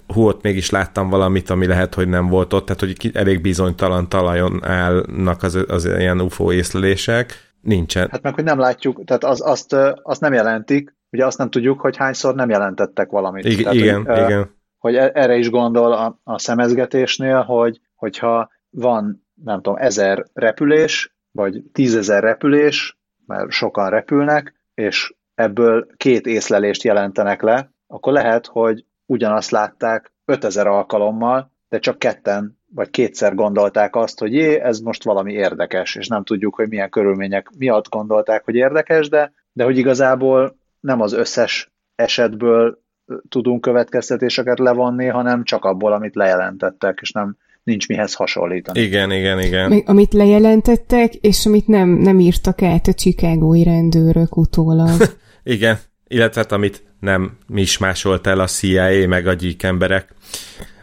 hú, 0.07 0.27
ott 0.27 0.43
mégis 0.43 0.71
láttam 0.71 1.09
valamit, 1.09 1.51
ami 1.51 1.67
lehet, 1.67 1.95
hogy 1.95 2.09
nem 2.09 2.29
volt 2.29 2.53
ott, 2.53 2.67
tehát 2.67 2.81
hogy 2.81 3.11
elég 3.13 3.41
bizonytalan 3.41 4.09
talajon 4.09 4.65
állnak 4.65 5.43
az, 5.43 5.65
az 5.69 5.85
ilyen 5.85 6.21
UFO 6.21 6.53
észlelések. 6.53 7.53
Nincsen. 7.61 8.09
Hát 8.11 8.23
meg, 8.23 8.35
hogy 8.35 8.45
nem 8.45 8.59
látjuk, 8.59 9.05
tehát 9.05 9.25
az, 9.25 9.47
azt, 9.47 9.77
azt 10.03 10.21
nem 10.21 10.33
jelentik, 10.33 10.95
ugye 11.11 11.27
azt 11.27 11.39
nem 11.39 11.51
tudjuk, 11.51 11.81
hogy 11.81 11.97
hányszor 11.97 12.35
nem 12.35 12.51
jelentettek 12.51 13.11
valamit. 13.11 13.45
I- 13.45 13.57
tehát, 13.57 13.75
igen, 13.75 14.05
hogy, 14.05 14.19
igen. 14.19 14.57
Hogy 14.79 14.95
e, 14.95 15.11
erre 15.15 15.37
is 15.37 15.51
gondol 15.51 15.93
a, 15.93 16.21
a 16.25 16.39
szemezgetésnél, 16.39 17.41
hogy 17.43 17.81
hogyha 17.95 18.51
van, 18.71 19.27
nem 19.45 19.63
tudom, 19.63 19.79
ezer 19.79 20.25
repülés, 20.33 21.15
vagy 21.31 21.63
tízezer 21.73 22.23
repülés, 22.23 22.99
mert 23.27 23.51
sokan 23.51 23.91
repülnek, 23.91 24.55
és 24.75 25.15
ebből 25.35 25.87
két 25.97 26.27
észlelést 26.27 26.83
jelentenek 26.83 27.43
le, 27.43 27.71
akkor 27.87 28.13
lehet, 28.13 28.47
hogy 28.47 28.85
ugyanazt 29.07 29.51
látták 29.51 30.13
5000 30.25 30.67
alkalommal, 30.67 31.53
de 31.69 31.79
csak 31.79 31.99
ketten 31.99 32.59
vagy 32.75 32.91
kétszer 32.91 33.35
gondolták 33.35 33.97
azt, 33.97 34.19
hogy 34.19 34.33
jé, 34.33 34.61
ez 34.61 34.79
most 34.79 35.05
valami 35.05 35.33
érdekes, 35.33 35.95
és 35.95 36.09
nem 36.09 36.25
tudjuk, 36.25 36.55
hogy 36.55 36.69
milyen 36.69 36.91
körülmények 36.91 37.51
miatt 37.59 37.89
gondolták, 37.89 38.45
hogy 38.45 38.55
érdekes, 38.55 39.09
de, 39.09 39.33
de 39.53 39.65
hogy 39.65 39.79
igazából 39.79 40.57
nem 40.81 41.01
az 41.01 41.13
összes 41.13 41.73
esetből 41.95 42.83
tudunk 43.29 43.61
következtetéseket 43.61 44.59
levonni, 44.59 45.07
hanem 45.07 45.45
csak 45.45 45.65
abból, 45.65 45.93
amit 45.93 46.15
lejelentettek, 46.15 46.99
és 47.03 47.13
nem 47.13 47.37
nincs 47.69 47.89
mihez 47.89 48.15
hasonlítani. 48.15 48.81
Igen, 48.81 49.13
igen, 49.13 49.41
igen. 49.41 49.69
Még 49.69 49.83
amit 49.87 50.13
lejelentettek, 50.13 51.15
és 51.15 51.47
amit 51.47 51.67
nem, 51.67 51.89
nem 51.89 52.21
írtak 52.21 52.63
át 52.63 52.87
a 52.87 52.93
chicagói 52.93 53.63
rendőrök 53.63 54.37
utólag. 54.37 55.17
igen, 55.45 55.79
illetve 56.09 56.41
hát, 56.41 56.53
amit 56.53 56.83
nem 57.01 57.39
is 57.55 57.79
másolt 57.79 58.27
el 58.27 58.41
a 58.41 58.47
CIA, 58.47 59.09
meg 59.09 59.27
a 59.27 59.33
gyík 59.33 59.63
emberek. 59.63 60.15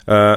Uh, 0.06 0.34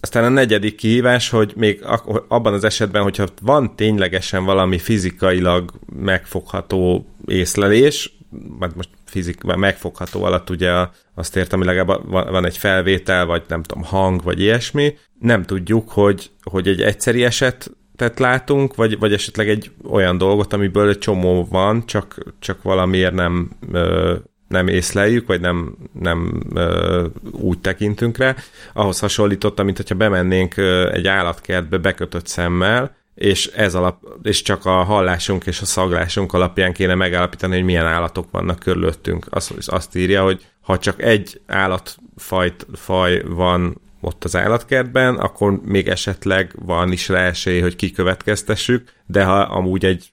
aztán 0.00 0.24
a 0.24 0.28
negyedik 0.28 0.74
kihívás, 0.74 1.28
hogy 1.28 1.52
még 1.56 1.84
abban 2.28 2.52
az 2.52 2.64
esetben, 2.64 3.02
hogyha 3.02 3.26
van 3.42 3.76
ténylegesen 3.76 4.44
valami 4.44 4.78
fizikailag 4.78 5.72
megfogható 5.96 7.06
észlelés, 7.26 8.16
most 8.58 8.88
fizik, 9.06 9.42
megfogható 9.42 10.24
alatt 10.24 10.50
ugye 10.50 10.72
azt 11.14 11.36
értem, 11.36 11.58
hogy 11.58 11.68
legalább 11.68 12.10
van 12.10 12.44
egy 12.44 12.58
felvétel, 12.58 13.26
vagy 13.26 13.42
nem 13.48 13.62
tudom, 13.62 13.84
hang, 13.84 14.22
vagy 14.22 14.40
ilyesmi. 14.40 14.96
Nem 15.18 15.42
tudjuk, 15.42 15.90
hogy, 15.90 16.30
hogy 16.42 16.68
egy 16.68 16.82
egyszeri 16.82 17.24
eset 17.24 17.70
tehát 17.96 18.18
látunk, 18.18 18.74
vagy, 18.74 18.98
vagy 18.98 19.12
esetleg 19.12 19.48
egy 19.48 19.70
olyan 19.90 20.18
dolgot, 20.18 20.52
amiből 20.52 20.88
egy 20.88 20.98
csomó 20.98 21.46
van, 21.50 21.86
csak, 21.86 22.18
csak 22.38 22.62
valamiért 22.62 23.14
nem, 23.14 23.50
ö, 23.72 24.14
nem 24.48 24.68
észleljük, 24.68 25.26
vagy 25.26 25.40
nem, 25.40 25.76
nem 25.92 26.42
ö, 26.54 27.06
úgy 27.30 27.58
tekintünk 27.58 28.16
rá. 28.16 28.34
Ahhoz 28.72 28.98
hasonlította, 28.98 29.62
mint 29.62 29.76
hogyha 29.76 29.94
bemennénk 29.94 30.56
egy 30.92 31.06
állatkertbe 31.06 31.78
bekötött 31.78 32.26
szemmel, 32.26 32.96
és 33.16 33.46
ez 33.46 33.74
alap, 33.74 34.02
és 34.22 34.42
csak 34.42 34.64
a 34.64 34.70
hallásunk 34.82 35.46
és 35.46 35.60
a 35.60 35.64
szaglásunk 35.64 36.32
alapján 36.32 36.72
kéne 36.72 36.94
megállapítani, 36.94 37.54
hogy 37.54 37.64
milyen 37.64 37.86
állatok 37.86 38.30
vannak 38.30 38.58
körülöttünk. 38.58 39.26
Azt, 39.30 39.52
azt 39.66 39.96
írja, 39.96 40.22
hogy 40.22 40.46
ha 40.60 40.78
csak 40.78 41.02
egy 41.02 41.40
állatfajt 41.46 42.66
faj 42.74 43.22
van 43.22 43.80
ott 44.00 44.24
az 44.24 44.36
állatkertben, 44.36 45.14
akkor 45.14 45.60
még 45.64 45.88
esetleg 45.88 46.54
van 46.58 46.92
is 46.92 47.08
rá 47.08 47.26
esély, 47.26 47.60
hogy 47.60 47.76
kikövetkeztessük, 47.76 48.92
de 49.06 49.24
ha 49.24 49.38
amúgy 49.38 49.84
egy 49.84 50.12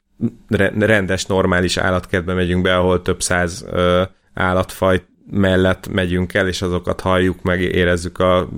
rendes, 0.80 1.26
normális 1.26 1.78
állatkertbe 1.78 2.34
megyünk 2.34 2.62
be, 2.62 2.76
ahol 2.76 3.02
több 3.02 3.22
száz 3.22 3.66
ö, 3.70 4.04
állatfaj 4.34 5.06
mellett 5.32 5.88
megyünk 5.88 6.34
el, 6.34 6.48
és 6.48 6.62
azokat 6.62 7.02
halljuk, 7.02 7.42
meg 7.42 7.62
érezzük 7.62 8.20
a 8.20 8.50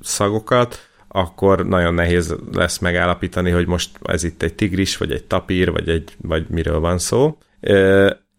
szagokat, 0.00 0.88
akkor 1.16 1.66
nagyon 1.66 1.94
nehéz 1.94 2.34
lesz 2.52 2.78
megállapítani, 2.78 3.50
hogy 3.50 3.66
most 3.66 3.98
ez 4.02 4.24
itt 4.24 4.42
egy 4.42 4.54
tigris, 4.54 4.96
vagy 4.96 5.10
egy 5.10 5.24
tapír, 5.24 5.70
vagy, 5.70 5.88
egy, 5.88 6.16
vagy 6.22 6.46
miről 6.48 6.80
van 6.80 6.98
szó. 6.98 7.36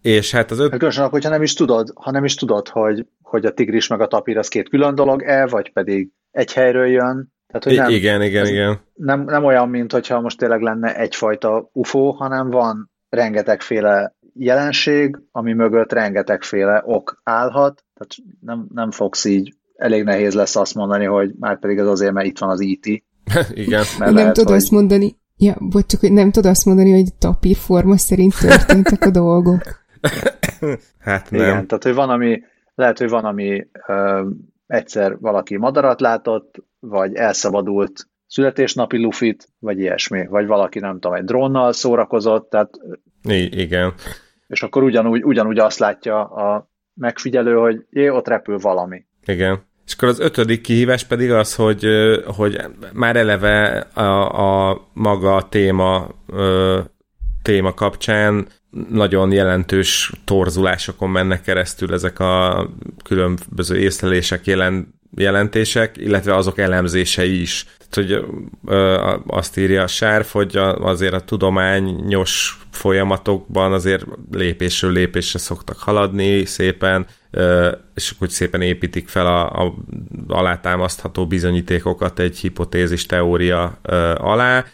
És 0.02 0.32
hát 0.32 0.52
az 0.52 0.60
öt... 0.60 0.70
Hát 0.70 0.78
különösen, 0.78 1.10
hogyha 1.10 1.30
nem 1.30 1.42
is 1.42 1.54
tudod, 1.54 1.92
ha 1.96 2.12
nem 2.12 2.24
is 2.24 2.36
tudod, 2.36 2.68
hogy, 2.68 3.06
hogy 3.22 3.46
a 3.46 3.54
tigris 3.54 3.88
meg 3.88 4.02
a 4.02 4.08
tapír 4.08 4.38
az 4.38 4.48
két 4.48 4.70
külön 4.70 4.96
dolog-e, 4.96 5.48
vagy 5.48 5.72
pedig 5.74 6.12
egy 6.32 6.54
helyről 6.54 6.86
jön. 6.86 7.34
Tehát, 7.48 7.64
hogy 7.64 7.76
nem, 7.76 7.90
igen, 7.90 8.22
igen, 8.22 8.48
igen. 8.48 8.80
Nem, 8.94 9.24
nem 9.24 9.44
olyan, 9.44 9.70
mint 9.70 9.92
hogyha 9.92 10.22
most 10.22 10.38
tényleg 10.38 10.62
lenne 10.62 10.96
egyfajta 10.96 11.70
UFO, 11.74 12.12
hanem 12.12 12.50
van 12.50 12.92
rengetegféle 13.10 14.16
jelenség, 14.34 15.20
ami 15.32 15.54
mögött 15.54 15.92
rengetegféle 15.92 16.82
ok 16.86 17.22
állhat, 17.24 17.84
tehát 17.94 18.16
nem, 18.40 18.68
nem 18.74 18.92
fogsz 18.92 19.26
így 19.26 19.54
elég 19.76 20.04
nehéz 20.04 20.34
lesz 20.34 20.56
azt 20.56 20.76
mondani, 20.76 21.06
hogy 21.06 21.32
már 21.40 21.60
pedig 21.60 21.78
ez 21.78 21.88
azért, 21.88 22.14
mert 22.14 22.28
itt 22.28 22.40
van 22.40 22.50
az 22.50 22.60
IT. 22.60 23.04
E 23.24 23.46
Igen. 23.54 23.84
Mert 23.98 23.98
nem 23.98 24.14
lehet, 24.14 24.34
tudod 24.34 24.50
hogy... 24.50 24.58
azt 24.58 24.72
mondani, 24.72 25.18
ja, 25.38 25.56
bocs, 25.60 25.86
csak 25.86 26.00
hogy 26.00 26.12
nem 26.12 26.32
tudod 26.32 26.52
azt 26.52 26.66
mondani, 26.66 26.92
hogy 26.92 27.14
tapír 27.20 27.56
forma 27.56 27.98
szerint 27.98 28.40
történtek 28.40 29.06
a 29.06 29.10
dolgok. 29.10 29.62
hát 31.00 31.32
nem. 31.32 31.42
Igen, 31.42 31.68
tehát 31.68 31.84
hogy 31.84 31.94
van, 31.94 32.10
ami, 32.10 32.44
lehet, 32.76 32.98
hogy 32.98 33.10
van, 33.10 33.26
ami 33.26 33.68
ö, 33.88 34.28
egyszer 34.68 35.20
valaki 35.20 35.58
madarat 35.58 36.02
látott, 36.02 36.56
vagy 36.80 37.16
elszabadult 37.16 38.08
születésnapi 38.28 38.98
lufit, 38.98 39.50
vagy 39.60 39.80
ilyesmi, 39.80 40.28
vagy 40.28 40.48
valaki, 40.48 40.80
nem 40.80 40.94
tudom, 40.94 41.14
egy 41.14 41.24
drónnal 41.24 41.74
szórakozott, 41.74 42.50
tehát... 42.50 42.70
I- 43.24 43.62
igen. 43.62 43.94
És 44.48 44.64
akkor 44.64 44.84
ugyanúgy, 44.84 45.24
ugyanúgy 45.24 45.60
azt 45.60 45.80
látja 45.80 46.24
a 46.24 46.70
megfigyelő, 46.94 47.56
hogy 47.56 47.86
jé, 47.90 48.10
ott 48.10 48.28
repül 48.28 48.58
valami. 48.58 49.06
Igen. 49.26 49.64
És 49.86 49.94
akkor 49.94 50.08
az 50.08 50.20
ötödik 50.20 50.62
kihívás 50.62 51.04
pedig 51.04 51.32
az, 51.32 51.56
hogy, 51.56 51.88
hogy 52.26 52.62
már 52.94 53.16
eleve 53.16 53.78
a, 53.94 54.70
a 54.70 54.88
maga 54.94 55.36
a 55.36 55.50
téma, 55.50 56.10
téma 57.42 57.74
kapcsán 57.74 58.48
nagyon 58.90 59.32
jelentős 59.32 60.12
torzulásokon 60.24 61.10
mennek 61.10 61.42
keresztül 61.42 61.94
ezek 61.94 62.20
a 62.20 62.68
különböző 63.04 63.78
észlelések, 63.78 64.46
jelen, 64.46 65.00
jelentések, 65.16 65.98
illetve 65.98 66.36
azok 66.36 66.58
elemzései 66.58 67.42
is. 67.42 67.66
Tehát, 67.90 68.10
hogy 68.10 68.26
azt 69.28 69.58
írja 69.58 69.84
a 69.84 69.88
sárf, 69.88 70.32
hogy 70.32 70.58
azért 70.80 71.14
a 71.14 71.20
tudományos 71.20 72.60
folyamatokban 72.72 73.74
azért 73.74 74.06
lépésről 74.32 74.92
lépésre 74.92 75.40
szoktak 75.40 75.78
haladni 75.78 76.46
szépen, 76.46 77.06
és 77.96 78.14
hogy 78.20 78.30
szépen 78.30 78.62
építik 78.62 79.08
fel 79.08 79.26
a, 79.26 79.64
a 79.64 79.74
alátámasztható 80.28 81.28
bizonyítékokat 81.28 82.20
egy 82.20 82.38
hipotézis 82.38 83.06
teória 83.06 83.80
alá, 84.18 84.66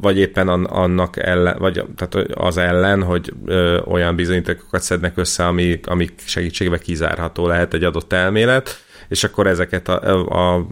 vagy 0.00 0.18
éppen 0.18 0.48
annak 0.64 1.16
ellen, 1.16 1.56
vagy 1.58 1.84
tehát 1.96 2.30
az 2.30 2.56
ellen, 2.56 3.02
hogy 3.02 3.32
ö, 3.44 3.78
olyan 3.78 4.16
bizonyítékokat 4.16 4.82
szednek 4.82 5.16
össze, 5.16 5.46
ami, 5.46 5.80
amik 5.84 6.12
segítségével 6.24 6.78
kizárható 6.78 7.46
lehet 7.46 7.74
egy 7.74 7.84
adott 7.84 8.12
elmélet, 8.12 8.84
és 9.10 9.24
akkor 9.24 9.46
ezeket 9.46 9.88
a, 9.88 10.26
a, 10.56 10.66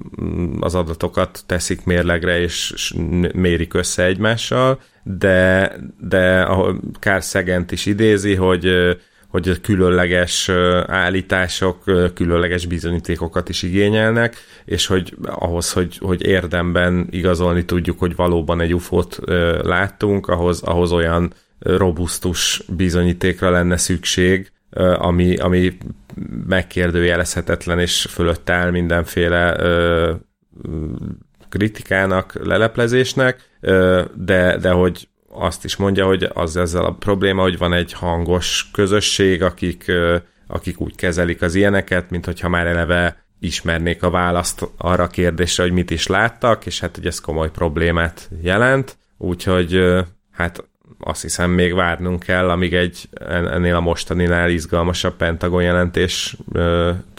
az 0.61 0.75
adatokat 0.75 1.43
teszik 1.47 1.85
mérlegre, 1.85 2.41
és 2.41 2.95
mérik 3.35 3.75
össze 3.75 4.05
egymással, 4.05 4.81
de, 5.03 5.73
de 6.01 6.41
ahol 6.41 6.81
Carl 7.01 7.21
Szegent 7.21 7.73
is 7.73 7.87
idézi, 7.87 8.35
hogy 8.35 8.97
hogy 9.29 9.61
különleges 9.61 10.49
állítások, 10.87 11.85
különleges 12.15 12.67
bizonyítékokat 12.67 13.49
is 13.49 13.63
igényelnek, 13.63 14.37
és 14.65 14.87
hogy 14.87 15.17
ahhoz, 15.23 15.73
hogy, 15.73 15.99
hogy 15.99 16.27
érdemben 16.27 17.07
igazolni 17.11 17.65
tudjuk, 17.65 17.99
hogy 17.99 18.17
valóban 18.17 18.61
egy 18.61 18.75
UFO-t 18.75 19.19
láttunk, 19.63 20.29
ahhoz, 20.29 20.63
ahhoz 20.63 20.93
olyan 20.93 21.33
robusztus 21.59 22.63
bizonyítékra 22.69 23.51
lenne 23.51 23.77
szükség, 23.77 24.51
ami, 24.97 25.37
ami 25.37 25.77
megkérdőjelezhetetlen 26.47 27.79
és 27.79 28.07
fölött 28.11 28.51
áll 28.51 28.71
mindenféle 28.71 29.57
kritikának, 31.49 32.45
leleplezésnek, 32.45 33.59
de, 34.15 34.57
de 34.57 34.71
hogy 34.71 35.09
azt 35.31 35.65
is 35.65 35.77
mondja, 35.77 36.07
hogy 36.07 36.31
az 36.33 36.57
ezzel 36.57 36.85
a 36.85 36.95
probléma, 36.95 37.43
hogy 37.43 37.59
van 37.59 37.73
egy 37.73 37.93
hangos 37.93 38.71
közösség, 38.73 39.43
akik, 39.43 39.93
akik 40.47 40.81
úgy 40.81 40.95
kezelik 40.95 41.43
az 41.43 41.55
ilyeneket, 41.55 42.11
mint 42.11 42.25
hogyha 42.25 42.49
már 42.49 42.67
eleve 42.67 43.27
ismernék 43.41 44.03
a 44.03 44.11
választ 44.11 44.69
arra 44.77 45.03
a 45.03 45.09
kérdésre, 45.09 45.63
hogy 45.63 45.73
mit 45.73 45.91
is 45.91 46.07
láttak, 46.07 46.67
és 46.67 46.81
hát 46.81 46.97
hogy 46.97 47.07
ez 47.07 47.21
komoly 47.21 47.51
problémát 47.51 48.31
jelent, 48.43 48.97
úgyhogy 49.19 49.83
hát 50.31 50.65
azt 50.99 51.23
hiszem 51.23 51.51
még 51.51 51.75
várnunk 51.75 52.23
kell, 52.23 52.51
amíg 52.51 52.75
egy 52.75 53.09
ennél 53.29 53.75
a 53.75 53.81
mostaninál 53.81 54.51
izgalmasabb 54.51 55.17
Pentagon 55.17 55.63
jelentés 55.63 56.37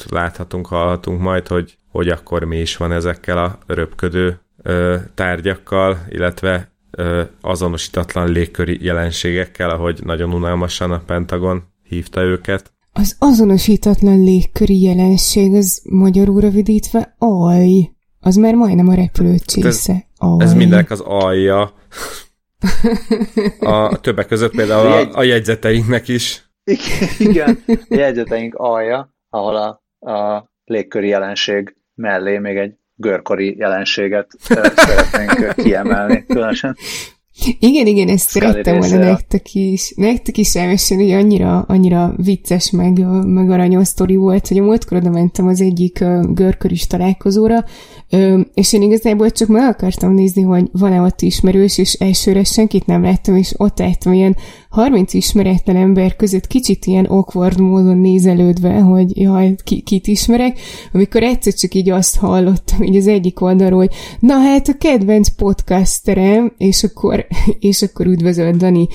láthatunk, 0.09 0.67
hallhatunk 0.67 1.21
majd, 1.21 1.47
hogy, 1.47 1.77
hogy 1.91 2.09
akkor 2.09 2.43
mi 2.43 2.59
is 2.59 2.77
van 2.77 2.91
ezekkel 2.91 3.37
a 3.37 3.57
röpködő 3.67 4.39
tárgyakkal, 5.13 6.05
illetve 6.09 6.71
azonosítatlan 7.41 8.31
légköri 8.31 8.85
jelenségekkel, 8.85 9.69
ahogy 9.69 9.99
nagyon 10.03 10.33
unalmasan 10.33 10.91
a 10.91 11.01
Pentagon 11.05 11.63
hívta 11.83 12.21
őket. 12.21 12.71
Az 12.93 13.15
azonosítatlan 13.19 14.23
légköri 14.23 14.81
jelenség, 14.81 15.53
az 15.53 15.81
magyarul 15.89 16.41
rövidítve 16.41 17.15
aj. 17.17 17.91
Az 18.19 18.35
már 18.35 18.53
majdnem 18.53 18.87
a 18.87 18.93
repülő 18.93 19.35
csésze. 19.45 20.07
Ez, 20.17 20.47
ez 20.47 20.53
mindenek 20.53 20.91
az 20.91 20.99
alja. 20.99 21.73
A 23.59 23.99
többek 23.99 24.27
között 24.27 24.55
például 24.55 24.87
a, 24.87 24.97
jegy... 24.97 25.09
a 25.13 25.23
jegyzeteinknek 25.23 26.07
is. 26.07 26.49
Igen, 27.17 27.63
a 27.67 27.95
jegyzeteink 27.95 28.55
alja, 28.55 29.13
ahol 29.29 29.55
a, 29.55 29.83
a 30.11 30.49
légköri 30.63 31.07
jelenség 31.07 31.75
mellé 31.95 32.37
még 32.37 32.57
egy 32.57 32.73
görkori 32.95 33.57
jelenséget 33.57 34.27
szeretnénk 34.37 35.55
kiemelni 35.55 36.25
különösen. 36.25 36.75
Igen, 37.59 37.87
igen, 37.87 38.07
ezt 38.07 38.29
szerettem 38.29 38.77
volna 38.79 38.97
nektek 38.97 39.53
is. 39.53 39.93
Nektek 39.95 40.37
is 40.37 40.55
elmesélni, 40.55 41.11
hogy 41.11 41.21
annyira, 41.21 41.59
annyira 41.67 42.13
vicces, 42.17 42.71
meg, 42.71 43.05
meg 43.25 43.49
aranyos 43.49 43.87
sztori 43.87 44.15
volt, 44.15 44.47
hogy 44.47 44.57
a 44.57 44.63
múltkor 44.63 44.97
oda 44.97 45.09
mentem 45.09 45.47
az 45.47 45.61
egyik 45.61 46.03
görköris 46.33 46.87
találkozóra, 46.87 47.65
és 48.53 48.73
én 48.73 48.81
igazából 48.81 49.31
csak 49.31 49.47
meg 49.47 49.69
akartam 49.69 50.13
nézni, 50.13 50.41
hogy 50.41 50.69
van-e 50.71 51.01
ott 51.01 51.21
ismerős, 51.21 51.77
és 51.77 51.93
elsőre 51.93 52.43
senkit 52.43 52.85
nem 52.85 53.03
láttam, 53.03 53.35
és 53.35 53.53
ott 53.57 53.79
álltam 53.79 54.13
ilyen 54.13 54.35
30 54.69 55.13
ismeretlen 55.13 55.75
ember 55.75 56.15
között 56.15 56.47
kicsit 56.47 56.85
ilyen 56.85 57.05
awkward 57.05 57.59
módon 57.59 57.97
nézelődve, 57.97 58.79
hogy 58.79 59.17
jaj, 59.17 59.55
ki, 59.63 59.81
kit 59.81 60.07
ismerek, 60.07 60.59
amikor 60.93 61.23
egyszer 61.23 61.53
csak 61.53 61.73
így 61.73 61.89
azt 61.89 62.17
hallottam, 62.17 62.83
így 62.83 62.95
az 62.95 63.07
egyik 63.07 63.41
oldalról, 63.41 63.79
hogy 63.79 63.93
na 64.19 64.33
hát 64.33 64.67
a 64.67 64.77
kedvenc 64.77 65.27
podcasterem, 65.29 66.53
és 66.57 66.83
akkor, 66.83 67.27
és 67.59 67.81
akkor 67.81 68.05
üdvözölt 68.05 68.57
Dani 68.57 68.87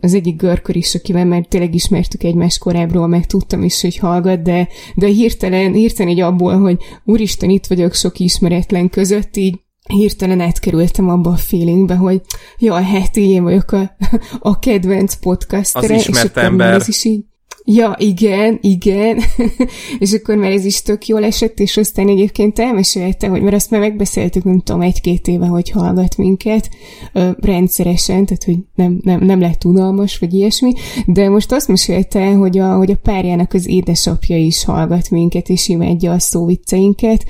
az 0.00 0.14
egyik 0.14 0.36
görkör 0.36 0.76
is, 0.76 0.94
akivel 0.94 1.24
már 1.24 1.46
tényleg 1.48 1.74
ismertük 1.74 2.22
egymás 2.22 2.58
korábbról, 2.58 3.06
meg 3.06 3.26
tudtam 3.26 3.62
is, 3.62 3.80
hogy 3.80 3.96
hallgat, 3.96 4.42
de, 4.42 4.68
de 4.94 5.06
hirtelen, 5.06 5.72
hirtelen 5.72 6.12
így 6.12 6.20
abból, 6.20 6.58
hogy 6.58 6.78
úristen, 7.04 7.50
itt 7.50 7.66
vagyok 7.66 7.94
sok 7.94 8.18
ismeretlen 8.18 8.90
között, 8.90 9.36
így 9.36 9.58
hirtelen 9.88 10.40
átkerültem 10.40 11.08
abba 11.08 11.30
a 11.30 11.36
feelingbe, 11.36 11.94
hogy 11.94 12.20
jaj, 12.58 12.84
hát 12.84 13.16
én 13.16 13.42
vagyok 13.42 13.72
a, 13.72 13.96
a 14.38 14.58
kedvenc 14.58 15.14
podcastere. 15.14 15.94
Az 15.94 16.00
ismert 16.00 16.36
és 16.36 16.42
ember. 16.42 16.74
Ez 16.74 16.88
is 16.88 17.04
így, 17.04 17.24
Ja, 17.70 17.94
igen, 17.98 18.58
igen. 18.60 19.20
és 19.98 20.12
akkor 20.12 20.36
már 20.36 20.50
ez 20.50 20.64
is 20.64 20.82
tök 20.82 21.06
jól 21.06 21.24
esett, 21.24 21.60
és 21.60 21.76
aztán 21.76 22.08
egyébként 22.08 22.58
elmesélte, 22.58 23.28
hogy 23.28 23.42
mert 23.42 23.54
azt 23.54 23.70
már 23.70 23.80
megbeszéltük, 23.80 24.44
nem 24.44 24.60
tudom, 24.60 24.80
egy-két 24.80 25.28
éve, 25.28 25.46
hogy 25.46 25.70
hallgat 25.70 26.16
minket 26.16 26.70
ö, 27.12 27.30
rendszeresen, 27.40 28.24
tehát 28.24 28.44
hogy 28.44 28.58
nem, 28.74 29.00
nem, 29.02 29.24
nem 29.24 29.40
lett 29.40 29.64
unalmas, 29.64 30.18
vagy 30.18 30.34
ilyesmi, 30.34 30.72
de 31.06 31.28
most 31.28 31.52
azt 31.52 31.68
mesélte, 31.68 32.32
hogy 32.32 32.58
a, 32.58 32.76
hogy 32.76 32.90
a 32.90 33.00
párjának 33.02 33.52
az 33.52 33.66
édesapja 33.66 34.36
is 34.36 34.64
hallgat 34.64 35.10
minket, 35.10 35.48
és 35.48 35.68
imádja 35.68 36.12
a 36.12 36.18
szóvicceinket, 36.18 37.24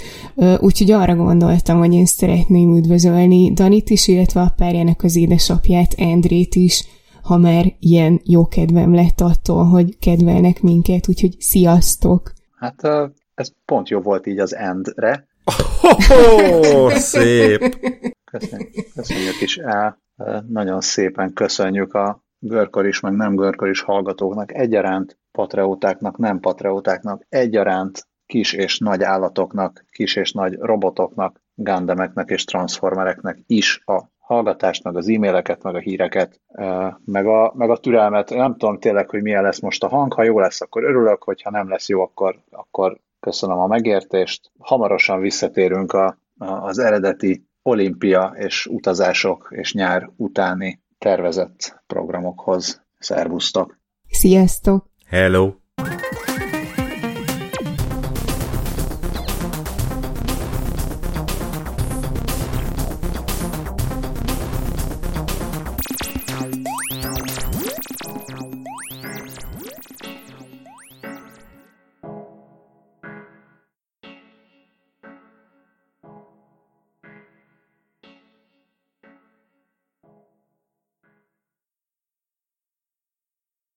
úgyhogy 0.61 0.91
arra 0.91 1.17
gondoltam, 1.17 1.79
hogy 1.79 1.93
én 1.93 2.07
szeretném 2.07 2.77
üdvözölni 2.77 3.53
Danit 3.53 3.91
is, 3.91 4.09
illetve 4.09 4.41
a 4.41 4.55
párjának 4.57 5.03
az 5.03 5.17
édesapját, 5.17 5.95
Endrét 5.97 6.55
is, 6.55 6.85
ha 7.29 7.37
már 7.37 7.65
ilyen 7.79 8.21
jó 8.25 8.47
kedvem 8.47 8.95
lett 8.95 9.21
attól, 9.21 9.65
hogy 9.65 9.99
kedvelnek 9.99 10.61
minket, 10.63 11.09
úgyhogy 11.09 11.37
sziasztok! 11.39 12.33
Hát 12.57 12.83
ez 13.35 13.53
pont 13.65 13.89
jó 13.89 14.01
volt 14.01 14.27
így 14.27 14.39
az 14.39 14.55
endre. 14.55 15.27
Oh, 16.09 16.93
szép! 17.13 17.79
Köszönjük, 18.25 18.71
köszönjük 18.95 19.41
is 19.41 19.57
el. 19.57 19.99
Nagyon 20.49 20.81
szépen 20.81 21.33
köszönjük 21.33 21.95
a 21.95 22.23
görkor 22.39 22.87
is, 22.87 23.01
meg 23.01 23.13
nem 23.13 23.37
görkor 23.37 23.69
is 23.69 23.81
hallgatóknak 23.81 24.55
egyaránt, 24.55 25.19
patriótáknak, 25.33 26.19
nem 26.19 26.41
patriótáknak 26.41 27.27
egyaránt, 27.29 28.09
kis 28.27 28.53
és 28.53 28.79
nagy 28.79 29.03
állatoknak, 29.03 29.85
kis 29.91 30.17
és 30.17 30.33
nagy 30.33 30.55
robotoknak, 30.55 31.41
gandemeknek 31.55 32.31
és 32.31 32.45
transformereknek 32.45 33.39
is 33.47 33.83
a 33.85 34.03
hallgatást, 34.29 34.85
meg 34.85 34.97
az 34.97 35.09
e-maileket, 35.09 35.63
meg 35.63 35.75
a 35.75 35.79
híreket, 35.79 36.41
meg 37.05 37.27
a, 37.27 37.53
meg 37.57 37.71
a 37.71 37.77
türelmet. 37.77 38.31
Nem 38.31 38.57
tudom 38.57 38.79
tényleg, 38.79 39.11
hogy 39.11 39.23
milyen 39.23 39.43
lesz 39.43 39.61
most 39.61 39.85
a 39.85 39.89
hang. 39.89 40.13
Ha 40.13 40.23
jó 40.23 40.39
lesz, 40.39 40.61
akkor 40.61 40.85
örülök, 40.85 41.23
hogyha 41.23 41.51
nem 41.51 41.69
lesz 41.69 41.89
jó, 41.89 42.01
akkor, 42.01 42.39
akkor 42.51 42.99
köszönöm 43.21 43.59
a 43.59 43.67
megértést. 43.67 44.51
Hamarosan 44.59 45.21
visszatérünk 45.21 45.93
a, 45.93 46.19
a, 46.39 46.45
az 46.45 46.79
eredeti 46.79 47.47
olimpia 47.63 48.35
és 48.37 48.67
utazások 48.67 49.49
és 49.51 49.73
nyár 49.75 50.11
utáni 50.17 50.83
tervezett 50.99 51.83
programokhoz. 51.87 52.87
Szervusztok! 52.99 53.79
Sziasztok! 54.09 54.87
Hello! 55.07 55.53